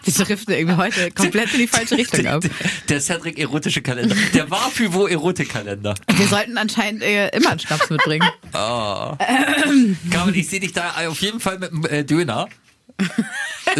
Wir 0.05 0.15
driften 0.25 0.55
irgendwie 0.55 0.77
heute 0.77 1.11
komplett 1.11 1.53
in 1.53 1.59
die 1.61 1.67
falsche 1.67 1.97
Richtung 1.99 2.27
ab. 2.27 2.43
Der 2.89 3.01
Cedric 3.01 3.39
erotische 3.39 3.83
Kalender. 3.83 4.17
Der 4.33 4.51
war 4.51 4.71
für 4.71 4.93
wo 4.95 5.07
Erotikkalender. 5.07 5.95
Wir 6.17 6.29
sollten 6.29 6.57
anscheinend 6.57 7.03
äh, 7.03 7.29
immer 7.37 7.51
einen 7.51 7.61
Schnaps 7.61 7.91
mitbringen. 7.91 8.27
Carmen, 8.53 10.35
ich 10.35 10.49
sehe 10.49 10.61
dich 10.61 10.73
da 10.73 10.95
auf 11.07 11.21
jeden 11.21 11.41
Fall 11.41 11.59
mit 11.59 11.71
dem 11.73 11.85
äh, 11.85 12.05
Döner. 12.05 12.49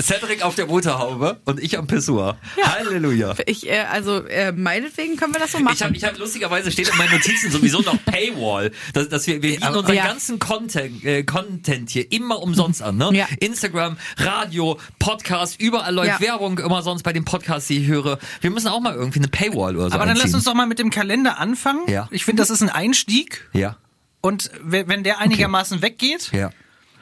Cedric 0.01 0.43
auf 0.43 0.55
der 0.55 0.67
Motorhaube 0.67 1.41
und 1.45 1.61
ich 1.61 1.79
am 1.79 1.87
Pissoir. 1.87 2.37
Halleluja. 2.63 3.35
Ich, 3.47 3.69
äh, 3.69 3.81
also 3.91 4.25
äh, 4.27 4.53
meinetwegen 4.53 5.17
können 5.17 5.35
wir 5.35 5.41
das 5.41 5.53
so 5.53 5.59
machen. 5.59 5.75
Ich 5.75 5.83
habe 5.83 5.97
ich 5.97 6.05
hab, 6.05 6.19
lustigerweise 6.19 6.71
steht 6.71 6.89
in 6.89 6.97
meinen 6.99 7.13
Notizen 7.13 7.51
sowieso 7.51 7.81
noch 7.81 7.97
Paywall, 8.05 8.71
dass, 8.93 9.09
dass 9.09 9.27
wir, 9.27 9.43
wir 9.43 9.53
bieten 9.53 9.67
unseren 9.67 9.95
Ja. 9.95 10.07
ganzen 10.07 10.39
Content, 10.39 11.05
äh, 11.05 11.23
Content 11.25 11.91
hier 11.91 12.11
immer 12.13 12.41
umsonst 12.43 12.83
an. 12.83 12.97
Ne? 12.97 13.11
Ja. 13.13 13.27
Instagram, 13.41 13.97
Radio, 14.19 14.79
Podcast, 14.99 15.61
überall 15.61 15.95
läuft 15.95 16.09
Ja. 16.09 16.21
Werbung 16.21 16.59
immer 16.59 16.83
sonst 16.83 17.03
bei 17.03 17.13
den 17.13 17.25
Podcasts, 17.25 17.69
die 17.69 17.79
ich 17.83 17.87
höre. 17.89 18.19
Wir 18.41 18.51
müssen 18.51 18.69
auch 18.69 18.81
mal 18.81 18.95
irgendwie 18.95 19.19
eine 19.21 19.29
Paywall 19.29 19.77
oder 19.77 19.89
so 19.91 19.95
Aber 19.95 20.07
dann 20.07 20.15
lass 20.17 20.25
einziehen. 20.25 20.35
uns 20.37 20.45
doch 20.45 20.55
mal 20.55 20.67
mit 20.67 20.79
dem 20.79 20.91
Kalender 20.91 21.39
anfangen. 21.39 21.81
Ja. 21.89 22.09
Ich 22.11 22.25
finde, 22.25 22.41
das 22.43 22.51
ist 22.51 22.63
ein 22.63 22.69
Einstieg. 22.71 23.49
Ja, 23.53 23.77
Und 24.21 24.51
wenn 24.63 24.89
wenn 24.89 25.03
der 25.05 25.19
einigermaßen 25.19 25.83
weggeht, 25.83 26.31
ja. 26.33 26.51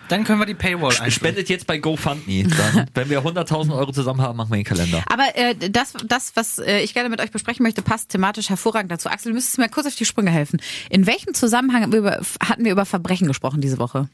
Dann 0.09 0.25
können 0.25 0.38
wir 0.38 0.47
die 0.47 0.55
Paywall 0.55 0.88
einstellen. 0.88 1.11
Spendet 1.11 1.49
jetzt 1.49 1.66
bei 1.66 1.79
GoFundMe. 1.79 2.44
Dann, 2.44 2.87
wenn 2.94 3.11
wir 3.11 3.23
100.000 3.23 3.77
Euro 3.77 3.92
zusammen 3.92 4.23
haben, 4.23 4.37
machen 4.37 4.51
wir 4.51 4.57
den 4.57 4.64
Kalender. 4.64 5.03
Aber 5.11 5.25
äh, 5.35 5.55
das, 5.71 5.94
das, 6.07 6.33
was 6.35 6.59
äh, 6.59 6.81
ich 6.81 6.94
gerne 6.94 7.09
mit 7.09 7.21
euch 7.21 7.31
besprechen 7.31 7.62
möchte, 7.62 7.83
passt 7.83 8.11
thematisch 8.11 8.49
hervorragend 8.51 8.90
dazu. 8.90 9.09
Axel, 9.09 9.33
du 9.33 9.35
müsstest 9.35 9.59
mir 9.59 9.68
kurz 9.68 9.87
auf 9.87 9.94
die 9.94 10.05
Sprünge 10.05 10.31
helfen. 10.31 10.61
In 10.90 11.07
welchem 11.07 11.35
Zusammenhang 11.35 11.83
hatten 11.83 12.64
wir 12.64 12.73
über 12.73 12.85
Verbrechen 12.85 13.29
gesprochen 13.29 13.61
diese 13.61 13.79
Woche? 13.79 14.09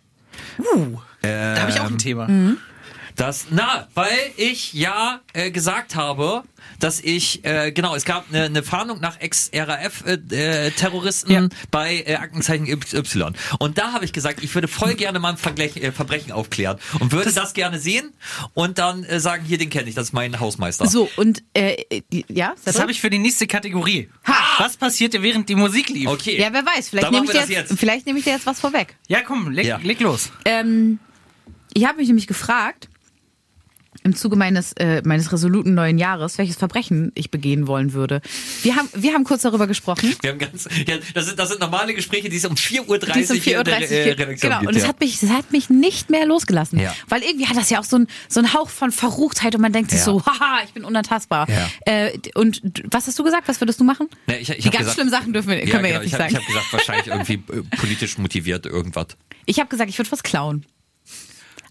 Da 1.22 1.60
habe 1.60 1.70
ich 1.70 1.80
auch 1.80 1.90
ein 1.90 1.98
Thema. 1.98 2.26
Das, 3.16 3.46
na, 3.50 3.86
weil 3.94 4.08
ich 4.36 4.72
ja 4.72 5.20
äh, 5.34 5.52
gesagt 5.52 5.94
habe, 5.94 6.42
dass 6.80 6.98
ich, 7.00 7.44
äh, 7.44 7.70
genau, 7.70 7.94
es 7.94 8.04
gab 8.04 8.24
eine, 8.30 8.44
eine 8.46 8.62
Fahndung 8.64 8.98
nach 9.00 9.20
Ex-RAF-Terroristen 9.20 11.30
Ja. 11.32 11.48
bei 11.70 12.02
äh, 12.06 12.16
Aktenzeichen 12.16 12.66
Y. 12.66 13.34
Und 13.58 13.78
da 13.78 13.92
habe 13.92 14.04
ich 14.04 14.12
gesagt, 14.12 14.42
ich 14.42 14.54
würde 14.54 14.68
voll 14.68 14.94
gerne 14.94 15.18
mal 15.18 15.30
ein 15.30 15.36
Vergleich, 15.36 15.76
äh, 15.76 15.92
Verbrechen 15.92 16.32
aufklären 16.32 16.78
und 17.00 17.12
würde 17.12 17.32
das, 17.32 17.54
gerne 17.54 17.78
sehen 17.78 18.12
und 18.54 18.78
dann 18.78 19.04
äh, 19.04 19.20
sagen, 19.20 19.44
hier, 19.44 19.58
den 19.58 19.70
kenne 19.70 19.88
ich, 19.88 19.94
das 19.94 20.08
ist 20.08 20.12
mein 20.12 20.40
Hausmeister. 20.40 20.86
So, 20.88 21.08
und 21.16 21.42
äh, 21.54 22.00
die- 22.12 22.24
ja, 22.28 22.54
Das 22.64 22.80
habe 22.80 22.90
ich 22.90 23.00
für 23.00 23.10
die 23.10 23.18
nächste 23.18 23.46
Kategorie. 23.46 24.08
Ha! 24.26 24.34
Was 24.58 24.76
passierte, 24.76 25.22
während 25.22 25.48
die 25.48 25.54
Musik 25.54 25.88
lief? 25.90 26.08
Okay. 26.08 26.40
Ja, 26.40 26.48
wer 26.52 26.64
weiß, 26.66 26.88
vielleicht 26.88 27.10
nehme 27.12 27.26
ich, 27.26 27.32
jetzt, 27.32 27.42
das 27.42 27.48
jetzt. 27.50 27.78
vielleicht 27.78 28.06
nehme 28.06 28.18
ich 28.18 28.24
dir 28.24 28.32
jetzt 28.32 28.46
was 28.46 28.58
vorweg. 28.60 28.96
Ja, 29.08 29.20
komm, 29.22 29.50
leg, 29.50 29.66
Ja. 29.66 29.76
leg 29.76 30.00
los. 30.00 30.30
Ähm, 30.44 30.98
ich 31.74 31.86
habe 31.86 31.98
mich 31.98 32.08
nämlich 32.08 32.26
gefragt, 32.26 32.88
im 34.04 34.14
Zuge 34.14 34.36
meines, 34.36 34.72
äh, 34.74 35.02
meines 35.04 35.32
resoluten 35.32 35.74
neuen 35.74 35.96
Jahres, 35.98 36.36
welches 36.36 36.56
Verbrechen 36.56 37.10
ich 37.14 37.30
begehen 37.30 37.66
wollen 37.66 37.94
würde. 37.94 38.20
Wir 38.62 38.76
haben, 38.76 38.88
wir 38.94 39.14
haben 39.14 39.24
kurz 39.24 39.42
darüber 39.42 39.66
gesprochen. 39.66 40.14
Wir 40.20 40.30
haben 40.30 40.38
ganz, 40.38 40.68
ja, 40.86 40.98
das, 41.14 41.26
sind, 41.26 41.38
das 41.38 41.48
sind 41.48 41.60
normale 41.60 41.94
Gespräche, 41.94 42.28
die 42.28 42.36
es 42.36 42.44
um 42.44 42.54
4.30 42.54 42.88
Uhr 42.88 42.98
Die 42.98 43.32
um 43.32 43.36
hier 43.40 43.58
in 43.58 43.64
der 43.64 43.80
4.30 43.80 43.90
äh, 43.90 44.10
Uhr. 44.10 44.18
Redaktion 44.18 44.36
Genau, 44.50 44.60
gibt. 44.60 44.68
und 44.70 44.76
es 44.76 44.82
ja. 44.82 44.88
hat 44.90 45.00
mich, 45.00 45.22
es 45.22 45.30
hat 45.30 45.52
mich 45.52 45.70
nicht 45.70 46.10
mehr 46.10 46.26
losgelassen. 46.26 46.78
Ja. 46.78 46.94
Weil 47.08 47.22
irgendwie 47.22 47.46
hat 47.46 47.56
das 47.56 47.70
ja 47.70 47.80
auch 47.80 47.84
so 47.84 47.96
ein, 47.96 48.06
so 48.28 48.40
ein 48.40 48.52
Hauch 48.52 48.68
von 48.68 48.92
Verruchtheit 48.92 49.54
und 49.54 49.62
man 49.62 49.72
denkt 49.72 49.90
sich 49.90 50.00
so, 50.02 50.24
haha, 50.26 50.60
ich 50.64 50.72
bin 50.74 50.84
unantastbar. 50.84 51.48
Äh, 51.86 52.18
und 52.34 52.60
was 52.90 53.06
hast 53.06 53.18
du 53.18 53.24
gesagt? 53.24 53.48
Was 53.48 53.60
würdest 53.60 53.80
du 53.80 53.84
machen? 53.84 54.08
Ja, 54.26 54.34
ich, 54.34 54.50
ich 54.50 54.56
Die 54.58 54.64
hab 54.64 54.72
ganz 54.72 54.78
gesagt, 54.80 54.94
schlimmen 54.96 55.10
Sachen 55.10 55.32
dürfen 55.32 55.48
wir, 55.48 55.60
können 55.60 55.68
ja, 55.68 55.82
wir 55.82 55.88
genau, 55.88 56.02
jetzt 56.02 56.06
ich 56.06 56.12
nicht 56.12 56.20
hab, 56.20 56.28
ich 56.28 56.32
sagen. 56.34 56.44
habe 56.44 56.52
gesagt, 56.52 56.72
wahrscheinlich 56.72 57.06
irgendwie 57.06 57.54
äh, 57.54 57.76
politisch 57.78 58.18
motiviert 58.18 58.66
irgendwas. 58.66 59.06
Ich 59.46 59.58
habe 59.60 59.68
gesagt, 59.70 59.88
ich 59.88 59.98
würde 59.98 60.12
was 60.12 60.22
klauen. 60.22 60.66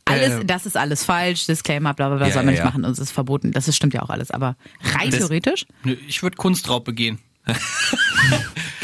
Alles, 0.06 0.42
Äh, 0.42 0.46
das 0.46 0.66
ist 0.66 0.76
alles 0.78 1.04
falsch, 1.06 1.46
Disclaimer, 1.46 1.94
bla 1.94 2.10
bla 2.10 2.18
bla, 2.18 2.28
Ja, 2.28 2.34
soll 2.34 2.44
man 2.44 2.48
ja, 2.48 2.52
nicht 2.52 2.60
ja. 2.60 2.66
machen 2.66 2.84
und 2.86 2.92
es 2.92 3.00
ist 3.00 3.12
verboten. 3.12 3.52
Das 3.52 3.68
ist, 3.68 3.76
stimmt 3.78 3.94
ja 3.94 4.02
auch 4.04 4.10
alles. 4.10 4.32
Aber 4.32 4.56
rein 4.96 5.10
Das- 5.10 5.20
theoretisch? 5.20 5.66
Nö, 5.84 5.96
Ich 6.08 6.22
würde 6.24 6.36
Kunstraub 6.38 6.84
begehen. 6.86 7.20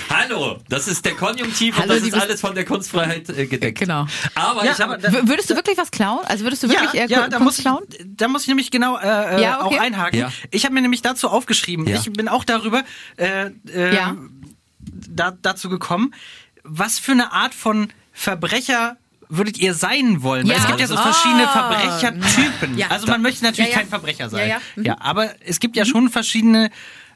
Hallo, 0.09 0.57
das 0.67 0.87
ist 0.87 1.05
der 1.05 1.13
Konjunktiv 1.15 1.75
Hallo, 1.77 1.93
und 1.93 1.99
das 2.01 2.07
ist 2.07 2.13
alles 2.13 2.41
von 2.41 2.55
der 2.55 2.65
Kunstfreiheit 2.65 3.29
äh, 3.29 3.45
gedeckt. 3.45 3.79
Genau. 3.79 4.05
Aber 4.35 4.65
Ja, 4.65 4.71
ich 4.73 4.79
habe 4.81 5.01
würdest 5.27 5.49
du 5.49 5.55
wirklich 5.55 5.77
was 5.77 5.91
klauen? 5.91 6.25
Also 6.25 6.43
würdest 6.43 6.63
du 6.63 6.69
wirklich 6.69 6.93
ja, 6.93 7.05
ja, 7.05 7.27
da 7.27 7.37
Kunst 7.37 7.43
muss, 7.43 7.57
ich, 7.59 7.63
klauen? 7.63 7.83
da 8.05 8.27
muss 8.27 8.41
ich 8.43 8.47
nämlich 8.47 8.71
genau 8.71 8.97
äh, 8.97 9.35
äh, 9.37 9.41
Ja, 9.41 9.63
okay. 9.65 9.77
auch 9.77 9.81
einhaken. 9.81 10.19
Ja. 10.19 10.31
Ich 10.51 10.65
habe 10.65 10.73
mir 10.73 10.81
nämlich 10.81 11.01
dazu 11.01 11.29
aufgeschrieben. 11.29 11.87
Ja. 11.87 11.97
Ich 11.97 12.11
bin 12.11 12.27
auch 12.27 12.43
darüber 12.43 12.83
äh, 13.17 13.51
äh, 13.71 13.95
Ja. 13.95 14.17
da, 14.81 15.31
dazu 15.41 15.69
gekommen, 15.69 16.13
was 16.63 16.99
für 16.99 17.11
eine 17.13 17.31
Art 17.31 17.53
von 17.53 17.89
Verbrecher 18.11 18.97
würdet 19.29 19.57
ihr 19.59 19.73
sein 19.75 20.23
wollen? 20.23 20.47
Weil 20.47 20.55
Ja. 20.55 20.61
es 20.61 20.67
gibt 20.67 20.79
ja 20.79 20.87
so 20.87 20.97
verschiedene 20.97 21.47
Verbrechertypen. 21.47 22.77
Ja. 22.77 22.87
Also 22.87 23.07
man 23.07 23.21
möchte 23.21 23.43
natürlich 23.45 23.69
Ja, 23.69 23.75
ja. 23.75 23.79
kein 23.81 23.89
Verbrecher 23.89 24.29
sein. 24.29 24.41
Ja, 24.49 24.55
ja. 24.55 24.61
Mhm. 24.75 24.83
ja, 24.85 24.97
aber 24.99 25.33
es 25.45 25.59
gibt 25.59 25.75
ja 25.75 25.85
schon 25.85 26.09
verschiedene 26.09 26.69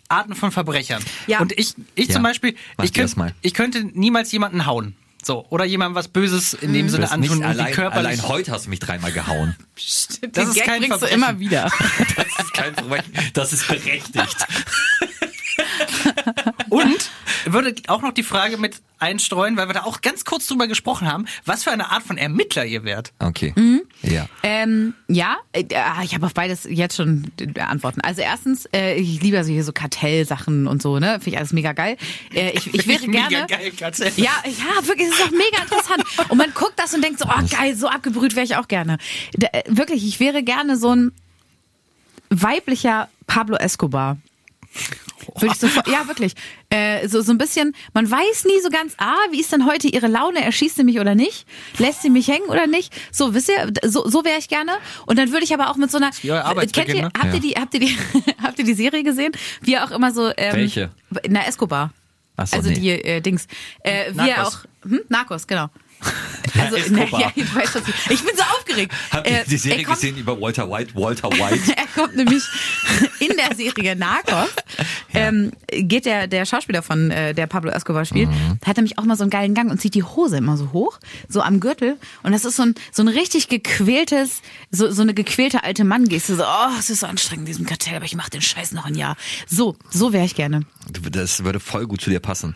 Arten 0.10 0.36
von 0.36 0.52
Verbrechern. 0.52 1.04
Ja. 1.28 1.40
Und 1.40 1.52
ich, 1.58 1.74
ich 1.96 2.08
Ja. 2.08 2.14
zum 2.14 2.24
Beispiel, 2.24 2.56
Mach 2.78 2.86
ich, 2.86 2.94
könnt, 2.94 3.18
mal. 3.18 3.34
ich 3.42 3.54
könnte 3.54 3.84
niemals 3.94 4.32
jemanden 4.32 4.66
hauen. 4.66 4.96
So, 5.26 5.46
oder 5.50 5.64
jemandem 5.64 5.96
was 5.96 6.10
Böses 6.10 6.54
in 6.54 6.74
dem 6.74 6.88
Du 6.88 6.92
Sinne 6.92 7.10
antun, 7.10 7.24
irgendwie 7.42 7.46
allein, 7.46 7.74
körperlich. 7.74 8.20
allein 8.20 8.28
heute 8.28 8.52
hast 8.52 8.66
du 8.66 8.70
mich 8.70 8.80
dreimal 8.80 9.14
gehauen. 9.14 9.56
das 9.76 10.20
Den 10.20 10.30
ist 10.50 10.54
Gag 10.56 10.66
kein 10.66 10.84
Verbrechen. 10.84 11.16
immer 11.16 11.40
wieder. 11.40 11.72
Das 12.18 12.46
ist 12.46 12.54
kein 12.54 12.74
Verbrechen, 12.76 13.14
das 13.34 13.54
ist 13.54 13.68
berechtigt. 13.68 14.46
Und 16.70 17.10
würde 17.54 17.76
auch 17.88 18.02
noch 18.02 18.12
die 18.12 18.24
Frage 18.24 18.58
mit 18.58 18.82
einstreuen, 19.00 19.58
weil 19.58 19.68
wir 19.68 19.74
da 19.74 19.84
auch 19.84 20.02
ganz 20.02 20.24
kurz 20.24 20.48
drüber 20.48 20.68
gesprochen 20.68 21.12
haben, 21.12 21.26
was 21.46 21.64
für 21.64 21.72
eine 21.72 21.92
Art 21.92 22.04
von 22.04 22.18
Ermittler 22.18 22.66
ihr 22.66 22.84
wärt. 22.84 23.12
Okay. 23.20 23.54
Mhm. 23.56 23.82
Ja. 24.02 24.28
Ähm, 24.44 24.94
ja, 25.08 25.38
äh, 25.52 25.66
ah, 25.76 26.02
ich 26.04 26.16
habe 26.16 26.26
auf 26.26 26.34
beides 26.34 26.66
jetzt 26.70 26.96
schon 26.96 27.32
äh, 27.40 27.60
Antworten. 27.60 28.02
Also 28.02 28.22
erstens, 28.22 28.66
äh, 28.74 28.96
ich 28.96 29.22
liebe 29.22 29.38
also 29.38 29.52
hier 29.52 29.64
so 29.64 29.74
Kartellsachen 29.74 30.68
und 30.68 30.82
so, 30.82 31.00
ne? 31.00 31.20
Finde 31.20 31.32
ich 31.32 31.38
alles 31.38 31.54
mega 31.54 31.74
geil. 31.74 31.98
Äh, 32.34 32.52
ich, 32.52 32.74
ich 32.74 32.88
wäre 32.88 33.08
Mega 33.08 33.28
gerne. 33.28 33.48
geil, 33.48 33.72
Katze. 33.78 34.12
Ja, 34.16 34.32
ja, 34.46 34.88
wirklich, 34.88 35.08
es 35.10 35.14
ist 35.20 35.22
doch 35.22 35.32
mega 35.32 35.64
interessant. 35.64 36.04
Und 36.30 36.38
man 36.38 36.54
guckt 36.54 36.74
das 36.78 36.94
und 36.94 37.04
denkt 37.04 37.20
so, 37.20 37.26
oh 37.26 37.46
geil, 37.50 37.76
so 37.76 37.88
abgebrüht 37.88 38.36
wäre 38.36 38.46
ich 38.46 38.56
auch 38.56 38.68
gerne. 38.68 38.98
Da, 39.34 39.48
äh, 39.52 39.64
wirklich, 39.68 40.06
ich 40.06 40.20
wäre 40.20 40.44
gerne 40.44 40.78
so 40.78 40.96
ein 40.96 41.12
weiblicher 42.30 43.10
Pablo 43.28 43.58
Escobar. 43.58 44.18
Würde 45.36 45.54
ich 45.54 45.60
sofort, 45.60 45.88
ja, 45.88 46.08
wirklich. 46.08 46.34
Äh, 46.70 47.08
so, 47.08 47.22
so 47.22 47.32
ein 47.32 47.38
bisschen, 47.38 47.76
man 47.94 48.10
weiß 48.10 48.46
nie 48.46 48.60
so 48.62 48.70
ganz, 48.70 48.94
ah, 48.98 49.16
wie 49.32 49.40
ist 49.40 49.52
denn 49.52 49.66
heute 49.66 49.88
ihre 49.88 50.08
Laune? 50.08 50.44
Erschießt 50.44 50.76
sie 50.76 50.84
mich 50.84 51.00
oder 51.00 51.16
nicht? 51.16 51.46
Lässt 51.78 52.02
sie 52.02 52.10
mich 52.10 52.28
hängen 52.28 52.48
oder 52.50 52.68
nicht? 52.68 52.94
So, 53.12 53.34
wisst 53.34 53.50
ihr, 53.50 53.72
so, 53.84 54.08
so 54.08 54.26
wäre 54.26 54.40
ich 54.40 54.50
gerne. 54.50 54.74
Und 55.06 55.18
dann 55.18 55.32
würde 55.32 55.44
ich 55.44 55.54
aber 55.54 55.70
auch 55.70 55.78
mit 55.78 55.92
so 55.92 55.98
einer. 55.98 56.12
Arbeitsbeginn, 56.46 56.86
kennt 56.86 56.98
ihr, 56.98 57.04
ne? 57.04 57.12
habt, 57.18 57.34
ihr 57.34 57.40
die, 57.40 57.52
habt, 57.52 57.74
ihr 57.74 57.80
die, 57.80 57.98
habt 58.44 58.60
ihr 58.60 58.66
die 58.66 58.74
Serie 58.74 59.04
gesehen? 59.04 59.32
Wie 59.62 59.74
er 59.76 59.86
auch 59.86 59.92
immer 59.92 60.12
so. 60.12 60.32
Ähm, 60.36 60.56
Welche? 60.56 60.92
Na, 61.28 61.46
Escobar. 61.48 61.92
Ach 62.36 62.48
so, 62.48 62.58
also 62.58 62.70
nee. 62.70 62.80
die 62.80 62.90
äh, 62.90 63.22
Dings. 63.22 63.48
Äh, 63.84 64.12
wie 64.14 64.30
er 64.30 64.48
auch. 64.48 64.60
Hm? 64.84 65.02
Narcos, 65.08 65.48
genau. 65.48 65.70
Also, 66.60 66.76
Escobar. 66.76 67.20
ja, 67.22 67.32
ich 67.36 67.56
weiß 67.56 67.76
was 67.76 67.82
ich, 67.88 68.12
ich 68.12 68.24
bin 68.24 68.36
so 68.36 68.44
aufgeregt. 68.44 68.94
Habt 69.12 69.28
ihr 69.30 69.40
Äh, 69.40 69.46
die 69.46 69.58
Serie 69.58 69.80
er 69.80 69.86
kommt- 69.86 70.00
gesehen 70.00 70.18
über 70.18 70.40
Walter 70.40 70.70
White? 70.70 70.94
Walter 70.96 71.30
White? 71.32 71.74
er 71.76 71.88
kommt 72.02 72.16
nämlich 72.16 72.44
in 73.20 73.36
der 73.38 73.56
Serie 73.56 73.96
Narcos, 73.96 74.50
ähm, 75.14 75.52
geht 75.72 76.06
der, 76.06 76.28
der 76.28 76.46
Schauspieler 76.46 76.84
von, 76.84 77.10
äh, 77.12 77.34
der 77.34 77.48
Pablo 77.48 77.72
Escobar 77.72 78.06
spielt, 78.06 78.30
Mhm. 78.30 78.60
hat 78.66 78.78
nämlich 78.78 78.98
auch 79.00 79.04
mal 79.06 79.16
so 79.18 79.24
einen 79.24 79.30
geilen 79.32 79.54
Gang 79.56 79.72
und 79.72 79.82
zieht 79.82 79.96
die 79.96 80.04
Hose 80.04 80.38
immer 80.38 80.58
so 80.58 80.72
hoch, 80.74 81.00
so 81.28 81.42
am 81.42 81.60
Gürtel. 81.60 81.98
Und 82.22 82.32
das 82.34 82.46
ist 82.46 82.56
so 82.58 82.64
ein, 82.64 82.76
so 82.92 83.02
ein 83.04 83.08
richtig 83.08 83.48
gequältes, 83.50 84.42
so, 84.72 84.92
so 84.92 85.02
eine 85.02 85.14
gequälte 85.14 85.64
alte 85.64 85.84
Mann-Geste. 85.84 86.36
So, 86.36 86.44
oh, 86.44 86.70
es 86.80 86.90
ist 86.90 87.00
so 87.02 87.08
anstrengend 87.08 87.44
in 87.48 87.54
diesem 87.54 87.66
Kartell, 87.66 87.96
aber 87.96 88.06
ich 88.06 88.16
mach 88.16 88.30
den 88.30 88.42
Scheiß 88.42 88.72
noch 88.74 88.86
ein 88.86 88.96
Jahr. 88.96 89.18
So, 89.48 89.76
so 89.90 90.14
wäre 90.14 90.26
ich 90.26 90.36
gerne. 90.36 90.62
Das 91.12 91.44
würde 91.44 91.60
voll 91.60 91.88
gut 91.88 92.02
zu 92.02 92.10
dir 92.10 92.20
passen. 92.20 92.56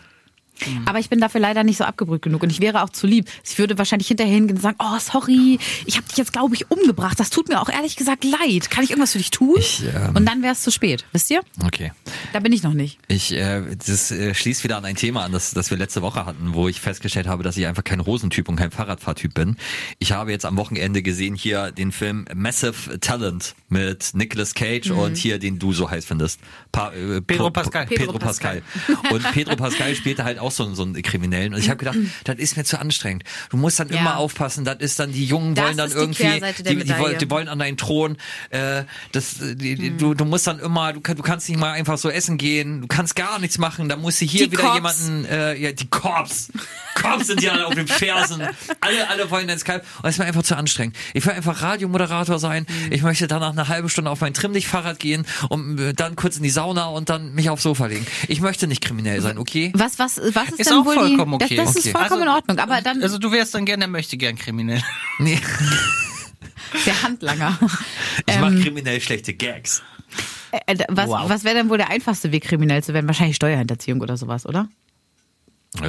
Aber 0.86 0.98
ich 0.98 1.08
bin 1.08 1.20
dafür 1.20 1.40
leider 1.40 1.64
nicht 1.64 1.76
so 1.76 1.84
abgebrüht 1.84 2.22
genug 2.22 2.42
und 2.42 2.50
ich 2.50 2.60
wäre 2.60 2.82
auch 2.82 2.90
zu 2.90 3.06
lieb. 3.06 3.28
Ich 3.44 3.58
würde 3.58 3.78
wahrscheinlich 3.78 4.08
hinterher 4.08 4.34
hingehen 4.34 4.56
und 4.56 4.62
sagen, 4.62 4.76
oh, 4.80 4.98
sorry, 4.98 5.58
ich 5.86 5.96
habe 5.96 6.06
dich 6.08 6.16
jetzt, 6.16 6.32
glaube 6.32 6.54
ich, 6.54 6.70
umgebracht. 6.70 7.18
Das 7.20 7.30
tut 7.30 7.48
mir 7.48 7.60
auch 7.60 7.68
ehrlich 7.68 7.96
gesagt 7.96 8.24
leid. 8.24 8.70
Kann 8.70 8.84
ich 8.84 8.90
irgendwas 8.90 9.12
für 9.12 9.18
dich 9.18 9.30
tun? 9.30 9.56
Ich, 9.58 9.82
ähm, 9.84 10.16
und 10.16 10.26
dann 10.26 10.42
wäre 10.42 10.52
es 10.52 10.62
zu 10.62 10.70
spät, 10.70 11.04
wisst 11.12 11.30
ihr? 11.30 11.40
Okay. 11.64 11.92
Da 12.32 12.40
bin 12.40 12.52
ich 12.52 12.62
noch 12.62 12.74
nicht. 12.74 12.98
Ich, 13.08 13.32
äh, 13.32 13.62
das 13.86 14.10
äh, 14.10 14.34
schließt 14.34 14.64
wieder 14.64 14.76
an 14.76 14.84
ein 14.84 14.96
Thema 14.96 15.24
an, 15.24 15.32
das, 15.32 15.52
das 15.52 15.70
wir 15.70 15.78
letzte 15.78 16.02
Woche 16.02 16.26
hatten, 16.26 16.54
wo 16.54 16.68
ich 16.68 16.80
festgestellt 16.80 17.26
habe, 17.26 17.42
dass 17.42 17.56
ich 17.56 17.66
einfach 17.66 17.84
kein 17.84 18.00
Rosentyp 18.00 18.48
und 18.48 18.56
kein 18.56 18.70
Fahrradfahrtyp 18.70 19.34
bin. 19.34 19.56
Ich 19.98 20.12
habe 20.12 20.30
jetzt 20.30 20.44
am 20.44 20.56
Wochenende 20.56 21.02
gesehen 21.02 21.34
hier 21.34 21.70
den 21.72 21.92
Film 21.92 22.26
Massive 22.34 22.98
Talent 23.00 23.54
mit 23.68 24.10
Nicolas 24.14 24.54
Cage 24.54 24.90
und 24.90 25.16
hier 25.16 25.38
den 25.38 25.58
du 25.58 25.72
so 25.72 25.90
heiß 25.90 26.04
findest. 26.04 26.40
Pa 26.72 26.92
äh, 26.92 27.20
Pedro 27.20 27.50
Pascal. 27.50 27.86
Pedro, 27.86 28.12
Pedro 28.12 28.18
Pascal. 28.18 28.62
Und 29.10 29.22
Pedro 29.32 29.56
Pascal 29.56 29.94
spielte 29.94 30.24
halt 30.24 30.38
auch 30.38 30.47
so, 30.50 30.72
so 30.74 30.82
einen 30.82 31.00
Kriminellen. 31.02 31.54
Und 31.54 31.60
ich 31.60 31.68
habe 31.70 31.78
gedacht, 31.78 31.96
das 32.24 32.36
ist 32.36 32.56
mir 32.56 32.64
zu 32.64 32.78
anstrengend. 32.80 33.24
Du 33.50 33.56
musst 33.56 33.78
dann 33.80 33.88
Ja. 33.88 34.00
immer 34.00 34.16
aufpassen. 34.16 34.64
Das 34.64 34.78
ist 34.80 34.98
dann, 34.98 35.12
die 35.12 35.24
Jungen 35.24 35.54
Das 35.54 35.64
wollen 35.66 35.76
dann 35.76 35.90
die 35.90 35.96
irgendwie, 35.96 36.22
die, 36.24 36.62
die, 36.62 36.66
wollen, 36.66 36.78
Medaille. 36.78 37.16
die 37.18 37.30
wollen 37.30 37.48
an 37.48 37.58
deinen 37.58 37.76
Thron. 37.76 38.16
Äh, 38.50 38.84
das, 39.12 39.40
äh, 39.40 39.54
die, 39.56 39.74
die, 39.76 39.96
du, 39.96 40.14
du 40.14 40.24
musst 40.24 40.46
dann 40.46 40.58
immer, 40.58 40.92
du, 40.92 41.00
du 41.00 41.22
kannst 41.22 41.48
nicht 41.48 41.58
mal 41.58 41.72
einfach 41.72 41.98
so 41.98 42.10
essen 42.10 42.38
gehen. 42.38 42.82
Du 42.82 42.86
kannst 42.88 43.16
gar 43.16 43.38
nichts 43.38 43.58
machen. 43.58 43.88
Da 43.88 43.96
muss 43.96 44.18
hier 44.18 44.28
Die 44.46 44.52
wieder 44.52 44.62
Cops. 44.62 44.74
jemanden, 44.74 45.24
äh, 45.26 45.54
ja, 45.56 45.72
die 45.72 45.86
Cops. 45.88 46.50
Cops 46.94 47.28
sind 47.28 47.42
ja 47.42 47.64
auf 47.64 47.74
den 47.74 47.86
Fersen. 47.86 48.42
Alle, 48.80 49.08
alle 49.08 49.30
wollen 49.30 49.46
dein 49.48 49.58
Skype. 49.58 49.82
Und 50.02 50.08
es 50.08 50.14
ist 50.16 50.18
mir 50.18 50.24
einfach 50.26 50.42
zu 50.42 50.56
anstrengend. 50.56 50.96
Ich 51.14 51.24
will 51.24 51.32
einfach 51.32 51.62
Radiomoderator 51.62 52.38
sein. 52.38 52.66
Mhm. 52.68 52.92
Ich 52.92 53.02
möchte 53.02 53.26
danach 53.28 53.52
eine 53.52 53.68
halbe 53.68 53.88
Stunde 53.88 54.10
auf 54.10 54.20
mein 54.20 54.34
Trimmlichtfahrrad 54.34 54.98
gehen 54.98 55.24
und 55.48 55.78
äh, 55.78 55.94
dann 55.94 56.16
kurz 56.16 56.36
in 56.36 56.42
die 56.42 56.50
Sauna 56.50 56.86
und 56.86 57.08
dann 57.08 57.34
mich 57.34 57.50
aufs 57.50 57.62
Sofa 57.62 57.86
legen. 57.86 58.06
Ich 58.26 58.40
möchte 58.40 58.66
nicht 58.66 58.82
kriminell 58.82 59.20
sein, 59.20 59.38
okay? 59.38 59.72
Was, 59.74 59.98
was, 59.98 60.20
was 60.40 60.48
ist, 60.50 60.60
Ist 60.60 60.70
denn 60.70 60.78
auch 60.78 60.84
wohl 60.86 60.94
vollkommen 60.94 61.38
die, 61.38 61.44
okay. 61.44 61.56
Das, 61.56 61.66
das 61.66 61.76
Okay. 61.76 61.88
ist 61.88 61.96
vollkommen 61.96 62.22
in 62.22 62.28
Ordnung, 62.28 62.58
aber 62.58 62.80
dann 62.82 63.02
Also 63.02 63.18
du 63.18 63.30
wärst 63.32 63.54
dann 63.54 63.64
gern, 63.64 63.80
der 63.80 63.88
möchte 63.88 64.16
gern 64.16 64.36
kriminell. 64.36 64.82
Nee. 65.18 65.40
der 66.86 67.02
Handlanger. 67.02 67.58
Ich 68.26 68.38
mache 68.38 68.60
kriminell 68.60 69.00
schlechte 69.00 69.34
Gags. 69.34 69.82
Äh, 70.66 70.74
d- 70.76 70.84
was 70.88 71.08
Wow. 71.08 71.28
was 71.28 71.44
wäre 71.44 71.54
denn 71.56 71.68
wohl 71.68 71.78
der 71.78 71.90
einfachste 71.90 72.30
Weg, 72.32 72.44
kriminell 72.44 72.82
zu 72.82 72.94
werden? 72.94 73.06
Wahrscheinlich 73.06 73.36
Steuerhinterziehung 73.36 74.00
oder 74.00 74.16
sowas, 74.16 74.46
oder? 74.46 74.68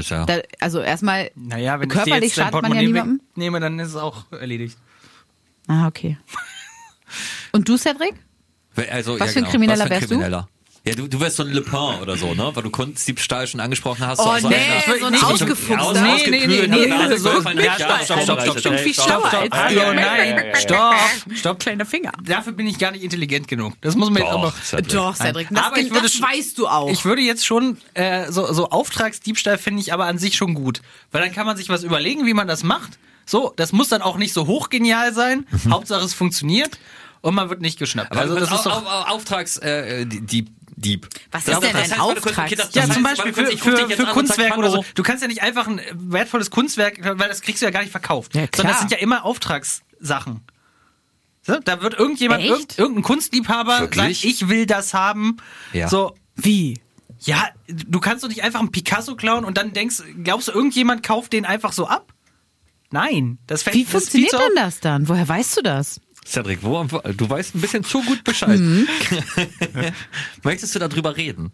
Ja. 0.10 0.26
Da, 0.26 0.40
also 0.60 0.82
erstmal 0.82 1.32
Naja, 1.36 1.80
wenn 1.80 1.88
körperlich 1.90 2.34
schadet 2.34 2.52
man 2.54 2.64
ja 2.64 2.68
Portemonnaie 2.70 2.86
niemandem. 2.88 3.22
wegnehme, 3.30 3.60
dann 3.62 3.80
ist 3.80 3.90
es 3.90 3.96
auch 3.96 4.30
erledigt. 4.32 4.78
Ah, 5.68 5.88
okay. 5.88 6.18
Und 7.52 7.68
du, 7.70 7.78
Cedric? 7.78 8.14
Also, 8.92 9.20
Was 9.20 9.28
ja, 9.30 9.34
für 9.34 9.40
ein 9.40 9.44
genau. 9.44 9.50
Krimineller 9.52 9.80
Was 9.80 9.88
für 9.88 9.94
ein 9.94 10.00
wärst 10.02 10.04
du? 10.12 10.16
Krimineller? 10.16 10.50
Ja, 10.86 10.96
du, 10.96 11.08
du 11.10 11.20
wärst 11.20 11.36
so 11.36 11.44
ein 11.44 11.50
Le 11.52 11.62
Pen 11.62 12.00
oder 12.02 12.16
so, 12.16 12.34
ne? 12.34 12.52
Weil 12.54 12.64
du 12.64 12.70
Kunstdiebstahl 12.70 13.46
schon 13.48 13.60
angesprochen 13.60 14.08
hast. 14.08 14.20
Oh, 14.20 14.38
so, 14.40 14.48
nee, 14.48 14.56
einer- 14.56 15.00
so 15.00 15.06
ein 15.08 15.16
Ausgefuchster. 15.24 15.74
Ja, 15.74 15.80
aus- 15.82 16.24
Nee, 16.24 16.30
nee, 16.30 16.48
nee, 16.48 16.68
nee, 16.68 16.86
Nase 16.88 17.18
so- 17.18 17.30
stopp, 17.42 17.52
stopp, 18.06 18.42
stopp, 18.42 18.60
stopp, 18.60 18.74
Ey, 18.74 18.84
viel 18.84 18.94
stopp, 18.94 19.08
stopp, 19.28 19.30
stopp. 19.30 19.54
Hallo, 19.54 19.94
nein, 19.94 20.44
stopp, 20.56 20.96
stopp. 21.36 21.60
Kleiner 21.60 21.86
Finger. 21.86 22.12
Dafür 22.24 22.54
bin 22.54 22.66
ich 22.66 22.80
gar 22.80 22.92
nicht 22.92 23.04
intelligent 23.04 23.48
genug. 23.50 23.74
Das 23.82 23.96
muss 23.96 24.10
man 24.10 24.24
jetzt 24.24 24.32
auch 24.32 24.42
noch. 24.44 24.82
Doch, 24.88 25.16
Cedric, 25.16 25.48
das, 25.52 25.64
Aber 25.66 25.78
ich 25.80 25.90
würde 25.92 26.04
das 26.04 26.22
weißt 26.22 26.58
du 26.58 26.68
auch. 26.68 26.90
Ich 26.90 27.04
würde 27.04 27.22
jetzt 27.22 27.46
schon, 27.46 27.78
äh, 27.94 28.32
so, 28.32 28.52
so 28.54 28.70
Auftragsdiebstahl 28.70 29.58
finde 29.58 29.82
ich 29.82 29.92
aber 29.94 30.06
an 30.06 30.18
sich 30.18 30.38
schon 30.38 30.54
gut. 30.54 30.82
Weil 31.12 31.22
dann 31.22 31.34
kann 31.34 31.46
man 31.46 31.58
sich 31.58 31.68
was 31.70 31.84
überlegen, 31.84 32.26
wie 32.26 32.34
man 32.34 32.48
das 32.48 32.64
macht. 32.64 32.98
So, 33.26 33.54
das 33.58 33.74
muss 33.74 33.90
dann 33.90 34.02
auch 34.02 34.18
nicht 34.18 34.34
so 34.34 34.48
hochgenial 34.48 35.14
sein. 35.14 35.46
Hauptsache 35.70 36.04
es 36.04 36.14
funktioniert 36.16 36.80
und 37.22 37.36
man 37.36 37.50
wird 37.50 37.62
nicht 37.62 37.78
geschnappt. 37.78 38.12
Aber 38.12 38.22
also 38.22 38.36
das 38.40 38.50
ist 38.52 38.66
doch. 38.66 38.86
au- 38.86 39.14
Auftrags 39.14 39.58
äh, 39.58 40.06
Dieb. 40.06 40.50
Dieb. 40.80 41.08
Was 41.32 41.44
Das- 41.46 41.56
ist 41.56 41.64
denn 41.64 41.74
das 41.74 41.82
ein 41.84 41.92
heißt, 41.92 42.00
warte 42.00 42.22
kurz, 42.22 42.38
Auftrag? 42.40 42.74
Ja, 42.76 42.90
zum 42.90 43.04
Beispiel 43.04 43.34
für, 43.34 43.46
für, 43.46 43.58
für 43.58 43.78
an 43.78 43.84
und 43.84 43.98
sag, 43.98 44.14
Kunstwerk 44.14 44.58
oder 44.58 44.72
so. 44.72 44.86
Du 44.96 45.04
kannst 45.04 45.22
ja 45.22 45.28
nicht 45.28 45.42
einfach 45.42 45.68
ein 45.68 45.82
wertvolles 45.94 46.50
Kunstwerk, 46.52 47.00
weil 47.04 47.28
das 47.28 47.42
kriegst 47.42 47.62
du 47.62 47.66
ja 47.66 47.72
gar 47.72 47.82
nicht 47.82 47.92
verkauft. 47.92 48.34
Ja. 48.34 48.46
Sondern 48.56 48.74
das 48.74 48.80
sind 48.80 48.92
ja 48.92 48.98
immer 48.98 49.26
Auftragssachen. 49.26 50.42
So, 51.42 51.60
da 51.60 51.82
wird 51.82 51.96
irgendjemand, 51.98 52.44
irgend, 52.44 52.78
irgendein 52.78 53.04
Kunstliebhaber 53.04 53.90
sagen, 53.94 54.10
ich 54.12 54.48
will 54.50 54.66
das 54.66 54.94
haben. 54.94 55.38
Ja. 55.74 55.88
So, 55.88 56.16
Wie? 56.36 56.80
ja, 57.22 57.50
du 57.68 58.00
kannst 58.00 58.24
doch 58.24 58.30
nicht 58.30 58.44
einfach 58.44 58.60
einen 58.60 58.72
Picasso 58.72 59.16
klauen 59.16 59.44
und 59.46 59.58
dann 59.58 59.74
denkst, 59.74 60.04
glaubst 60.24 60.48
du, 60.48 60.52
irgendjemand 60.54 61.04
kauft 61.04 61.34
den 61.34 61.46
einfach 61.46 61.74
so 61.74 61.88
ab? 61.88 62.14
Nein, 62.92 63.38
das 63.48 63.64
fällt 63.64 63.76
Wie 63.76 63.84
das 63.84 63.92
funktioniert 63.92 64.34
denn 64.34 64.56
das 64.56 64.80
dann? 64.80 65.08
Woher 65.10 65.28
weißt 65.28 65.58
du 65.58 65.62
das? 65.62 66.02
Cedric, 66.30 66.60
wo, 66.64 66.84
du 66.84 67.30
weißt 67.30 67.56
ein 67.56 67.62
bisschen 67.62 67.84
zu 67.84 68.02
gut 68.04 68.24
Bescheid. 68.24 68.60
Mhm. 68.60 68.88
Möchtest 70.44 70.76
du 70.76 70.80
darüber 70.80 71.16
reden? 71.18 71.52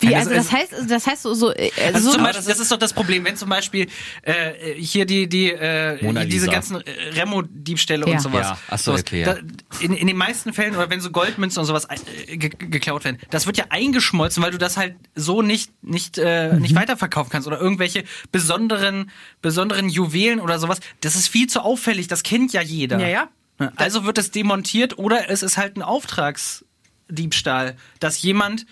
Wie? 0.00 0.14
Also- 0.14 0.30
das 0.30 0.52
heißt, 0.52 0.72
das 0.88 1.06
heißt 1.06 1.22
so, 1.22 1.34
so, 1.34 1.52
äh, 1.52 1.70
Also 1.92 1.98
so 2.00 2.12
zum 2.12 2.22
Beispiel, 2.22 2.44
das 2.46 2.60
ist 2.60 2.70
doch 2.70 2.76
das 2.76 2.92
Problem, 2.92 3.24
wenn 3.24 3.36
zum 3.36 3.48
Beispiel 3.48 3.88
äh, 4.22 4.74
hier 4.74 5.06
die 5.06 5.28
die 5.28 5.50
äh, 5.50 6.26
diese 6.26 6.46
ganzen 6.46 6.76
äh, 6.76 6.90
Remo-Diebstähle 7.14 8.06
Ja. 8.06 8.12
und 8.12 8.20
sowas. 8.20 8.46
Ja, 8.46 8.58
ach 8.68 8.78
so, 8.78 8.92
sowas, 8.92 9.00
okay, 9.00 9.22
ja. 9.22 9.34
da, 9.34 9.40
in, 9.80 9.94
in 9.94 10.06
den 10.06 10.16
meisten 10.16 10.52
Fällen 10.52 10.76
oder 10.76 10.88
wenn 10.90 11.00
so 11.00 11.10
Goldmünzen 11.10 11.58
und 11.60 11.66
sowas 11.66 11.86
äh, 12.26 12.36
ge 12.36 12.50
geklaut 12.50 13.04
werden, 13.04 13.18
das 13.30 13.46
wird 13.46 13.56
ja 13.56 13.64
eingeschmolzen, 13.70 14.40
weil 14.42 14.50
du 14.52 14.58
das 14.58 14.76
halt 14.76 14.94
so 15.16 15.42
nicht 15.42 15.72
nicht 15.82 16.18
äh, 16.18 16.52
Mhm. 16.52 16.60
nicht 16.62 16.74
weiterverkaufen 16.76 17.30
kannst 17.32 17.48
oder 17.48 17.58
irgendwelche 17.60 18.04
besonderen 18.30 19.10
besonderen 19.42 19.88
Juwelen 19.88 20.38
oder 20.38 20.58
sowas. 20.60 20.78
Das 21.00 21.16
ist 21.16 21.28
viel 21.28 21.48
zu 21.48 21.60
auffällig. 21.62 22.06
Das 22.08 22.22
kennt 22.22 22.52
ja 22.52 22.60
jeder. 22.62 23.00
Ja, 23.00 23.08
ja. 23.08 23.28
Also 23.76 24.04
wird 24.04 24.18
es 24.18 24.30
demontiert 24.30 24.98
oder 24.98 25.30
es 25.30 25.42
ist 25.42 25.56
halt 25.56 25.76
ein 25.76 25.82
Auftragsdiebstahl, 25.82 27.76
dass 28.00 28.22
jemand, 28.22 28.66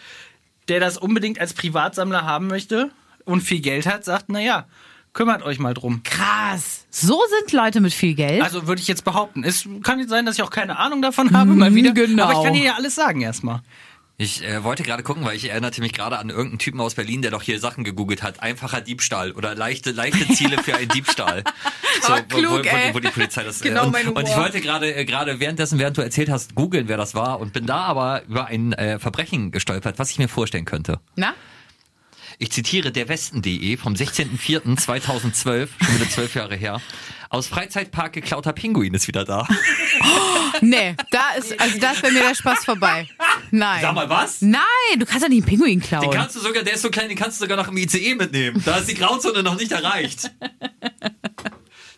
der 0.68 0.80
das 0.80 0.98
unbedingt 0.98 1.40
als 1.40 1.54
Privatsammler 1.54 2.24
haben 2.24 2.46
möchte 2.46 2.90
und 3.24 3.40
viel 3.40 3.60
Geld 3.60 3.86
hat, 3.86 4.04
sagt, 4.04 4.26
na 4.28 4.40
ja, 4.40 4.66
kümmert 5.12 5.42
euch 5.42 5.58
mal 5.58 5.74
drum. 5.74 6.02
krass. 6.04 6.84
So 6.90 7.20
sind 7.40 7.52
Leute 7.52 7.80
mit 7.80 7.92
viel 7.92 8.14
Geld. 8.14 8.42
Also 8.42 8.66
würde 8.68 8.80
ich 8.80 8.88
jetzt 8.88 9.04
behaupten. 9.04 9.44
Es 9.44 9.66
kann 9.82 9.98
nicht 9.98 10.08
sein, 10.08 10.26
dass 10.26 10.36
ich 10.36 10.42
auch 10.42 10.50
keine 10.50 10.78
Ahnung 10.78 11.02
davon 11.02 11.36
habe, 11.36 11.52
mal 11.52 11.74
wieder. 11.74 11.92
genau. 11.92 12.24
Aber 12.24 12.32
ich 12.34 12.44
kann 12.44 12.54
dir 12.54 12.62
ja 12.64 12.74
alles 12.74 12.94
sagen 12.94 13.22
erstmal. 13.22 13.62
Ich 14.18 14.42
äh, 14.42 14.64
wollte 14.64 14.82
gerade 14.82 15.02
gucken, 15.02 15.24
weil 15.26 15.36
ich 15.36 15.50
erinnerte 15.50 15.82
mich 15.82 15.92
gerade 15.92 16.18
an 16.18 16.30
irgendeinen 16.30 16.58
Typen 16.58 16.80
aus 16.80 16.94
Berlin, 16.94 17.20
der 17.20 17.30
doch 17.30 17.42
hier 17.42 17.60
Sachen 17.60 17.84
gegoogelt 17.84 18.22
hat. 18.22 18.40
Einfacher 18.42 18.80
Diebstahl 18.80 19.32
oder 19.32 19.54
leichte, 19.54 19.90
leichte 19.90 20.26
Ziele 20.34 20.56
für 20.62 20.74
einen 20.74 20.88
Diebstahl. 20.88 21.44
So, 22.00 22.14
Aber 22.14 22.22
klug, 22.22 22.44
wo, 22.44 22.56
wo, 22.56 22.88
wo, 22.90 22.94
wo 22.94 23.00
die 23.00 23.08
Polizei 23.08 23.44
das 23.44 23.60
Genau 23.60 23.84
und, 23.84 23.92
mein 23.92 24.06
Humor. 24.06 24.22
und 24.22 24.28
ich 24.28 24.36
wollte 24.36 24.62
gerade 24.62 24.94
äh, 24.94 25.04
gerade 25.04 25.38
währenddessen, 25.38 25.78
während 25.78 25.98
du 25.98 26.02
erzählt 26.02 26.30
hast, 26.30 26.54
googeln, 26.54 26.88
wer 26.88 26.96
das 26.96 27.14
war 27.14 27.40
und 27.40 27.52
bin 27.52 27.66
da 27.66 27.80
aber 27.84 28.22
über 28.26 28.46
ein 28.46 28.72
äh, 28.72 28.98
Verbrechen 28.98 29.50
gestolpert, 29.50 29.98
was 29.98 30.10
ich 30.10 30.18
mir 30.18 30.28
vorstellen 30.28 30.64
könnte. 30.64 30.98
Na? 31.16 31.34
Ich 32.38 32.52
zitiere 32.52 32.92
der 32.92 33.08
Westen.de 33.08 33.76
vom 33.78 33.94
16.04.2012, 33.94 35.68
schon 35.82 35.94
wieder 35.94 36.10
zwölf 36.10 36.34
Jahre 36.34 36.54
her. 36.56 36.80
aus 37.30 37.46
Freizeitpark 37.46 38.12
geklauter 38.12 38.52
Pinguin 38.52 38.94
ist 38.94 39.08
wieder 39.08 39.24
da. 39.24 39.48
Nee, 40.62 40.94
da 41.10 41.32
ist, 41.36 41.58
also 41.60 41.78
da 41.78 41.92
ist 41.92 42.00
bei 42.02 42.10
mir 42.10 42.20
der 42.22 42.34
Spaß 42.34 42.64
vorbei. 42.64 43.06
Nein. 43.50 43.80
Sag 43.82 43.94
mal 43.94 44.08
was? 44.08 44.40
Nein, 44.40 44.60
du 44.98 45.04
kannst 45.04 45.22
ja 45.22 45.28
nicht 45.28 45.42
einen 45.42 45.46
Pinguin 45.46 45.80
klauen. 45.80 46.10
Den 46.10 46.18
kannst 46.18 46.34
du 46.36 46.40
sogar, 46.40 46.62
der 46.62 46.74
ist 46.74 46.82
so 46.82 46.90
klein, 46.90 47.08
den 47.08 47.18
kannst 47.18 47.38
du 47.40 47.44
sogar 47.44 47.56
noch 47.58 47.68
im 47.68 47.76
ICE 47.76 48.14
mitnehmen. 48.14 48.62
Da 48.64 48.78
ist 48.78 48.88
die 48.88 48.94
Grauzone 48.94 49.42
noch 49.42 49.56
nicht 49.56 49.72
erreicht. 49.72 50.30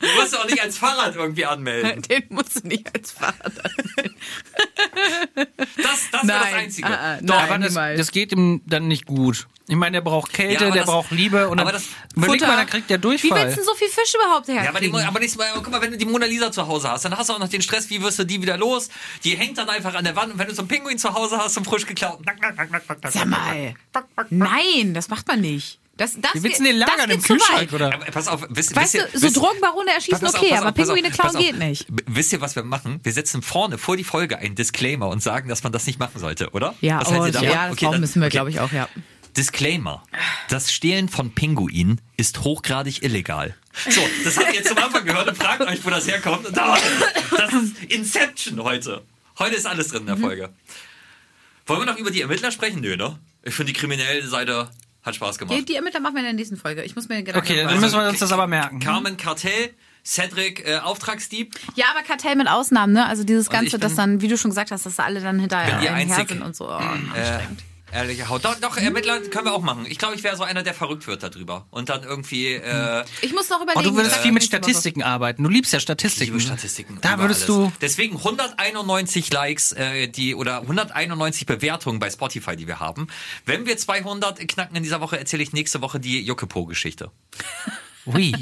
Den 0.01 0.15
musst 0.17 0.33
du 0.33 0.39
auch 0.39 0.47
nicht 0.47 0.63
als 0.63 0.79
Fahrrad 0.79 1.17
irgendwie 1.17 1.45
anmelden. 1.47 2.03
Den 2.03 2.23
musst 2.29 2.63
du 2.63 2.69
nicht 2.69 2.95
als 2.95 3.11
Fahrrad 3.13 3.53
anmelden. 3.65 4.17
Das, 5.77 6.11
das 6.13 6.27
wäre 6.27 6.39
das. 6.41 6.53
Einzige. 6.55 6.89
Ah, 6.89 7.15
ah, 7.15 7.19
Doch, 7.21 7.35
nein. 7.37 7.51
Aber 7.53 7.59
das, 7.59 7.75
das 7.99 8.11
geht 8.13 8.33
ihm 8.33 8.63
dann 8.67 8.89
nicht 8.89 9.07
gut. 9.07 9.47
Ich 9.71 9.77
meine, 9.77 9.97
der 9.97 10.01
braucht 10.01 10.33
Kälte, 10.33 10.65
Ja, 10.65 10.71
der 10.71 10.83
das- 10.83 10.87
braucht 10.87 11.11
Liebe 11.11 11.49
und 11.49 11.61
aber 11.61 11.73
dann, 11.73 11.83
das 12.15 12.25
Futter. 12.27 12.47
mal, 12.47 12.57
dann 12.57 12.67
kriegt 12.67 12.89
der 12.89 12.97
Wie 12.99 13.03
Durchfall. 13.03 13.31
willst 13.45 13.57
du 13.59 13.61
denn 13.61 13.65
so 13.67 13.75
viel 13.75 13.89
Fisch 13.89 14.15
überhaupt 14.15 14.49
Ja, 14.49 14.67
aber, 14.69 14.81
die, 14.81 14.91
aber 14.93 15.21
nächstes 15.21 15.39
Mal, 15.39 15.51
guck 15.57 15.71
mal, 15.71 15.83
wenn 15.83 15.91
du 15.91 15.99
die 15.99 16.07
Mona 16.07 16.25
Lisa 16.27 16.51
zu 16.51 16.67
Hause 16.67 16.91
hast, 16.91 17.05
dann 17.05 17.17
hast 17.17 17.29
du 17.29 17.35
auch 17.35 17.39
noch 17.39 17.49
den 17.49 17.61
Stress, 17.61 17.91
wie 17.91 18.01
wirst 18.01 18.19
du 18.19 18.25
die 18.25 18.41
wieder 18.41 18.57
los? 18.57 18.89
Die 19.25 19.37
hängt 19.37 19.59
dann 19.59 19.69
einfach 19.69 19.95
an 19.95 20.05
der 20.05 20.17
Wand 20.17 20.33
und 20.33 20.39
wenn 20.39 20.49
du 20.49 20.55
so 20.55 20.63
einen 20.63 20.69
Pinguin 20.69 20.97
zu 20.99 21.13
Hause 21.13 21.37
hast, 21.37 21.55
so 21.55 21.61
einen 21.61 21.67
frisch 21.67 21.85
geklauten. 21.85 22.25
Sag 23.11 23.27
mal. 23.27 23.75
Nein, 24.31 24.95
das 24.95 25.09
macht 25.09 25.29
man 25.29 25.41
nicht. 25.43 25.79
Das, 25.99 26.17
das, 26.19 26.33
Wie 26.35 26.43
willst 26.45 26.61
du 26.61 26.65
den 26.65 26.81
das 26.81 26.89
lagern 26.89 27.11
im 27.11 27.21
Kühlschrank, 27.23 27.61
weit. 27.61 27.73
oder? 27.75 27.93
Aber 27.93 28.05
pass 28.07 28.29
auf, 28.29 28.47
wisst, 28.49 28.75
Weißt 28.75 28.95
wisst 28.95 29.05
du, 29.05 29.09
ihr, 29.13 29.21
so 29.21 29.27
wisst- 29.27 29.37
Drogenbarone 29.37 29.91
erschießen 29.93 30.21
Pass 30.21 30.35
auf, 30.35 30.41
okay, 30.43 30.53
aber 30.55 30.63
auf, 30.63 30.69
auf, 30.69 30.75
Pinguine 30.75 31.11
klauen 31.11 31.37
geht 31.37 31.59
nicht. 31.59 31.87
Wisst 32.07 32.33
ihr, 32.33 32.41
was 32.41 32.57
wir 32.57 32.63
machen? 32.63 33.01
Wir 33.03 33.13
setzen 33.13 33.43
vorne 33.43 33.77
vor 33.77 33.97
die 33.99 34.05
Folge 34.05 34.39
einen 34.39 34.55
Disclaimer 34.55 35.09
und 35.09 35.23
sagen, 35.23 35.49
dass 35.51 35.63
man 35.63 35.73
das 35.73 35.87
nicht 35.87 35.99
machen 35.99 36.19
sollte, 36.19 36.51
oder? 36.51 36.75
Ja, 36.81 37.01
was 37.01 37.09
davon? 37.11 37.27
ja 37.27 37.33
das 37.33 37.73
Okay, 37.73 37.85
brauchen 37.85 37.93
dann- 37.93 38.01
müssen 38.01 38.21
wir, 38.23 38.27
okay. 38.29 38.37
glaube 38.37 38.51
ich, 38.51 38.61
auch, 38.61 38.73
ja. 38.73 38.89
Disclaimer. 39.37 40.03
Das 40.49 40.73
Stehlen 40.73 41.09
von 41.09 41.33
Pinguinen 41.33 42.01
ist 42.17 42.41
hochgradig 42.43 43.03
illegal. 43.05 43.55
So, 43.89 44.01
das 44.25 44.37
habt 44.37 44.49
ihr 44.49 44.55
jetzt 44.55 44.69
zum 44.69 44.79
Anfang 44.79 45.05
gehört 45.05 45.29
und 45.29 45.37
fragt 45.37 45.61
euch, 45.63 45.85
wo 45.85 45.91
das 45.91 46.09
herkommt. 46.09 46.47
Und 46.47 46.57
da, 46.57 46.77
das 47.37 47.53
ist 47.53 47.85
Inception 47.85 48.63
heute. 48.65 49.03
Heute 49.39 49.55
ist 49.57 49.67
alles 49.67 49.89
drin 49.89 50.01
in 50.01 50.07
der 50.07 50.17
Mhm. 50.17 50.21
Folge. 50.23 50.49
Wollen 51.67 51.81
wir 51.81 51.87
noch 51.87 51.99
über 51.99 52.11
die 52.11 52.23
Ermittler 52.23 52.51
sprechen? 52.51 52.81
Nö, 52.81 52.97
ne? 52.97 53.19
Ich 53.45 53.55
finde, 53.55 53.73
die 53.73 53.79
kriminelle 53.79 54.27
Seite 54.27 54.71
hat 55.03 55.15
Spaß 55.15 55.39
gemacht. 55.39 55.57
Die, 55.59 55.65
die 55.65 55.77
Ermittler 55.77 56.01
machen 56.01 56.15
wir 56.15 56.21
in 56.21 56.27
der 56.27 56.35
nächsten 56.35 56.57
Folge. 56.57 56.83
Ich 56.83 56.95
muss 56.97 57.09
mir 57.09 57.23
Gedanken 57.23 57.39
Okay, 57.47 57.63
machen. 57.65 57.75
dann 57.75 57.81
müssen 57.81 57.99
wir 58.01 58.09
uns 58.09 58.19
das 58.19 58.33
aber 58.33 58.47
merken. 58.47 58.81
Carmen 58.81 59.17
Kartell, 59.17 59.71
Cedric 60.05 60.67
äh, 60.67 60.79
Auftragsdieb. 60.79 61.55
Ja, 61.77 61.87
aber 61.95 62.03
Kartell 62.03 62.37
mit 62.37 62.49
Ausnahmen, 62.49 62.93
ne? 62.93 63.07
Also 63.07 63.25
dieses 63.25 63.49
Ganze, 63.51 63.79
dass 63.79 63.95
dann, 63.95 64.21
wie 64.21 64.29
du 64.29 64.37
schon 64.37 64.51
gesagt 64.51 64.71
hast, 64.71 64.87
dass 64.87 64.97
da 64.97 65.05
alle 65.05 65.21
dann 65.21 65.39
hinterher 65.39 65.79
hinterher 65.79 65.95
Einzige. 65.95 66.29
sind 66.35 66.43
und 66.43 66.57
so. 66.57 66.67
Oh, 66.69 66.79
Äh, 66.79 67.21
anstrengend. 67.21 67.63
Ehrliche 67.93 68.29
Haut. 68.29 68.45
Doch, 68.45 68.55
doch, 68.61 68.77
Ermittler 68.77 69.21
können 69.21 69.47
wir 69.47 69.53
auch 69.55 69.63
machen. 69.63 69.87
Ich 69.89 69.99
glaube, 69.99 70.15
ich 70.15 70.23
wäre 70.23 70.37
so 70.37 70.43
einer, 70.45 70.63
der 70.63 70.75
verrückt 70.75 71.07
wird 71.07 71.23
darüber. 71.23 71.67
Und 71.71 71.89
dann 71.89 72.03
irgendwie. 72.03 72.55
Äh, 72.55 73.05
Ich 73.23 73.33
muss 73.33 73.49
noch 73.49 73.61
Oh, 73.61 73.63
überlegen. 73.65 73.85
du 73.91 73.97
würdest 73.97 74.17
was 74.17 74.23
viel 74.23 74.33
mit 74.33 74.45
Statistiken 74.45 75.03
arbeiten. 75.03 75.43
Du 75.43 75.49
liebst 75.51 75.73
ja 75.73 75.81
Statistiken. 75.81 76.33
liebe 76.33 76.41
Statistiken. 76.41 76.99
Da 77.01 77.19
würdest 77.19 77.49
alles. 77.49 77.71
du. 77.71 77.73
Deswegen 77.81 78.17
191 78.17 79.33
Likes, 79.33 79.73
äh, 79.73 80.09
die 80.09 80.35
oder 80.35 80.61
191 80.63 81.47
Bewertungen 81.47 81.99
bei 81.99 82.11
Spotify, 82.11 82.57
die 82.57 82.67
wir 82.67 82.81
haben. 82.81 83.09
Wenn 83.47 83.67
wir 83.67 83.77
200 83.77 84.47
knacken 84.49 84.77
in 84.77 84.83
dieser 84.83 85.01
Woche, 85.01 85.19
erzähle 85.19 85.43
ich 85.43 85.53
nächste 85.53 85.81
Woche 85.81 86.01
die 86.01 86.23
Jokepo-Geschichte. 86.25 87.11
Ui, 88.07 88.33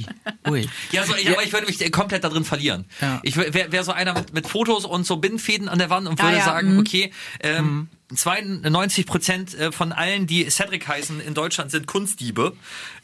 ui. 0.49 0.69
Ja, 0.93 1.05
so, 1.05 1.17
ich, 1.17 1.29
aber 1.29 1.43
ich 1.43 1.53
würde 1.53 1.67
mich 1.67 1.81
äh, 1.85 1.91
komplett 1.91 2.23
da 2.23 2.29
drin 2.29 2.45
verlieren. 2.45 2.85
Ja. 3.01 3.19
Ich 3.25 3.37
wäre 3.37 3.73
wär 3.73 3.83
so 3.83 3.91
einer 3.91 4.15
mit, 4.15 4.33
mit 4.33 4.47
Fotos 4.47 4.85
und 4.85 5.05
so 5.05 5.17
Bindfäden 5.17 5.69
an 5.69 5.79
der 5.81 5.91
Wand 5.91 6.07
und 6.07 6.21
Ah, 6.21 6.25
würde 6.25 6.37
ja, 6.39 6.45
sagen, 6.45 6.75
mhm. 6.75 6.79
okay, 6.81 7.13
ähm, 7.41 7.89
92 8.15 9.07
Prozent 9.07 9.55
äh, 9.59 9.73
von 9.73 9.93
allen, 9.93 10.27
die 10.27 10.49
Cedric 10.49 10.87
heißen 10.87 11.21
in 11.21 11.35
Deutschland, 11.35 11.71
sind 11.71 11.87
Kunstdiebe. 11.87 12.53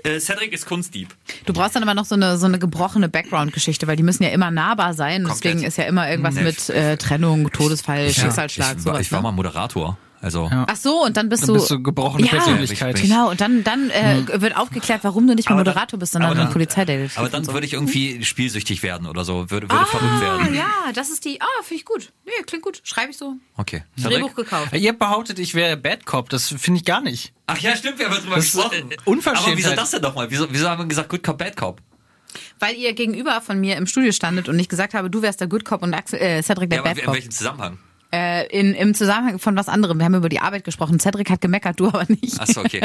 Äh, 0.05 0.21
Cedric 0.21 0.53
ist 0.53 0.67
Kunstdieb. 0.67 1.15
Du 1.45 1.53
brauchst 1.53 1.75
dann 1.75 1.83
aber 1.83 1.95
noch 1.95 2.05
so 2.05 2.15
eine, 2.15 2.39
so 2.39 2.47
eine 2.47 2.59
gebrochene 2.59 3.09
Background-Geschichte, 3.09 3.87
weil 3.87 3.97
die 3.97 4.03
müssen 4.05 4.23
ja 4.23 4.31
immer 4.31 4.51
nahbar 4.51 4.95
sein. 4.95 5.25
Komplett. 5.25 5.45
Deswegen 5.45 5.65
ist 5.67 5.77
ja 5.79 5.85
immer 5.85 6.09
irgendwas 6.09 6.35
Nee. 6.35 6.43
mit 6.45 6.69
äh, 6.71 6.97
Trennung, 6.97 7.51
Todesfall, 7.51 8.11
Schicksalsschlag, 8.11 8.77
ich, 8.79 8.85
war, 8.85 8.93
sowas. 8.93 9.01
ich 9.01 9.13
war 9.13 9.19
ne? 9.21 9.25
mal 9.25 9.33
Moderator. 9.33 9.99
Also 10.23 10.49
Ach 10.53 10.77
so, 10.77 11.05
und 11.05 11.17
dann 11.17 11.29
bist 11.29 11.43
Dann 11.43 11.49
du. 11.49 11.55
bist 11.55 11.69
du 11.69 11.83
gebrochene 11.83 12.25
ja, 12.27 12.31
Persönlichkeit. 12.31 12.95
Genau, 13.03 13.31
und 13.31 13.41
dann, 13.41 13.65
dann 13.65 13.91
äh, 13.91 14.23
wird 14.41 14.57
aufgeklärt, 14.57 15.01
warum 15.03 15.27
du 15.27 15.35
nicht 15.35 15.49
mehr 15.49 15.57
Aber 15.57 15.65
dann- 15.65 15.75
Moderator 15.75 15.99
bist, 15.99 16.13
sondern 16.13 16.39
ein 16.39 16.49
Polizeidetektiv. 16.51 17.19
Aber 17.19 17.29
dann 17.29 17.43
so. 17.45 17.53
würde 17.53 17.67
ich 17.67 17.73
irgendwie 17.73 18.25
spielsüchtig 18.25 18.85
werden 18.85 19.09
oder 19.09 19.25
so, 19.25 19.51
würde, 19.51 19.69
würde 19.69 19.85
verrückt 19.85 20.13
Ah, 20.15 20.21
werden. 20.41 20.55
ja, 20.55 20.93
das 20.95 21.11
ist 21.11 21.25
die. 21.25 21.41
Ah, 21.41 21.47
finde 21.65 21.81
ich 21.81 21.85
gut. 21.85 22.13
Nee, 22.25 22.31
klingt 22.47 22.63
gut. 22.63 22.81
Schreibe 22.85 23.11
ich 23.11 23.19
so. 23.19 23.35
Okay. 23.57 23.83
Drehbuch 24.01 24.35
gekauft. 24.37 24.73
Ihr 24.75 24.93
behauptet, 24.93 25.41
ich 25.41 25.55
wäre 25.55 25.77
Bad 25.77 26.07
Cop. 26.07 26.29
Das 26.31 26.49
finde 26.57 26.79
ich 26.79 26.85
gar 26.85 27.01
nicht. 27.01 27.33
Ach 27.49 27.59
ja, 27.59 27.75
stimmt, 27.75 27.99
wir 27.99 28.09
haben 28.09 28.15
drüber 28.23 28.37
Das 28.37 28.45
ist, 28.47 28.53
gesprochen. 28.55 28.91
Unverschämtheit. 29.05 29.49
Aber 29.53 29.57
wieso 29.59 29.75
das 29.75 29.91
denn 29.91 30.03
nochmal? 30.03 30.31
Wieso, 30.31 30.47
wieso 30.53 30.69
haben 30.69 30.83
wir 30.83 30.87
gesagt 30.87 31.09
Good 31.09 31.25
Cop, 31.25 31.39
Bad 31.39 31.57
Cop? 31.57 31.81
Weil 32.61 32.77
ihr 32.77 32.93
gegenüber 32.95 33.41
von 33.41 33.61
mir 33.61 33.77
im 33.77 33.87
Studio 33.89 34.13
standet 34.13 34.49
und 34.49 34.57
ich 34.59 34.69
gesagt 34.69 34.95
habe, 34.95 35.11
du 35.11 35.21
wärst 35.21 35.41
der 35.41 35.49
Good 35.49 35.65
Cop 35.65 35.83
und 35.83 35.93
Axel, 35.95 36.21
äh, 36.21 36.43
Cedric 36.45 36.71
der 36.71 36.77
Ja, 36.79 36.83
aber 36.85 36.91
Bad 36.91 36.99
in 37.01 37.05
Cop. 37.07 37.15
welchem 37.17 37.31
Zusammenhang? 37.33 37.79
Äh, 38.13 38.47
in, 38.49 38.75
Im 38.75 38.95
Zusammenhang 38.95 39.39
von 39.39 39.57
was 39.57 39.69
anderem. 39.69 39.99
Wir 39.99 40.05
haben 40.05 40.15
über 40.15 40.29
die 40.29 40.41
Arbeit 40.41 40.65
gesprochen. 40.65 41.01
Cedric 41.01 41.31
hat 41.31 41.41
gemeckert, 41.41 41.81
du 41.81 41.89
aber 41.89 42.05
nicht. 42.09 42.39
Achso, 42.39 42.61
okay. 42.61 42.83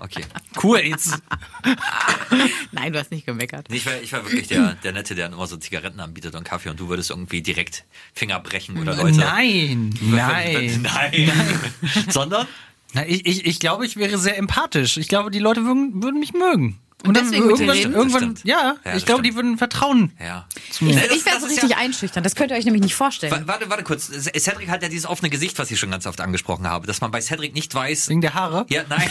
Okay. 0.00 0.24
Cool, 0.60 0.80
jetzt. 0.80 1.22
Nein, 2.72 2.92
du 2.92 2.98
hast 2.98 3.10
nicht 3.12 3.24
gemeckert. 3.24 3.68
Nee, 3.70 3.76
ich 3.76 3.86
war, 3.86 3.92
ich 4.02 4.12
war 4.12 4.24
wirklich 4.24 4.48
der, 4.48 4.74
der 4.82 4.92
Nette, 4.92 5.14
der 5.14 5.26
dann 5.26 5.34
immer 5.34 5.46
so 5.46 5.56
Zigaretten 5.56 6.00
anbietet 6.00 6.34
und 6.34 6.44
Kaffee 6.44 6.70
und 6.70 6.80
du 6.80 6.88
würdest 6.88 7.10
irgendwie 7.10 7.40
direkt 7.40 7.84
Finger 8.12 8.40
brechen 8.40 8.78
oder 8.78 8.96
Leute. 8.96 9.18
Nein, 9.18 9.94
nein. 10.00 10.82
Nein. 10.82 11.30
Sondern? 12.08 12.48
Na, 12.94 13.06
ich, 13.06 13.26
ich, 13.26 13.46
ich 13.46 13.60
glaube, 13.60 13.86
ich 13.86 13.96
wäre 13.96 14.18
sehr 14.18 14.36
empathisch. 14.38 14.96
Ich 14.96 15.08
glaube, 15.08 15.30
die 15.30 15.38
Leute 15.38 15.64
würden, 15.64 16.02
würden 16.02 16.18
mich 16.18 16.32
mögen. 16.32 16.78
Und, 17.04 17.16
dann 17.16 17.24
deswegen 17.30 17.48
irgendwann, 17.50 17.76
irgendwann 17.92 18.34
Das 18.34 18.44
ja, 18.44 18.56
Ja, 18.56 18.76
das 18.84 18.96
ich 18.98 19.06
glaube, 19.06 19.22
die 19.22 19.34
würden 19.34 19.58
vertrauen. 19.58 20.12
Ja. 20.20 20.46
Ich, 20.56 20.78
das- 20.78 20.88
ich 21.16 21.24
wäre 21.26 21.34
das 21.36 21.40
so 21.42 21.46
richtig 21.48 21.70
ja- 21.70 21.76
einschüchtern. 21.78 22.22
Das 22.22 22.34
könnt 22.34 22.50
ihr 22.50 22.56
euch 22.56 22.64
nämlich 22.64 22.82
nicht 22.82 22.94
vorstellen. 22.94 23.32
Wa- 23.32 23.42
Warte, 23.46 23.68
warte 23.70 23.82
kurz. 23.84 24.06
Cedric 24.08 24.68
hat 24.68 24.82
ja 24.82 24.88
dieses 24.88 25.06
offene 25.06 25.30
Gesicht, 25.30 25.58
was 25.58 25.70
ich 25.70 25.78
schon 25.78 25.90
ganz 25.90 26.06
oft 26.06 26.20
angesprochen 26.20 26.66
habe, 26.68 26.86
dass 26.86 27.00
man 27.00 27.10
bei 27.10 27.20
Cedric 27.20 27.54
nicht 27.54 27.74
weiß. 27.74 28.08
Wegen 28.08 28.20
der 28.20 28.34
Haare? 28.34 28.66
Ja, 28.68 28.82
nein. 28.88 29.08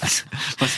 Was, 0.00 0.24
was, 0.58 0.70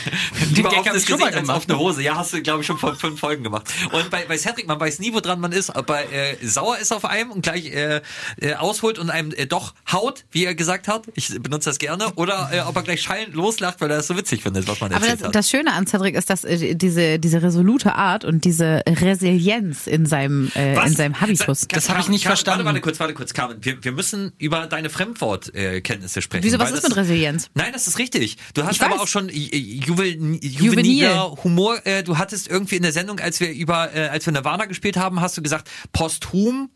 Die 0.49 0.55
lieber 0.55 0.69
offenes 0.77 1.03
ich 1.03 1.09
schon 1.09 1.19
mal 1.19 1.25
Gesicht 1.25 1.37
als 1.39 1.47
gemacht. 1.47 1.57
offene 1.57 1.79
Hose. 1.79 2.01
Ja, 2.03 2.15
hast 2.15 2.33
du, 2.33 2.41
glaube 2.41 2.61
ich, 2.61 2.67
schon 2.67 2.77
vor 2.77 2.95
fünf 2.95 3.19
Folgen 3.19 3.43
gemacht. 3.43 3.67
Und 3.91 4.09
bei, 4.09 4.25
bei 4.25 4.37
Cedric, 4.37 4.67
man 4.67 4.79
weiß 4.79 4.99
nie, 4.99 5.13
wo 5.13 5.19
dran 5.19 5.39
man 5.39 5.51
ist, 5.51 5.75
ob 5.75 5.89
er 5.89 6.11
äh, 6.11 6.37
sauer 6.47 6.77
ist 6.77 6.91
auf 6.93 7.05
einem 7.05 7.31
und 7.31 7.41
gleich 7.41 7.65
äh, 7.73 8.01
äh, 8.39 8.53
ausholt 8.55 8.99
und 8.99 9.09
einem 9.09 9.31
äh, 9.31 9.45
doch 9.47 9.73
haut, 9.91 10.23
wie 10.31 10.45
er 10.45 10.55
gesagt 10.55 10.87
hat. 10.87 11.03
Ich 11.15 11.29
benutze 11.41 11.69
das 11.69 11.77
gerne. 11.79 12.11
Oder 12.15 12.49
äh, 12.53 12.59
ob 12.61 12.75
er 12.75 12.83
gleich 12.83 13.01
schallend 13.01 13.33
loslacht, 13.33 13.81
weil 13.81 13.91
er 13.91 13.97
es 13.99 14.07
so 14.07 14.15
witzig 14.17 14.43
findet, 14.43 14.67
was 14.67 14.79
man 14.79 14.91
Aber 14.91 15.01
erzählt 15.01 15.21
das, 15.21 15.27
hat. 15.27 15.35
das 15.35 15.49
Schöne 15.49 15.73
an 15.73 15.87
Cedric 15.87 16.15
ist, 16.15 16.29
dass 16.29 16.36
äh, 16.43 16.75
diese, 16.75 17.19
diese 17.19 17.41
resolute 17.41 17.95
Art 17.95 18.25
und 18.25 18.45
diese 18.45 18.83
Resilienz 18.87 19.87
in 19.87 20.05
seinem, 20.05 20.51
äh, 20.55 20.75
Was? 20.75 20.89
in 20.91 20.95
seinem 20.95 21.21
Habitus. 21.21 21.67
Das 21.67 21.89
habe 21.89 21.99
ich 22.01 22.09
nicht 22.09 22.23
Carmen, 22.23 22.35
verstanden. 22.35 22.65
Warte, 22.65 22.75
warte 22.75 22.81
kurz, 22.81 22.99
warte 22.99 23.13
kurz, 23.13 23.33
Carmen. 23.33 23.57
Wir, 23.61 23.83
wir 23.83 23.91
müssen 23.91 24.33
über 24.37 24.67
deine 24.67 24.89
Fremdwortkenntnisse 24.89 26.19
äh, 26.19 26.21
sprechen. 26.21 26.43
Wieso, 26.43 26.59
was 26.59 26.71
ist 26.71 26.83
das, 26.83 26.89
mit 26.89 26.97
Resilienz? 26.97 27.49
Nein, 27.53 27.71
das 27.73 27.87
ist 27.87 27.99
richtig. 27.99 28.37
Du 28.53 28.63
hast 28.63 28.75
Ich 28.75 28.81
aber 28.81 28.95
weiß. 28.95 29.01
auch 29.01 29.07
schon 29.07 29.29
Juvenil. 29.29 30.39
juveniler 30.41 31.35
Humor. 31.43 31.85
Äh, 31.85 32.03
du 32.03 32.17
hattest 32.17 32.47
irgendwie 32.47 32.75
in 32.75 32.83
der 32.83 32.93
Sendung, 32.93 33.19
als 33.19 33.39
wir 33.39 33.51
über, 33.51 33.93
äh, 33.95 34.07
als 34.07 34.25
wir 34.25 34.33
Nirvana 34.33 34.65
gespielt 34.65 34.97
haben, 34.97 35.21
hast 35.21 35.37
du 35.37 35.41
gesagt 35.41 35.69
posthum. 35.93 36.69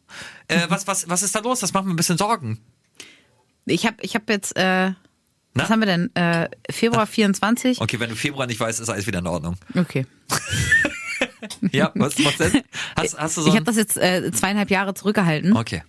Äh, 0.48 0.62
was, 0.70 0.88
was, 0.88 1.10
was 1.10 1.24
ist 1.24 1.36
da 1.36 1.40
los? 1.40 1.60
Das 1.60 1.74
macht 1.74 1.86
mir 1.86 1.92
ein 1.94 1.96
bisschen 1.96 2.18
Sorgen. 2.18 2.60
Ich 3.66 3.86
habe 3.86 3.98
ich 4.02 4.16
hab 4.16 4.30
jetzt, 4.30 4.56
äh, 4.58 4.92
Na? 5.54 5.64
was 5.64 5.70
haben 5.70 5.80
wir 5.82 5.86
denn? 5.86 6.16
Äh, 6.16 6.50
Februar 6.70 7.06
24? 7.06 7.82
Okay, 7.82 8.00
wenn 8.00 8.10
du 8.10 8.16
Februar 8.16 8.48
nicht 8.48 8.60
weißt, 8.60 8.80
ist 8.80 8.90
alles 8.90 9.06
wieder 9.08 9.20
in 9.20 9.28
Ordnung. 9.28 9.56
Okay. 9.76 10.06
Ja, 11.72 11.92
was, 11.96 12.24
was 12.24 12.38
denn? 12.38 12.62
Hast, 12.96 13.18
hast 13.18 13.38
du 13.38 13.42
so 13.42 13.50
Ich 13.50 13.56
habe 13.56 13.66
das 13.66 13.76
jetzt 13.76 13.98
äh, 13.98 14.32
zweieinhalb 14.32 14.70
Jahre 14.70 14.94
zurückgehalten, 14.94 15.56
Okay. 15.56 15.84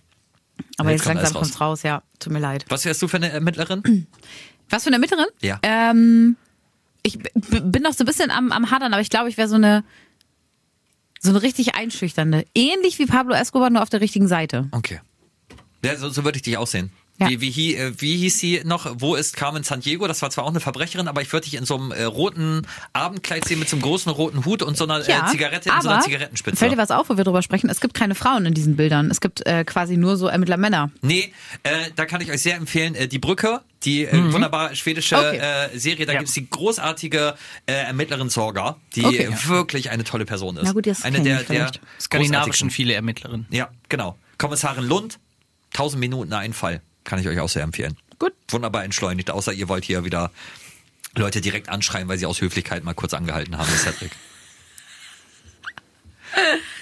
aber 0.77 0.89
jetzt 0.91 0.99
jetzt 1.01 1.05
kommt 1.05 1.15
langsam 1.15 1.37
alles 1.37 1.49
kommt's 1.49 1.61
raus, 1.61 1.83
ja. 1.83 2.01
Tut 2.19 2.33
mir 2.33 2.39
leid. 2.39 2.65
Was 2.69 2.85
wärst 2.85 3.01
du 3.01 3.07
für 3.07 3.17
eine 3.17 3.29
Ermittlerin? 3.31 4.07
Was 4.69 4.83
für 4.83 4.89
eine 4.89 4.99
Mitterin? 4.99 5.25
Ja. 5.41 5.59
Ähm, 5.61 6.37
ich 7.03 7.19
bin 7.19 7.83
noch 7.83 7.93
so 7.93 8.03
ein 8.03 8.07
bisschen 8.07 8.31
am, 8.31 8.51
am 8.51 8.71
Hadern, 8.71 8.93
aber 8.93 9.01
ich 9.01 9.09
glaube, 9.09 9.29
ich 9.29 9.37
wäre 9.37 9.47
so 9.47 9.55
eine 9.55 9.83
so 11.19 11.29
eine 11.29 11.41
richtig 11.41 11.75
einschüchternde. 11.75 12.45
Ähnlich 12.55 12.99
wie 12.99 13.05
Pablo 13.05 13.33
Escobar, 13.35 13.69
nur 13.69 13.81
auf 13.81 13.89
der 13.89 14.01
richtigen 14.01 14.27
Seite. 14.27 14.67
Okay. 14.71 14.99
Ja, 15.83 15.95
so, 15.95 16.09
so 16.09 16.23
würde 16.25 16.37
ich 16.37 16.41
dich 16.41 16.57
aussehen. 16.57 16.91
Ja. 17.19 17.29
Wie, 17.29 17.41
wie, 17.41 17.51
hie- 17.51 17.75
äh, 17.77 17.93
wie 18.01 18.17
hieß 18.17 18.39
sie 18.39 18.61
noch? 18.65 18.87
Wo 18.97 19.13
ist 19.15 19.35
Carmen 19.35 19.63
Sandiego? 19.63 20.07
Das 20.07 20.23
war 20.23 20.31
zwar 20.31 20.45
auch 20.45 20.49
eine 20.49 20.59
Verbrecherin, 20.59 21.07
aber 21.07 21.21
ich 21.21 21.31
würde 21.31 21.43
dich 21.45 21.53
in 21.53 21.63
so 21.63 21.75
einem 21.77 21.91
äh, 21.91 22.03
roten 22.05 22.65
Abendkleid 22.93 23.45
sehen 23.47 23.59
mit 23.59 23.69
so 23.69 23.75
einem 23.75 23.83
großen 23.83 24.11
roten 24.11 24.45
Hut 24.45 24.63
und 24.63 24.75
so 24.75 24.85
einer 24.85 25.07
Ja, 25.07 25.27
äh, 25.27 25.31
Zigarette 25.31 25.69
in 25.69 25.75
aber 25.75 25.81
so 25.83 25.89
einer 25.89 26.01
Zigarettenspitze. 26.01 26.57
Fällt 26.57 26.71
dir 26.71 26.77
was 26.77 26.89
auf, 26.89 27.09
wo 27.09 27.17
wir 27.17 27.23
drüber 27.23 27.43
sprechen? 27.43 27.69
Es 27.69 27.81
gibt 27.81 27.93
keine 27.93 28.15
Frauen 28.15 28.47
in 28.47 28.55
diesen 28.55 28.75
Bildern. 28.75 29.11
Es 29.11 29.21
gibt 29.21 29.45
äh, 29.45 29.63
quasi 29.63 29.95
nur 29.95 30.17
so 30.17 30.25
Ermittlermänner. 30.27 30.89
Nee, 31.03 31.31
äh, 31.61 31.91
da 31.95 32.05
kann 32.05 32.19
ich 32.21 32.31
euch 32.31 32.41
sehr 32.41 32.55
empfehlen, 32.55 32.95
äh, 32.95 33.07
Die 33.07 33.19
Brücke, 33.19 33.61
die 33.83 34.05
äh, 34.05 34.33
wunderbar 34.33 34.73
schwedische 34.73 35.15
Okay. 35.15 35.37
äh, 35.37 35.77
Serie, 35.77 36.07
da 36.07 36.13
Ja. 36.13 36.19
gibt's 36.19 36.33
die 36.33 36.49
großartige 36.49 37.35
äh, 37.67 37.73
Ermittlerin 37.73 38.29
Sorga, 38.29 38.77
die 38.95 39.05
Okay. 39.05 39.25
äh, 39.31 39.47
wirklich 39.47 39.91
eine 39.91 40.03
tolle 40.03 40.25
Person 40.25 40.57
ist. 40.57 40.63
Na 40.65 40.71
gut, 40.71 40.87
das 40.87 41.03
eine 41.03 41.21
der, 41.21 41.41
ich 41.41 41.47
der. 41.47 41.71
Skandinavischen 42.01 42.71
viele 42.71 42.93
Ermittlerinnen. 42.93 43.45
Ja, 43.51 43.69
genau. 43.87 44.17
Kommissarin 44.39 44.83
Lund, 44.85 45.19
1000 45.73 45.99
Minuten 45.99 46.33
ein 46.33 46.53
Fall. 46.53 46.81
Kann 47.03 47.19
ich 47.19 47.27
euch 47.27 47.39
auch 47.39 47.49
sehr 47.49 47.63
empfehlen. 47.63 47.97
Gut. 48.19 48.33
Wunderbar 48.49 48.83
entschleunigt, 48.83 49.31
außer 49.31 49.53
ihr 49.53 49.67
wollt 49.67 49.85
hier 49.85 50.05
wieder 50.05 50.31
Leute 51.15 51.41
direkt 51.41 51.69
anschreien, 51.69 52.07
weil 52.07 52.17
sie 52.17 52.25
aus 52.25 52.41
Höflichkeit 52.41 52.83
mal 52.83 52.93
kurz 52.93 53.13
angehalten 53.13 53.57
haben, 53.57 53.69
das 53.71 53.83
Cedric. 53.83 54.11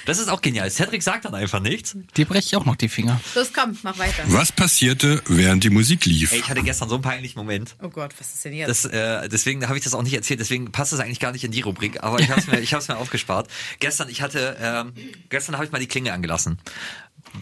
Das 0.05 0.17
ist 0.17 0.29
auch 0.29 0.41
genial. 0.41 0.69
Cedric 0.71 1.03
sagt 1.03 1.25
dann 1.25 1.35
einfach 1.35 1.59
nichts. 1.59 1.95
Dir 2.17 2.25
breche 2.25 2.45
ich 2.47 2.55
auch 2.55 2.65
noch 2.65 2.75
die 2.75 2.89
Finger. 2.89 3.21
Los, 3.35 3.51
komm, 3.53 3.77
mach 3.83 3.97
weiter. 3.99 4.23
Was 4.27 4.51
passierte, 4.51 5.21
während 5.27 5.63
die 5.63 5.69
Musik 5.69 6.05
lief? 6.05 6.31
Ey, 6.31 6.39
ich 6.39 6.49
hatte 6.49 6.63
gestern 6.63 6.89
so 6.89 6.95
einen 6.95 7.03
peinlichen 7.03 7.39
Moment. 7.39 7.75
Oh 7.81 7.89
Gott, 7.89 8.13
was 8.17 8.33
ist 8.33 8.43
denn 8.43 8.53
jetzt? 8.53 8.69
Das, 8.69 8.85
äh, 8.85 9.29
deswegen 9.29 9.67
habe 9.67 9.77
ich 9.77 9.83
das 9.83 9.93
auch 9.93 10.01
nicht 10.01 10.13
erzählt, 10.13 10.39
deswegen 10.39 10.71
passt 10.71 10.93
es 10.93 10.99
eigentlich 10.99 11.19
gar 11.19 11.31
nicht 11.31 11.43
in 11.43 11.51
die 11.51 11.61
Rubrik, 11.61 12.01
aber 12.03 12.19
ich 12.19 12.29
habe 12.29 12.41
es 12.41 12.47
mir, 12.51 12.59
ich 12.59 12.73
hab's 12.73 12.87
mir 12.87 12.97
aufgespart. 12.97 13.47
Gestern, 13.79 14.09
ich 14.09 14.21
hatte, 14.21 14.57
ähm, 14.59 14.93
gestern 15.29 15.55
habe 15.55 15.65
ich 15.65 15.71
mal 15.71 15.79
die 15.79 15.87
Klinge 15.87 16.13
angelassen. 16.13 16.57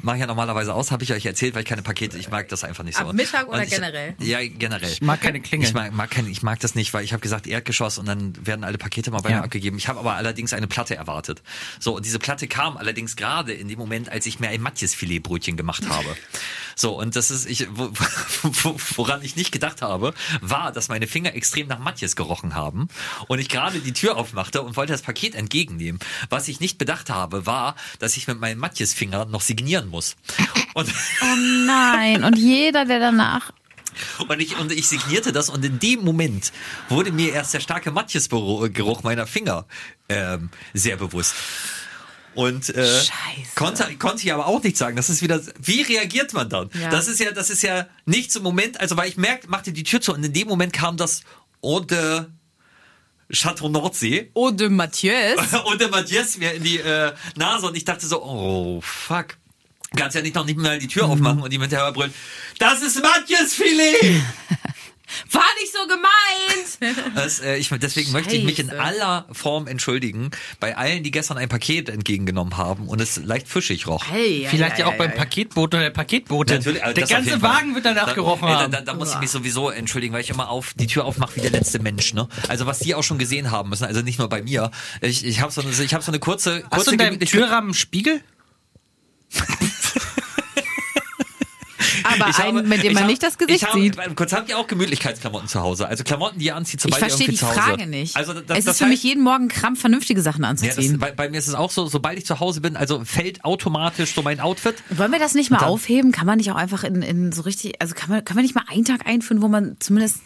Mache 0.01 0.17
ich 0.17 0.21
ja 0.21 0.27
normalerweise 0.27 0.73
aus, 0.73 0.91
habe 0.91 1.03
ich 1.03 1.11
euch 1.13 1.25
erzählt, 1.25 1.55
weil 1.55 1.63
ich 1.63 1.67
keine 1.67 1.81
Pakete, 1.81 2.17
ich 2.17 2.29
mag 2.29 2.47
das 2.49 2.63
einfach 2.63 2.83
nicht 2.83 2.97
so. 2.97 3.05
Ab 3.05 3.13
Mittag 3.13 3.47
oder 3.47 3.63
ich, 3.63 3.69
generell? 3.69 4.15
Ja, 4.19 4.39
generell. 4.41 4.89
Ich 4.89 5.01
mag 5.01 5.21
keine 5.21 5.39
Klingel. 5.41 5.67
Ich 5.67 5.73
mag, 5.73 5.93
mag, 5.93 6.09
keine, 6.11 6.29
ich 6.29 6.43
mag 6.43 6.59
das 6.59 6.75
nicht, 6.75 6.93
weil 6.93 7.03
ich 7.03 7.11
habe 7.13 7.21
gesagt 7.21 7.47
Erdgeschoss 7.47 7.97
und 7.97 8.05
dann 8.07 8.33
werden 8.45 8.63
alle 8.63 8.77
Pakete 8.77 9.11
mal 9.11 9.21
bei 9.21 9.31
Ja. 9.31 9.37
mir 9.37 9.43
abgegeben. 9.43 9.77
Ich 9.77 9.87
habe 9.87 9.99
aber 9.99 10.13
allerdings 10.15 10.53
eine 10.53 10.67
Platte 10.67 10.95
erwartet. 10.95 11.41
So, 11.79 11.95
und 11.95 12.05
diese 12.05 12.19
Platte 12.19 12.47
kam 12.47 12.77
allerdings 12.77 13.15
gerade 13.15 13.53
in 13.53 13.67
dem 13.67 13.79
Moment, 13.79 14.09
als 14.09 14.25
ich 14.25 14.39
mir 14.39 14.49
ein 14.49 14.61
Matjes-Filetbrötchen 14.61 15.57
gemacht 15.57 15.89
habe. 15.89 16.15
So, 16.79 16.97
und 16.97 17.17
das 17.17 17.29
ist, 17.29 17.45
ich, 17.45 17.67
wo, 17.71 17.89
wo, 18.43 18.77
woran 18.95 19.21
ich 19.21 19.35
nicht 19.35 19.51
gedacht 19.51 19.81
habe, 19.81 20.13
war, 20.39 20.71
dass 20.71 20.87
meine 20.87 21.07
Finger 21.07 21.35
extrem 21.35 21.67
nach 21.67 21.79
Matjes 21.79 22.15
gerochen 22.15 22.55
haben 22.55 22.87
und 23.27 23.39
ich 23.39 23.49
gerade 23.49 23.81
die 23.81 23.91
Tür 23.91 24.15
aufmachte 24.15 24.61
und 24.61 24.77
wollte 24.77 24.93
das 24.93 25.01
Paket 25.01 25.35
entgegennehmen. 25.35 25.99
Was 26.29 26.47
ich 26.47 26.61
nicht 26.61 26.77
bedacht 26.77 27.09
habe, 27.09 27.45
war, 27.45 27.75
dass 27.99 28.15
ich 28.15 28.27
mit 28.27 28.39
meinen 28.39 28.61
Matjes-Finger 28.61 29.25
noch 29.25 29.41
signieren 29.41 29.89
muss. 29.89 30.15
Und 30.73 30.87
oh 31.21 31.35
nein, 31.65 32.23
und 32.23 32.37
jeder, 32.37 32.85
der 32.85 32.99
danach. 32.99 33.51
und 34.29 34.39
ich, 34.39 34.57
und 34.57 34.71
ich 34.71 34.87
signierte 34.87 35.33
das 35.33 35.49
und 35.49 35.65
in 35.65 35.79
dem 35.79 36.05
Moment 36.05 36.53
wurde 36.87 37.11
mir 37.11 37.33
erst 37.33 37.53
der 37.53 37.59
starke 37.59 37.91
Matjes-Geruch 37.91 39.03
meiner 39.03 39.27
Finger 39.27 39.65
ähm, 40.07 40.49
sehr 40.73 40.95
bewusst. 40.95 41.35
Und 42.39 42.69
äh, 42.69 43.01
konnte, 43.55 43.83
konnte 43.97 44.23
ich 44.23 44.31
aber 44.31 44.47
auch 44.47 44.63
nicht 44.63 44.77
sagen. 44.77 44.95
Das 44.95 45.09
ist 45.09 45.21
wieder, 45.21 45.41
wie 45.61 45.81
reagiert 45.81 46.31
man 46.31 46.47
dann? 46.49 46.69
Ja. 46.79 46.89
Das 46.89 47.09
ist 47.09 47.19
ja, 47.19 47.31
das 47.33 47.49
ist 47.49 47.63
ja 47.63 47.85
nicht 48.05 48.31
so 48.31 48.39
Moment, 48.39 48.79
also 48.79 48.95
weil 48.95 49.09
ich 49.09 49.17
merkte, 49.17 49.49
machte 49.49 49.73
die 49.73 49.83
Tür 49.83 49.99
zu 49.99 50.13
und 50.13 50.23
in 50.23 50.31
dem 50.31 50.47
Moment 50.47 50.71
kam 50.71 50.95
das 50.95 51.23
Eau 51.61 51.81
de 51.81 52.27
Chateau 53.33 53.67
Nordsee 53.67 54.31
Oh, 54.35 54.51
de 54.51 54.69
Mathieu. 54.69 55.11
und 55.65 55.81
der 55.81 55.89
Matthias 55.89 56.37
mir 56.37 56.53
in 56.53 56.63
die 56.63 56.77
äh, 56.77 57.11
Nase 57.35 57.67
und 57.67 57.75
ich 57.75 57.83
dachte 57.83 58.07
so, 58.07 58.23
oh 58.23 58.79
fuck. 58.79 59.35
Kannst 59.97 60.15
ja 60.15 60.21
nicht 60.21 60.35
noch 60.35 60.45
nicht 60.45 60.57
mal 60.57 60.79
die 60.79 60.87
Tür 60.87 61.07
aufmachen 61.07 61.41
und 61.41 61.51
die 61.51 61.59
hinterher 61.59 61.91
brüllen, 61.91 62.13
das 62.57 62.81
ist 62.81 63.01
Matthias 63.01 63.53
Filet! 63.53 63.95
War 65.31 65.43
nicht 65.61 65.73
so 65.73 65.87
gemeint. 65.87 67.05
Das, 67.15 67.39
äh, 67.39 67.57
ich, 67.57 67.69
deswegen 67.69 68.11
möchte 68.11 68.35
ich 68.35 68.43
mich 68.43 68.59
in 68.59 68.69
Scheiße. 68.69 68.81
aller 68.81 69.25
Form 69.31 69.67
entschuldigen 69.67 70.31
bei 70.59 70.77
allen, 70.77 71.03
die 71.03 71.11
gestern 71.11 71.37
ein 71.37 71.49
Paket 71.49 71.89
entgegengenommen 71.89 72.57
haben 72.57 72.87
und 72.87 73.01
es 73.01 73.17
leicht 73.17 73.47
fischig 73.47 73.87
roch. 73.87 74.05
Hey, 74.09 74.47
Vielleicht 74.49 74.79
ja, 74.79 74.85
auch 74.85 74.93
beim 74.95 75.13
Paketboot 75.13 75.73
oder 75.73 75.83
der 75.83 75.89
Paketboote. 75.89 76.55
Natürlich, 76.55 76.83
also 76.83 76.93
der 76.93 77.07
ganze. 77.07 77.41
Wagen 77.41 77.75
wird 77.75 77.85
danach 77.85 78.07
da, 78.07 78.13
gerochen 78.13 78.47
ey, 78.47 78.53
da, 78.53 78.59
haben. 78.61 78.71
da, 78.71 78.81
da 78.81 78.93
muss 78.93 79.11
ich 79.13 79.19
mich 79.19 79.29
sowieso 79.31 79.69
entschuldigen, 79.69 80.13
weil 80.13 80.21
ich 80.21 80.29
immer 80.29 80.49
auf 80.49 80.73
die 80.75 80.87
Tür 80.87 81.05
aufmache 81.05 81.35
wie 81.35 81.41
der 81.41 81.51
letzte 81.51 81.79
Mensch. 81.79 82.13
Ne? 82.13 82.27
Also 82.47 82.65
was 82.65 82.79
die 82.79 82.95
auch 82.95 83.03
schon 83.03 83.17
gesehen 83.17 83.51
haben 83.51 83.69
müssen, 83.69 83.85
also 83.85 84.01
nicht 84.01 84.19
nur 84.19 84.29
bei 84.29 84.41
mir. 84.41 84.71
Ich, 85.01 85.25
ich 85.25 85.41
habe 85.41 85.51
so, 85.51 85.61
eine- 85.61 85.71
ich 85.71 85.93
hab 85.93 86.03
so 86.03 86.11
eine 86.11 86.19
kurze, 86.19 86.61
kurze 86.61 86.69
Hast 86.71 86.87
du 86.87 86.91
in 86.91 86.97
deinem 86.97 87.19
Türrahmen 87.19 87.73
Spiegel? 87.73 88.21
Aber 92.09 92.29
Ich 92.29 92.37
habe- 92.37 92.47
einen, 92.59 92.67
mit 92.69 92.83
dem 92.83 92.87
ich 92.89 92.93
man 92.93 93.03
habe- 93.03 93.11
nicht 93.11 93.23
das 93.23 93.37
Gesicht 93.37 93.61
ich 93.63 93.67
habe, 93.67 93.79
sieht. 93.79 93.97
Kurz 94.15 94.33
habt 94.33 94.49
ihr 94.49 94.57
auch 94.57 94.67
Gemütlichkeitsklamotten 94.67 95.47
zu 95.47 95.59
Hause? 95.61 95.87
Also 95.87 96.03
Klamotten, 96.03 96.39
die 96.39 96.45
ihr 96.45 96.55
anzieht, 96.55 96.75
Ich 96.79 96.83
sobald 96.83 97.01
ihr 97.01 97.07
verstehe 97.07 97.25
irgendwie 97.27 97.31
die 97.31 97.39
zu 97.39 97.47
Hause. 97.49 97.59
Frage 97.59 97.87
nicht. 97.87 98.15
Also 98.15 98.33
das, 98.33 98.41
es 98.41 98.47
das 98.65 98.73
ist 98.73 98.77
für 98.79 98.85
heißt- 98.85 98.89
mich 98.89 99.03
jeden 99.03 99.23
Morgen 99.23 99.47
Krampf, 99.47 99.79
vernünftige 99.81 100.21
Sachen 100.21 100.43
Ja, 100.43 100.51
das, 100.53 100.63
anzuziehen. 100.63 100.99
bei, 100.99 101.11
bei 101.11 101.29
mir 101.29 101.37
ist 101.37 101.47
es 101.47 101.53
auch 101.55 101.71
so, 101.71 101.87
sobald 101.87 102.17
ich 102.17 102.25
zu 102.25 102.39
Hause 102.39 102.61
bin, 102.61 102.75
also 102.75 103.03
fällt 103.05 103.43
automatisch 103.45 104.13
so 104.13 104.21
mein 104.21 104.39
Outfit. 104.39 104.75
Wollen 104.89 105.11
wir 105.11 105.19
das 105.19 105.33
nicht 105.35 105.51
mal 105.51 105.57
dann- 105.59 105.69
aufheben? 105.69 106.11
Kann 106.11 106.25
man 106.25 106.37
nicht 106.37 106.51
auch 106.51 106.55
einfach 106.55 106.83
in, 106.83 107.01
in 107.01 107.31
so 107.31 107.41
richtig, 107.43 107.81
also 107.81 107.93
kann 107.95 108.09
man, 108.09 108.25
kann 108.25 108.35
man 108.35 108.43
nicht 108.43 108.55
mal 108.55 108.63
einen 108.67 108.85
Tag 108.85 109.05
einführen, 109.05 109.41
wo 109.41 109.47
man 109.47 109.77
zumindest 109.79 110.17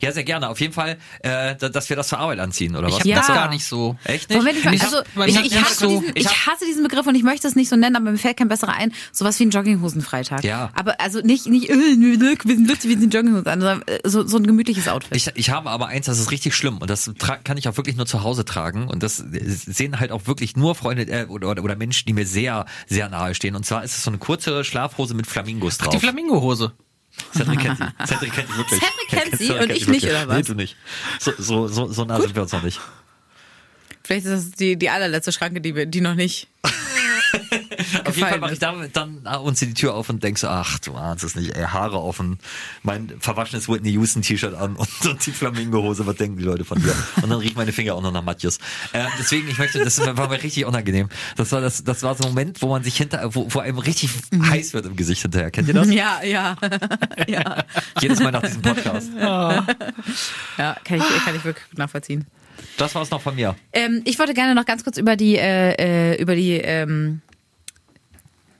Ja, 0.00 0.12
sehr 0.12 0.24
gerne. 0.24 0.48
Auf 0.48 0.60
jeden 0.60 0.72
Fall, 0.72 0.96
äh, 1.20 1.54
da- 1.56 1.68
dass 1.68 1.88
wir 1.88 1.96
das 1.96 2.08
zur 2.08 2.18
Arbeit 2.18 2.38
anziehen, 2.38 2.76
oder 2.76 2.88
Ich 2.88 2.94
was? 2.94 3.00
habe 3.00 3.08
Ja. 3.08 3.16
das 3.18 3.26
gar 3.28 3.48
nicht 3.50 3.64
so. 3.64 3.96
Echt 4.04 4.30
nicht? 4.30 4.42
Ich 4.72 4.82
also 4.82 4.98
hab- 4.98 5.26
ich, 5.28 5.36
ich, 5.44 5.60
hasse 5.62 5.74
so- 5.80 6.00
diesen, 6.00 6.16
ich 6.16 6.22
ich, 6.24 6.26
hab- 6.28 6.54
hasse 6.54 6.64
diesen 6.66 6.82
Begriff 6.82 7.06
und 7.06 7.14
ich 7.14 7.22
möchte 7.22 7.46
es 7.48 7.54
nicht 7.56 7.68
so 7.68 7.76
nennen, 7.76 7.96
aber 7.96 8.10
mir 8.10 8.18
fällt 8.18 8.36
kein 8.36 8.48
besserer 8.48 8.74
ein. 8.74 8.92
Sowas 9.12 9.38
wie 9.40 9.44
ein 9.46 9.50
Jogginghosenfreitag. 9.50 10.44
Ja. 10.44 10.70
Aber 10.74 11.00
also 11.00 11.20
nicht, 11.20 11.46
nicht, 11.46 11.68
äh, 11.70 11.74
wir 11.74 12.54
sind 12.56 12.68
lustig, 12.68 12.90
wir 12.90 12.98
sind 12.98 13.12
Jogginghosen 13.14 13.46
an, 13.46 13.60
sondern 13.60 13.82
äh, 13.86 13.98
so, 14.04 14.26
so 14.26 14.36
ein 14.38 14.46
gemütliches 14.46 14.88
Outfit. 14.88 15.16
Ich, 15.16 15.30
ich 15.34 15.50
habe 15.50 15.70
aber 15.70 15.88
eins, 15.88 16.06
das 16.06 16.18
ist 16.18 16.30
richtig 16.30 16.54
schlimm 16.54 16.78
und 16.78 16.88
das 16.90 17.10
kann 17.44 17.56
ich 17.56 17.68
auch 17.68 17.76
wirklich 17.76 17.96
nur 17.96 18.06
zu 18.06 18.22
Hause 18.22 18.44
tragen 18.44 18.88
und 18.88 19.02
das 19.02 19.16
sehen 19.16 20.00
halt 20.00 20.12
auch 20.12 20.26
wirklich 20.26 20.56
nur 20.56 20.74
Freunde 20.74 21.02
äh, 21.04 21.26
oder, 21.26 21.50
oder, 21.50 21.62
oder 21.64 21.76
Menschen, 21.76 22.06
die 22.06 22.12
mir 22.12 22.26
sehr, 22.26 22.66
sehr 22.86 23.08
nahe 23.08 23.34
stehen. 23.34 23.56
Und 23.56 23.64
zwar 23.66 23.84
ist 23.84 23.96
es 23.96 24.02
so 24.04 24.10
eine 24.10 24.18
kurze 24.18 24.64
Schlafhose 24.64 25.14
mit 25.14 25.26
Flamingos 25.26 25.78
drauf. 25.78 25.92
Die 25.92 25.98
Flamingo-Hose. 26.00 26.72
Cedric 27.32 27.60
kennt 27.60 27.78
die. 27.80 28.06
Cedric 28.06 28.32
kennt 28.32 28.48
die 28.48 28.56
wirklich. 28.56 28.80
Cedric 28.80 29.08
kennt 29.08 29.38
sie 29.38 29.46
Cedric 29.46 29.62
und 29.62 29.66
kennt 29.68 29.78
ich 29.78 29.88
nicht, 29.88 30.02
wirklich. 30.02 30.10
oder 30.10 30.28
was? 30.28 30.36
Nee, 30.36 30.42
du 30.42 30.54
nicht. 30.54 30.76
So, 31.18 31.32
so, 31.38 31.68
so, 31.68 31.92
so 31.92 32.04
nah 32.04 32.20
sind 32.20 32.34
wir 32.34 32.42
uns 32.42 32.52
noch 32.52 32.62
nicht. 32.62 32.80
Vielleicht 34.02 34.26
ist 34.26 34.32
das 34.32 34.50
die, 34.52 34.76
die 34.76 34.88
allerletzte 34.88 35.32
Schranke, 35.32 35.60
die, 35.60 35.74
wir, 35.74 35.86
die 35.86 36.00
noch 36.00 36.14
nicht. 36.14 36.48
Auf 38.16 38.18
jeden 38.18 38.30
Fall 38.30 38.40
mache 38.40 38.50
ich 38.52 38.62
ist. 38.62 38.96
dann, 38.96 39.22
dann 39.22 39.36
uns 39.42 39.60
die 39.60 39.74
Tür 39.74 39.94
auf 39.94 40.08
und 40.08 40.22
denk 40.22 40.38
so, 40.38 40.48
ach 40.48 40.78
du 40.78 40.94
ahnst 40.94 41.24
es 41.24 41.34
nicht, 41.34 41.56
ey, 41.56 41.64
Haare 41.64 42.00
offen, 42.00 42.38
mein 42.82 43.12
verwaschenes 43.20 43.68
Whitney 43.68 43.90
Houston 43.90 44.22
T-Shirt 44.22 44.54
an 44.54 44.76
und, 44.76 45.06
und 45.06 45.26
die 45.26 45.32
Flamingo-Hose, 45.32 46.06
was 46.06 46.16
denken 46.16 46.38
die 46.38 46.44
Leute 46.44 46.64
von 46.64 46.80
dir? 46.80 46.94
Und 47.22 47.30
dann 47.30 47.38
riechen 47.38 47.56
meine 47.56 47.72
Finger 47.72 47.94
auch 47.94 48.02
noch 48.02 48.12
nach 48.12 48.22
Matjes. 48.22 48.58
Äh, 48.92 49.04
deswegen, 49.18 49.48
ich 49.48 49.58
möchte, 49.58 49.82
das 49.82 49.98
war 49.98 50.28
mir 50.28 50.42
richtig 50.42 50.64
unangenehm. 50.64 51.08
Das 51.36 51.52
war 51.52 51.60
das, 51.60 51.84
das 51.84 52.02
war 52.02 52.14
so 52.14 52.24
ein 52.24 52.30
Moment, 52.30 52.62
wo 52.62 52.68
man 52.68 52.82
sich 52.82 52.96
hinter, 52.96 53.34
wo, 53.34 53.46
wo 53.50 53.58
einem 53.60 53.78
richtig 53.78 54.10
heiß 54.32 54.74
wird 54.74 54.86
im 54.86 54.96
Gesicht 54.96 55.22
hinterher. 55.22 55.50
Kennt 55.50 55.68
ihr 55.68 55.74
das? 55.74 55.90
Ja, 55.92 56.22
ja. 56.22 56.56
ja. 57.26 57.64
Jedes 58.00 58.20
Mal 58.20 58.30
nach 58.30 58.42
diesem 58.42 58.62
Podcast. 58.62 59.10
ja, 59.20 59.66
kann 60.84 60.98
ich, 60.98 61.24
kann 61.24 61.36
ich 61.36 61.44
wirklich 61.44 61.68
gut 61.70 61.78
nachvollziehen. 61.78 62.26
Das 62.76 62.94
war's 62.94 63.10
noch 63.10 63.20
von 63.20 63.34
mir. 63.34 63.56
Ähm, 63.72 64.02
ich 64.04 64.18
wollte 64.18 64.34
gerne 64.34 64.54
noch 64.54 64.64
ganz 64.64 64.84
kurz 64.84 64.98
über 64.98 65.16
die, 65.16 65.36
äh, 65.36 66.12
äh, 66.12 66.20
über 66.20 66.34
die 66.34 66.52
ähm, 66.52 67.20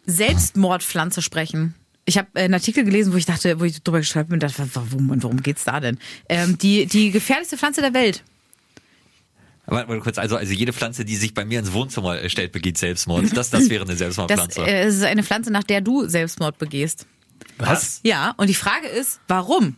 Selbstmordpflanze 0.07 1.23
sprechen. 1.23 1.75
Ich 2.05 2.19
habe 2.19 2.29
einen 2.35 2.55
Artikel 2.55 2.85
gelesen, 2.85 3.13
wo 3.13 3.17
ich 3.17 3.27
dachte, 3.27 3.59
wo 3.59 3.65
ich 3.65 3.83
drüber 3.83 3.99
geschrieben 3.99 4.27
bin 4.29 4.35
und 4.35 4.43
dachte, 4.45 4.69
warum, 4.75 5.23
worum 5.23 5.43
geht's 5.43 5.65
da 5.65 5.81
denn? 5.81 5.99
Ähm, 6.29 6.57
die, 6.59 6.87
die 6.87 7.11
gefährlichste 7.11 7.57
Pflanze 7.59 7.81
der 7.81 7.95
Welt. 7.95 8.23
Warte 9.69 9.89
mal 9.89 9.99
kurz, 9.99 10.17
also, 10.19 10.37
also 10.37 10.53
jede 10.53 10.73
Pflanze, 10.73 11.05
die 11.05 11.17
sich 11.17 11.35
bei 11.35 11.45
mir 11.45 11.59
ins 11.59 11.73
Wohnzimmer 11.73 12.23
äh, 12.23 12.31
stellt, 12.31 12.53
begeht 12.53 12.79
Selbstmord. 12.79 13.27
Das, 13.35 13.51
das 13.51 13.69
wäre 13.69 13.83
eine 13.83 13.91
Das 13.91 13.99
Selbstmordpflanze. 13.99 14.61
äh, 14.65 14.87
ist 14.87 15.03
eine 15.03 15.25
Pflanze, 15.25 15.51
nach 15.51 15.65
der 15.65 15.81
du 15.81 16.07
Selbstmord 16.07 16.59
begehst. 16.59 17.07
Was? 17.59 18.01
Ja, 18.05 18.35
und 18.37 18.49
die 18.49 18.55
Frage 18.55 18.87
ist, 18.87 19.19
warum? 19.27 19.75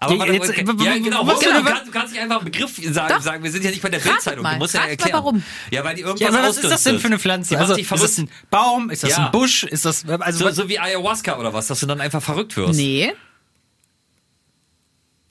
Aber 0.00 0.12
Ja, 0.12 0.18
warte, 0.20 0.32
jetzt- 0.32 0.56
ja, 0.56 0.94
genau. 0.98 1.26
was 1.26 1.40
denn 1.40 1.54
du, 1.54 1.64
kannst, 1.64 1.86
du 1.88 1.90
kannst 1.90 2.12
nicht 2.12 2.22
einfach 2.22 2.36
einen 2.36 2.44
Begriff 2.52 2.70
sagen, 2.94 3.14
Doch. 3.14 3.20
sagen. 3.20 3.42
Wir 3.42 3.50
sind 3.50 3.64
ja 3.64 3.70
nicht 3.70 3.82
bei 3.82 3.88
der 3.88 3.98
Bildzeitung. 3.98 4.44
Du 4.44 4.56
musst 4.56 4.72
ja 4.74 4.80
Rat 4.80 4.86
mal, 4.86 4.90
erklären. 4.92 5.12
warum. 5.14 5.42
Ja, 5.72 5.82
weil 5.82 5.96
die 5.96 6.02
irgendwas 6.02 6.20
Ja, 6.20 6.28
aber 6.28 6.48
was 6.48 6.56
ist 6.56 6.70
das 6.70 6.84
denn 6.84 7.00
für 7.00 7.08
eine 7.08 7.16
Die 7.16 7.22
Pflanze? 7.22 7.54
macht 7.54 7.62
Also, 7.62 7.74
ist 7.76 7.90
das 7.90 8.18
ein 8.18 8.30
Baum? 8.48 8.90
Ist 8.90 9.02
das 9.02 9.10
Ja. 9.10 9.26
ein 9.26 9.32
Busch? 9.32 9.64
Ist 9.64 9.84
das, 9.84 10.04
also, 10.08 10.44
so, 10.46 10.62
so 10.62 10.68
wie 10.68 10.78
Ayahuasca 10.78 11.36
oder 11.38 11.52
was, 11.52 11.66
dass 11.66 11.80
du 11.80 11.86
dann 11.86 12.00
einfach 12.00 12.22
verrückt 12.22 12.56
wirst. 12.56 12.78
Nee. 12.78 13.12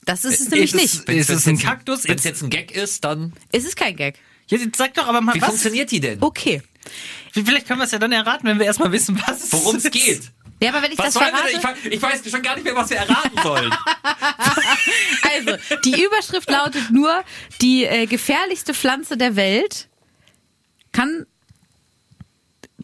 Das 0.04 0.24
ist 0.24 0.34
es 0.34 0.40
Ist 0.40 0.50
nämlich 0.50 0.74
es- 0.74 0.80
nicht. 1.06 1.08
Ist 1.08 1.30
es 1.30 1.46
ein 1.46 1.58
Kaktus? 1.58 2.04
Wenn 2.06 2.16
es 2.16 2.24
Jetzt- 2.24 2.42
ein 2.42 2.50
Gag 2.50 2.70
ist, 2.70 3.04
dann. 3.04 3.32
Es 3.52 3.64
ist 3.64 3.76
kein 3.76 3.96
Gag. 3.96 4.18
jetzt 4.48 4.76
sag 4.76 4.94
doch 4.94 5.06
aber 5.06 5.20
mal, 5.20 5.34
Wie 5.34 5.40
was, 5.42 5.48
funktioniert 5.50 5.90
die 5.90 6.00
denn? 6.00 6.22
Okay. 6.22 6.62
Vielleicht 7.32 7.66
können 7.68 7.80
wir 7.80 7.84
es 7.84 7.90
ja 7.90 7.98
dann 7.98 8.12
erraten, 8.12 8.46
wenn 8.48 8.58
wir 8.58 8.64
erstmal 8.66 8.90
wissen, 8.92 9.20
was 9.26 9.44
es 9.44 9.52
Worum 9.52 9.76
es 9.76 9.90
geht? 9.90 10.30
Ja, 10.60 10.70
aber 10.70 10.82
wenn 10.82 10.90
ich 10.92 10.98
Was 10.98 11.14
das 11.14 11.22
verrate... 11.22 11.50
Ich, 11.50 11.58
weiß- 11.58 11.86
ich 11.90 12.02
weiß 12.02 12.30
schon 12.30 12.42
gar 12.42 12.54
nicht 12.56 12.64
mehr, 12.64 12.74
was 12.74 12.90
wir 12.90 12.96
erraten 12.98 13.38
sollen. 13.42 13.72
Also, 15.30 15.56
die 15.84 16.02
Überschrift 16.02 16.50
lautet 16.50 16.90
nur, 16.90 17.22
die 17.60 17.84
äh, 17.84 18.06
gefährlichste 18.06 18.74
Pflanze 18.74 19.16
der 19.16 19.36
Welt 19.36 19.88
kann 20.92 21.26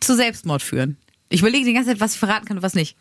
zu 0.01 0.15
Selbstmord 0.15 0.63
führen. 0.63 0.97
Ich 1.31 1.41
überlege 1.41 1.65
die 1.65 1.73
ganze 1.73 1.91
Zeit, 1.91 2.01
was 2.01 2.13
ich 2.15 2.19
verraten 2.19 2.45
kann 2.47 2.59
und 2.59 2.63
was 2.63 2.75
nicht. 2.75 2.97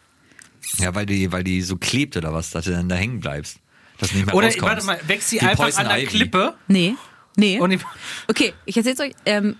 ja, 0.77 0.95
weil 0.95 1.05
die, 1.05 1.31
weil 1.31 1.43
die 1.43 1.61
so 1.61 1.77
klebt 1.77 2.15
oder 2.17 2.33
was, 2.33 2.51
dass 2.51 2.65
du 2.65 2.71
dann 2.71 2.89
da 2.89 2.95
hängen 2.95 3.19
bleibst. 3.19 3.57
Dass 3.97 4.09
du 4.09 4.15
nicht 4.15 4.25
mehr 4.25 4.35
Oder 4.35 4.47
rauskommst. 4.47 4.69
warte 4.69 4.85
mal, 4.85 4.99
wächst 5.07 5.29
sie 5.29 5.39
Die 5.39 5.45
einfach 5.45 5.65
Poison 5.65 5.81
an 5.85 5.89
der 5.89 5.97
Ivy. 6.03 6.07
Klippe? 6.07 6.55
Nee. 6.67 6.95
Nee. 7.35 7.59
Und 7.59 7.83
Okay, 8.27 8.53
ich 8.65 8.75
erzähl's 8.77 8.99
euch. 8.99 9.13
Ähm, 9.25 9.57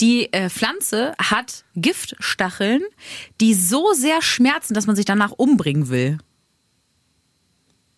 die 0.00 0.32
äh, 0.32 0.48
Pflanze 0.48 1.14
hat 1.18 1.64
Giftstacheln, 1.74 2.82
die 3.40 3.54
so 3.54 3.92
sehr 3.92 4.22
schmerzen, 4.22 4.74
dass 4.74 4.86
man 4.86 4.96
sich 4.96 5.04
danach 5.04 5.32
umbringen 5.32 5.88
will. 5.88 6.18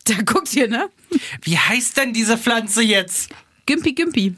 Da 0.04 0.14
guckt 0.22 0.52
ihr, 0.56 0.66
ne? 0.66 0.88
Wie 1.42 1.56
heißt 1.56 1.96
denn 1.96 2.12
diese 2.12 2.36
Pflanze 2.38 2.82
jetzt? 2.82 3.30
Gimpi 3.66 3.92
Gimpi. 3.92 4.34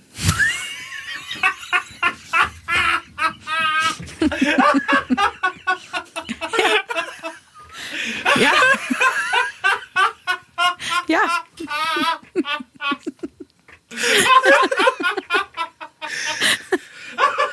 ja. 8.36 8.52
Ja. 11.06 11.20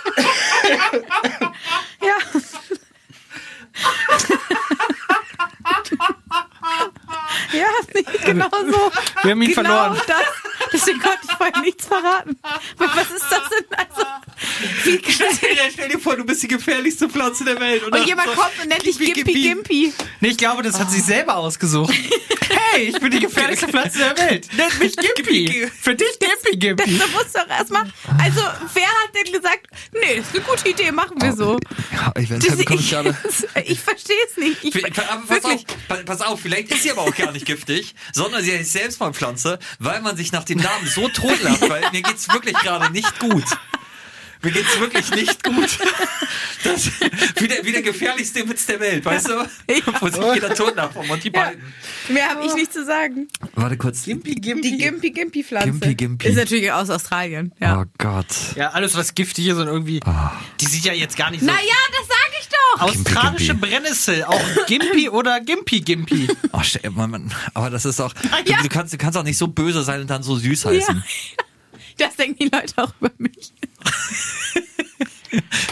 ja. 2.01 2.17
ja, 7.53 7.67
genau 8.25 8.47
also, 8.51 8.71
so. 8.71 8.91
Wir 9.23 9.31
haben 9.31 9.41
ihn 9.41 9.53
genau 9.53 9.63
verloren. 9.63 10.01
Das. 10.07 10.17
Deswegen 10.73 10.99
konnte 10.99 11.19
ich 11.23 11.31
vorher 11.31 11.61
nichts 11.61 11.85
verraten. 11.85 12.37
Was 12.77 13.11
ist 13.11 13.25
das 13.29 13.49
denn? 13.49 13.65
Also, 13.77 14.05
wie 14.83 15.11
stell, 15.11 15.29
dir, 15.29 15.57
stell 15.71 15.89
dir 15.89 15.99
vor, 15.99 16.15
du 16.15 16.25
bist 16.25 16.43
die 16.43 16.47
gefährlichste 16.47 17.09
Pflanze 17.09 17.45
der 17.45 17.59
Welt. 17.59 17.83
Und, 17.83 17.93
und 17.95 18.05
jemand 18.05 18.27
kommt 18.35 18.51
und 18.61 18.69
nennt 18.69 18.85
dich 18.85 18.99
Gimpy 18.99 19.33
Gimpy. 19.33 19.93
Nee, 20.19 20.29
ich 20.29 20.37
glaube, 20.37 20.63
das 20.63 20.79
hat 20.79 20.91
sie 20.91 20.99
selber 20.99 21.37
ausgesucht. 21.37 21.93
Hey, 22.71 22.83
ich 22.89 22.99
bin 22.99 23.11
die 23.11 23.19
gefährlichste 23.19 23.67
Pflanze 23.67 23.99
der 23.99 24.17
Welt. 24.17 24.47
Nennt 24.57 24.79
mich 24.79 24.95
Gimpy. 24.95 25.67
Für 25.81 25.95
dich 25.95 26.07
Gimpy 26.19 26.59
Das 26.75 26.85
Gimpy. 26.85 27.03
muss 27.13 27.31
doch 27.33 27.47
erstmal. 27.47 27.83
Also, 28.21 28.41
wer 28.73 28.87
hat 28.87 29.15
denn 29.15 29.31
gesagt, 29.33 29.67
nee, 29.93 30.17
das 30.17 30.27
ist 30.27 30.35
eine 30.35 30.43
gute 30.43 30.69
Idee, 30.69 30.91
machen 30.91 31.21
wir 31.21 31.33
so. 31.33 31.57
Ja, 31.91 32.11
ich 32.19 32.29
werde 32.29 32.45
Das, 32.47 32.59
ich, 32.59 32.89
gerade. 32.89 33.17
ich 33.65 33.79
verstehe 33.79 34.15
es 34.29 34.37
nicht. 34.37 34.63
Ich, 34.63 34.85
Aber 34.85 34.89
pass 34.93 35.09
auf, 35.09 35.29
wirklich. 35.29 35.65
pa- 35.87 35.95
pass 36.05 36.21
auf, 36.21 36.39
vielleicht 36.41 36.71
ist 36.71 36.83
sie 36.83 36.91
aber 36.91 37.01
auch 37.01 37.15
gar 37.15 37.31
nicht 37.31 37.45
giftig, 37.45 37.95
sondern 38.13 38.43
sie 38.43 38.51
ist 38.51 38.71
selbst 38.73 38.99
mal 38.99 39.13
Pflanze, 39.13 39.59
weil 39.79 40.01
man 40.01 40.15
sich 40.17 40.31
nach 40.31 40.43
dem 40.43 40.59
Namen 40.59 40.87
so 40.87 41.07
totlacht, 41.09 41.67
weil 41.69 41.83
mir 41.91 42.01
geht's 42.01 42.27
wirklich 42.31 42.55
gerade 42.57 42.91
nicht 42.91 43.19
gut. 43.19 43.43
Mir 44.41 44.51
geht's 44.51 44.79
wirklich 44.79 45.11
nicht 45.11 45.43
gut. 45.43 45.77
Das, 46.61 46.89
wie, 47.37 47.47
der, 47.47 47.63
wie 47.63 47.71
der 47.71 47.81
gefährlichste 47.81 48.47
Witz 48.49 48.65
der 48.65 48.81
Welt, 48.81 49.05
weißt 49.05 49.29
du? 49.29 49.31
Wo 50.01 50.09
sich 50.09 50.33
jeder 50.33 50.53
totlacht 50.53 50.91
von 50.91 51.07
Monty 51.07 51.31
Ja. 51.33 51.45
Python. 51.45 51.61
Mehr 52.09 52.29
habe 52.29 52.45
ich 52.45 52.53
nicht 52.53 52.73
zu 52.73 52.83
sagen. 52.85 53.29
Warte 53.55 53.77
kurz. 53.77 54.03
Gimpy 54.03 54.35
Die 54.35 54.41
Gimpy. 54.41 54.77
Gimpy 54.77 55.11
Gimpy 55.11 55.43
Pflanze. 55.45 55.69
Gimpy 55.71 55.95
Gimpy. 55.95 56.27
Ist 56.27 56.35
natürlich 56.35 56.69
aus 56.69 56.89
Australien. 56.89 57.53
Ja. 57.61 57.79
Oh 57.79 57.85
Gott. 57.97 58.27
Ja, 58.55 58.71
alles 58.71 58.95
was 58.95 59.15
giftig 59.15 59.47
ist 59.47 59.57
und 59.57 59.67
irgendwie. 59.67 60.01
Die 60.59 60.65
sieht 60.65 60.83
ja 60.83 60.91
jetzt 60.91 61.15
gar 61.15 61.31
nicht 61.31 61.39
so. 61.39 61.45
Naja, 61.45 61.59
das 61.97 62.07
sage 62.09 62.33
ich 62.41 62.49
doch. 62.49 62.81
Australische 62.81 63.53
Gimpy. 63.53 63.67
Brennnessel, 63.67 64.23
auch 64.25 64.65
Gimpy 64.67 65.07
oder 65.07 65.39
Gimpy 65.39 65.79
Gimpy. 65.79 66.27
Oh, 66.51 66.61
aber 67.53 67.69
das 67.69 67.85
ist 67.85 68.01
auch. 68.01 68.11
Du, 68.13 68.27
ja. 68.51 68.61
du, 68.61 68.67
kannst, 68.67 68.93
du 68.93 68.97
kannst 68.97 69.17
auch 69.17 69.23
nicht 69.23 69.37
so 69.37 69.47
böse 69.47 69.83
sein 69.83 70.01
und 70.01 70.09
dann 70.09 70.23
so 70.23 70.35
süß 70.35 70.65
heißen. 70.65 71.03
Das 71.99 72.15
denken 72.15 72.37
die 72.39 72.49
Leute 72.49 72.73
auch 72.77 72.93
über 72.99 73.11
mich. 73.17 73.51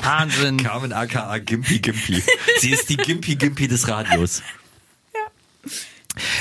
Wahnsinn. 0.01 0.57
Carmen 0.57 0.93
aka 0.93 1.37
Gimpy 1.39 1.79
Gimpy. 1.79 2.21
Sie 2.59 2.71
ist 2.71 2.89
die 2.89 2.97
Gimpy 2.97 3.35
Gimpy 3.35 3.67
des 3.67 3.87
Radios. 3.87 4.43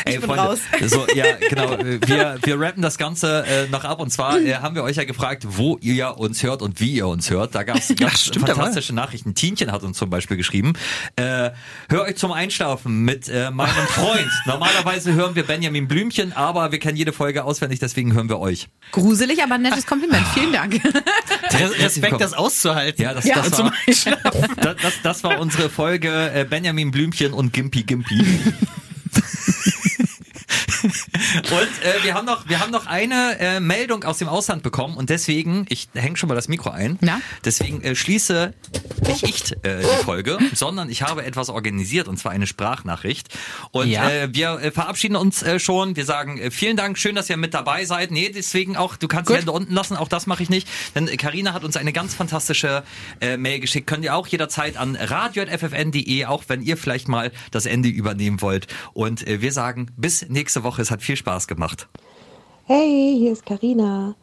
Ey, 0.05 0.19
bin 0.19 0.23
Freunde, 0.27 0.43
raus. 0.43 0.59
so, 0.87 1.07
ja, 1.15 1.25
genau. 1.49 1.79
Wir, 2.07 2.39
wir 2.43 2.61
rappen 2.61 2.83
das 2.83 2.99
Ganze 2.99 3.45
äh, 3.47 3.69
noch 3.69 3.85
ab 3.85 4.01
und 4.01 4.11
zwar 4.11 4.39
äh, 4.41 4.55
haben 4.57 4.75
wir 4.75 4.83
euch 4.83 4.97
ja 4.97 5.05
gefragt, 5.05 5.45
wo 5.47 5.79
ihr 5.81 6.17
uns 6.19 6.43
hört 6.43 6.63
und 6.63 6.81
wie 6.81 6.93
ihr 6.93 7.07
uns 7.07 7.31
hört. 7.31 7.55
Da 7.55 7.63
gab 7.63 7.77
es 7.77 7.87
fantastische 8.35 8.95
Nachrichten. 8.95 9.35
Tienchen 9.35 9.73
hat 9.73 9.83
uns 9.83 9.99
zum 9.99 10.11
Beispiel 10.11 10.37
geschrieben. 10.37 10.75
Äh, 11.17 11.51
hör 11.89 12.03
euch 12.03 12.17
zum 12.17 12.33
Einschlafen 12.33 13.05
mit 13.05 13.29
äh, 13.29 13.51
meinem 13.51 13.87
Freund. 13.89 14.31
Normalerweise 14.47 15.15
hören 15.15 15.35
wir 15.35 15.45
Benjamin 15.45 15.89
Blümchen, 15.89 16.33
aber 16.33 16.73
wir 16.73 16.79
kennen 16.79 16.97
jede 16.97 17.13
Folge 17.13 17.45
auswendig, 17.45 17.79
deswegen 17.81 18.15
hören 18.15 18.29
wir 18.29 18.39
euch. 18.39 18.69
Gruselig, 18.93 19.43
aber 19.43 19.55
ein 19.57 19.63
nettes 19.63 19.87
Kompliment. 19.87 20.27
Vielen 20.35 20.53
Dank. 20.53 20.81
Respekt, 21.81 22.21
das 22.21 22.33
auszuhalten. 22.33 23.03
Ja, 23.03 23.15
das, 23.15 23.25
Ja. 23.25 23.37
das, 23.37 23.59
war, 23.59 23.73
Einschlafen. 23.87 24.57
das, 24.57 24.77
das, 24.83 24.95
das 25.03 25.25
war 25.25 25.41
unsere 25.41 25.69
Folge 25.71 26.31
äh, 26.35 26.45
Benjamin 26.45 26.91
Blümchen 26.91 27.33
und 27.33 27.53
Gimpy 27.53 27.83
Gimpy. 27.83 28.25
Und 31.37 31.53
äh, 31.53 32.03
wir 32.05 32.15
haben 32.15 32.25
noch, 32.27 32.49
wir 32.49 32.61
haben 32.61 32.71
noch 32.73 32.87
eine 32.87 33.39
äh, 33.39 33.61
Meldung 33.61 34.05
aus 34.05 34.19
dem 34.19 34.29
Ausland 34.29 34.63
bekommen 34.63 34.97
und 34.97 35.11
deswegen, 35.11 35.67
ich 35.69 35.89
hänge 35.95 36.17
schon 36.17 36.29
mal 36.29 36.35
das 36.35 36.49
Mikro 36.49 36.71
ein. 36.71 36.99
Na? 37.01 37.21
Deswegen 37.45 37.83
äh, 37.83 37.95
schließe 37.95 38.55
nicht 39.07 39.23
ich 39.23 39.53
äh, 39.65 39.81
die 39.81 40.05
Folge, 40.05 40.39
sondern 40.55 40.89
ich 40.91 41.03
habe 41.03 41.25
etwas 41.25 41.49
organisiert 41.49 42.09
und 42.09 42.17
zwar 42.19 42.33
eine 42.33 42.47
Sprachnachricht. 42.47 43.29
Und 43.71 43.89
Ja. 43.89 44.09
äh, 44.11 44.29
wir 44.35 44.59
äh, 44.61 44.71
verabschieden 44.71 45.17
uns 45.17 45.43
äh, 45.43 45.59
schon. 45.59 45.97
Wir 45.97 46.05
sagen 46.05 46.51
vielen 46.51 46.77
Dank, 46.77 46.99
schön, 46.99 47.15
dass 47.15 47.29
ihr 47.31 47.37
mit 47.37 47.55
dabei 47.55 47.85
seid. 47.85 48.11
Nee, 48.11 48.31
deswegen 48.35 48.77
auch, 48.77 48.97
du 48.97 49.09
kannst 49.09 49.31
die. 49.31 49.35
Hände 49.37 49.53
unten 49.53 49.75
lassen, 49.75 49.97
auch 49.97 50.09
das 50.09 50.27
mache 50.27 50.43
ich 50.43 50.49
nicht. 50.51 50.67
Denn 50.95 51.07
Karina 51.17 51.53
hat 51.53 51.65
uns 51.65 51.77
eine 51.77 51.93
ganz 51.93 52.15
fantastische 52.15 52.83
äh, 53.21 53.37
Mail 53.37 53.61
geschickt. 53.61 53.87
Könnt 53.87 54.05
ihr 54.05 54.15
auch 54.17 54.27
jederzeit 54.27 54.77
an 54.77 54.97
radio.ffn.de, 54.97 56.25
auch 56.25 56.45
wenn 56.49 56.63
ihr 56.63 56.77
vielleicht 56.77 57.09
mal 57.09 57.33
das 57.51 57.67
Ende 57.67 57.89
übernehmen 57.89 58.41
wollt. 58.41 58.67
Und 58.95 59.27
äh, 59.27 59.41
wir 59.43 59.53
sagen 59.53 59.91
bis 59.97 60.27
nächste 60.29 60.63
Woche. 60.63 60.83
Es 60.83 60.91
hat 60.91 61.03
viel 61.03 61.17
Spaß 61.17 61.26
gemacht. 61.49 61.89
Hey, 62.67 63.17
hier 63.19 63.33
ist 63.33 63.45
Karina. 63.45 64.15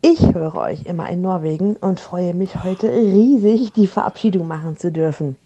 Ich 0.00 0.32
höre 0.32 0.54
euch 0.54 0.86
immer 0.86 1.10
in 1.10 1.20
Norwegen 1.20 1.76
und 1.76 2.00
freue 2.00 2.32
mich 2.32 2.64
heute 2.64 2.90
riesig, 2.90 3.72
die 3.74 3.86
Verabschiedung 3.86 4.48
machen 4.48 4.78
zu 4.78 4.90
dürfen. 4.90 5.36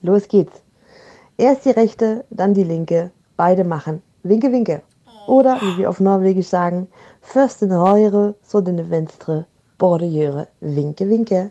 Los 0.00 0.26
geht's. 0.28 0.62
Erst 1.36 1.66
die 1.66 1.70
rechte, 1.70 2.24
dann 2.30 2.54
die 2.54 2.64
linke. 2.64 3.10
Beide 3.36 3.62
machen. 3.62 4.02
Winke, 4.22 4.50
winke. 4.50 4.80
Oder, 5.26 5.60
wie 5.60 5.76
wir 5.76 5.90
auf 5.90 6.00
Norwegisch 6.00 6.46
sagen, 6.46 6.88
først 7.20 7.60
den 7.60 7.72
høyre, 7.72 8.34
så 8.42 8.62
den 8.62 8.88
venstre. 8.90 9.44
Gjøre. 9.78 10.48
Winke, 10.60 11.08
winke. 11.10 11.50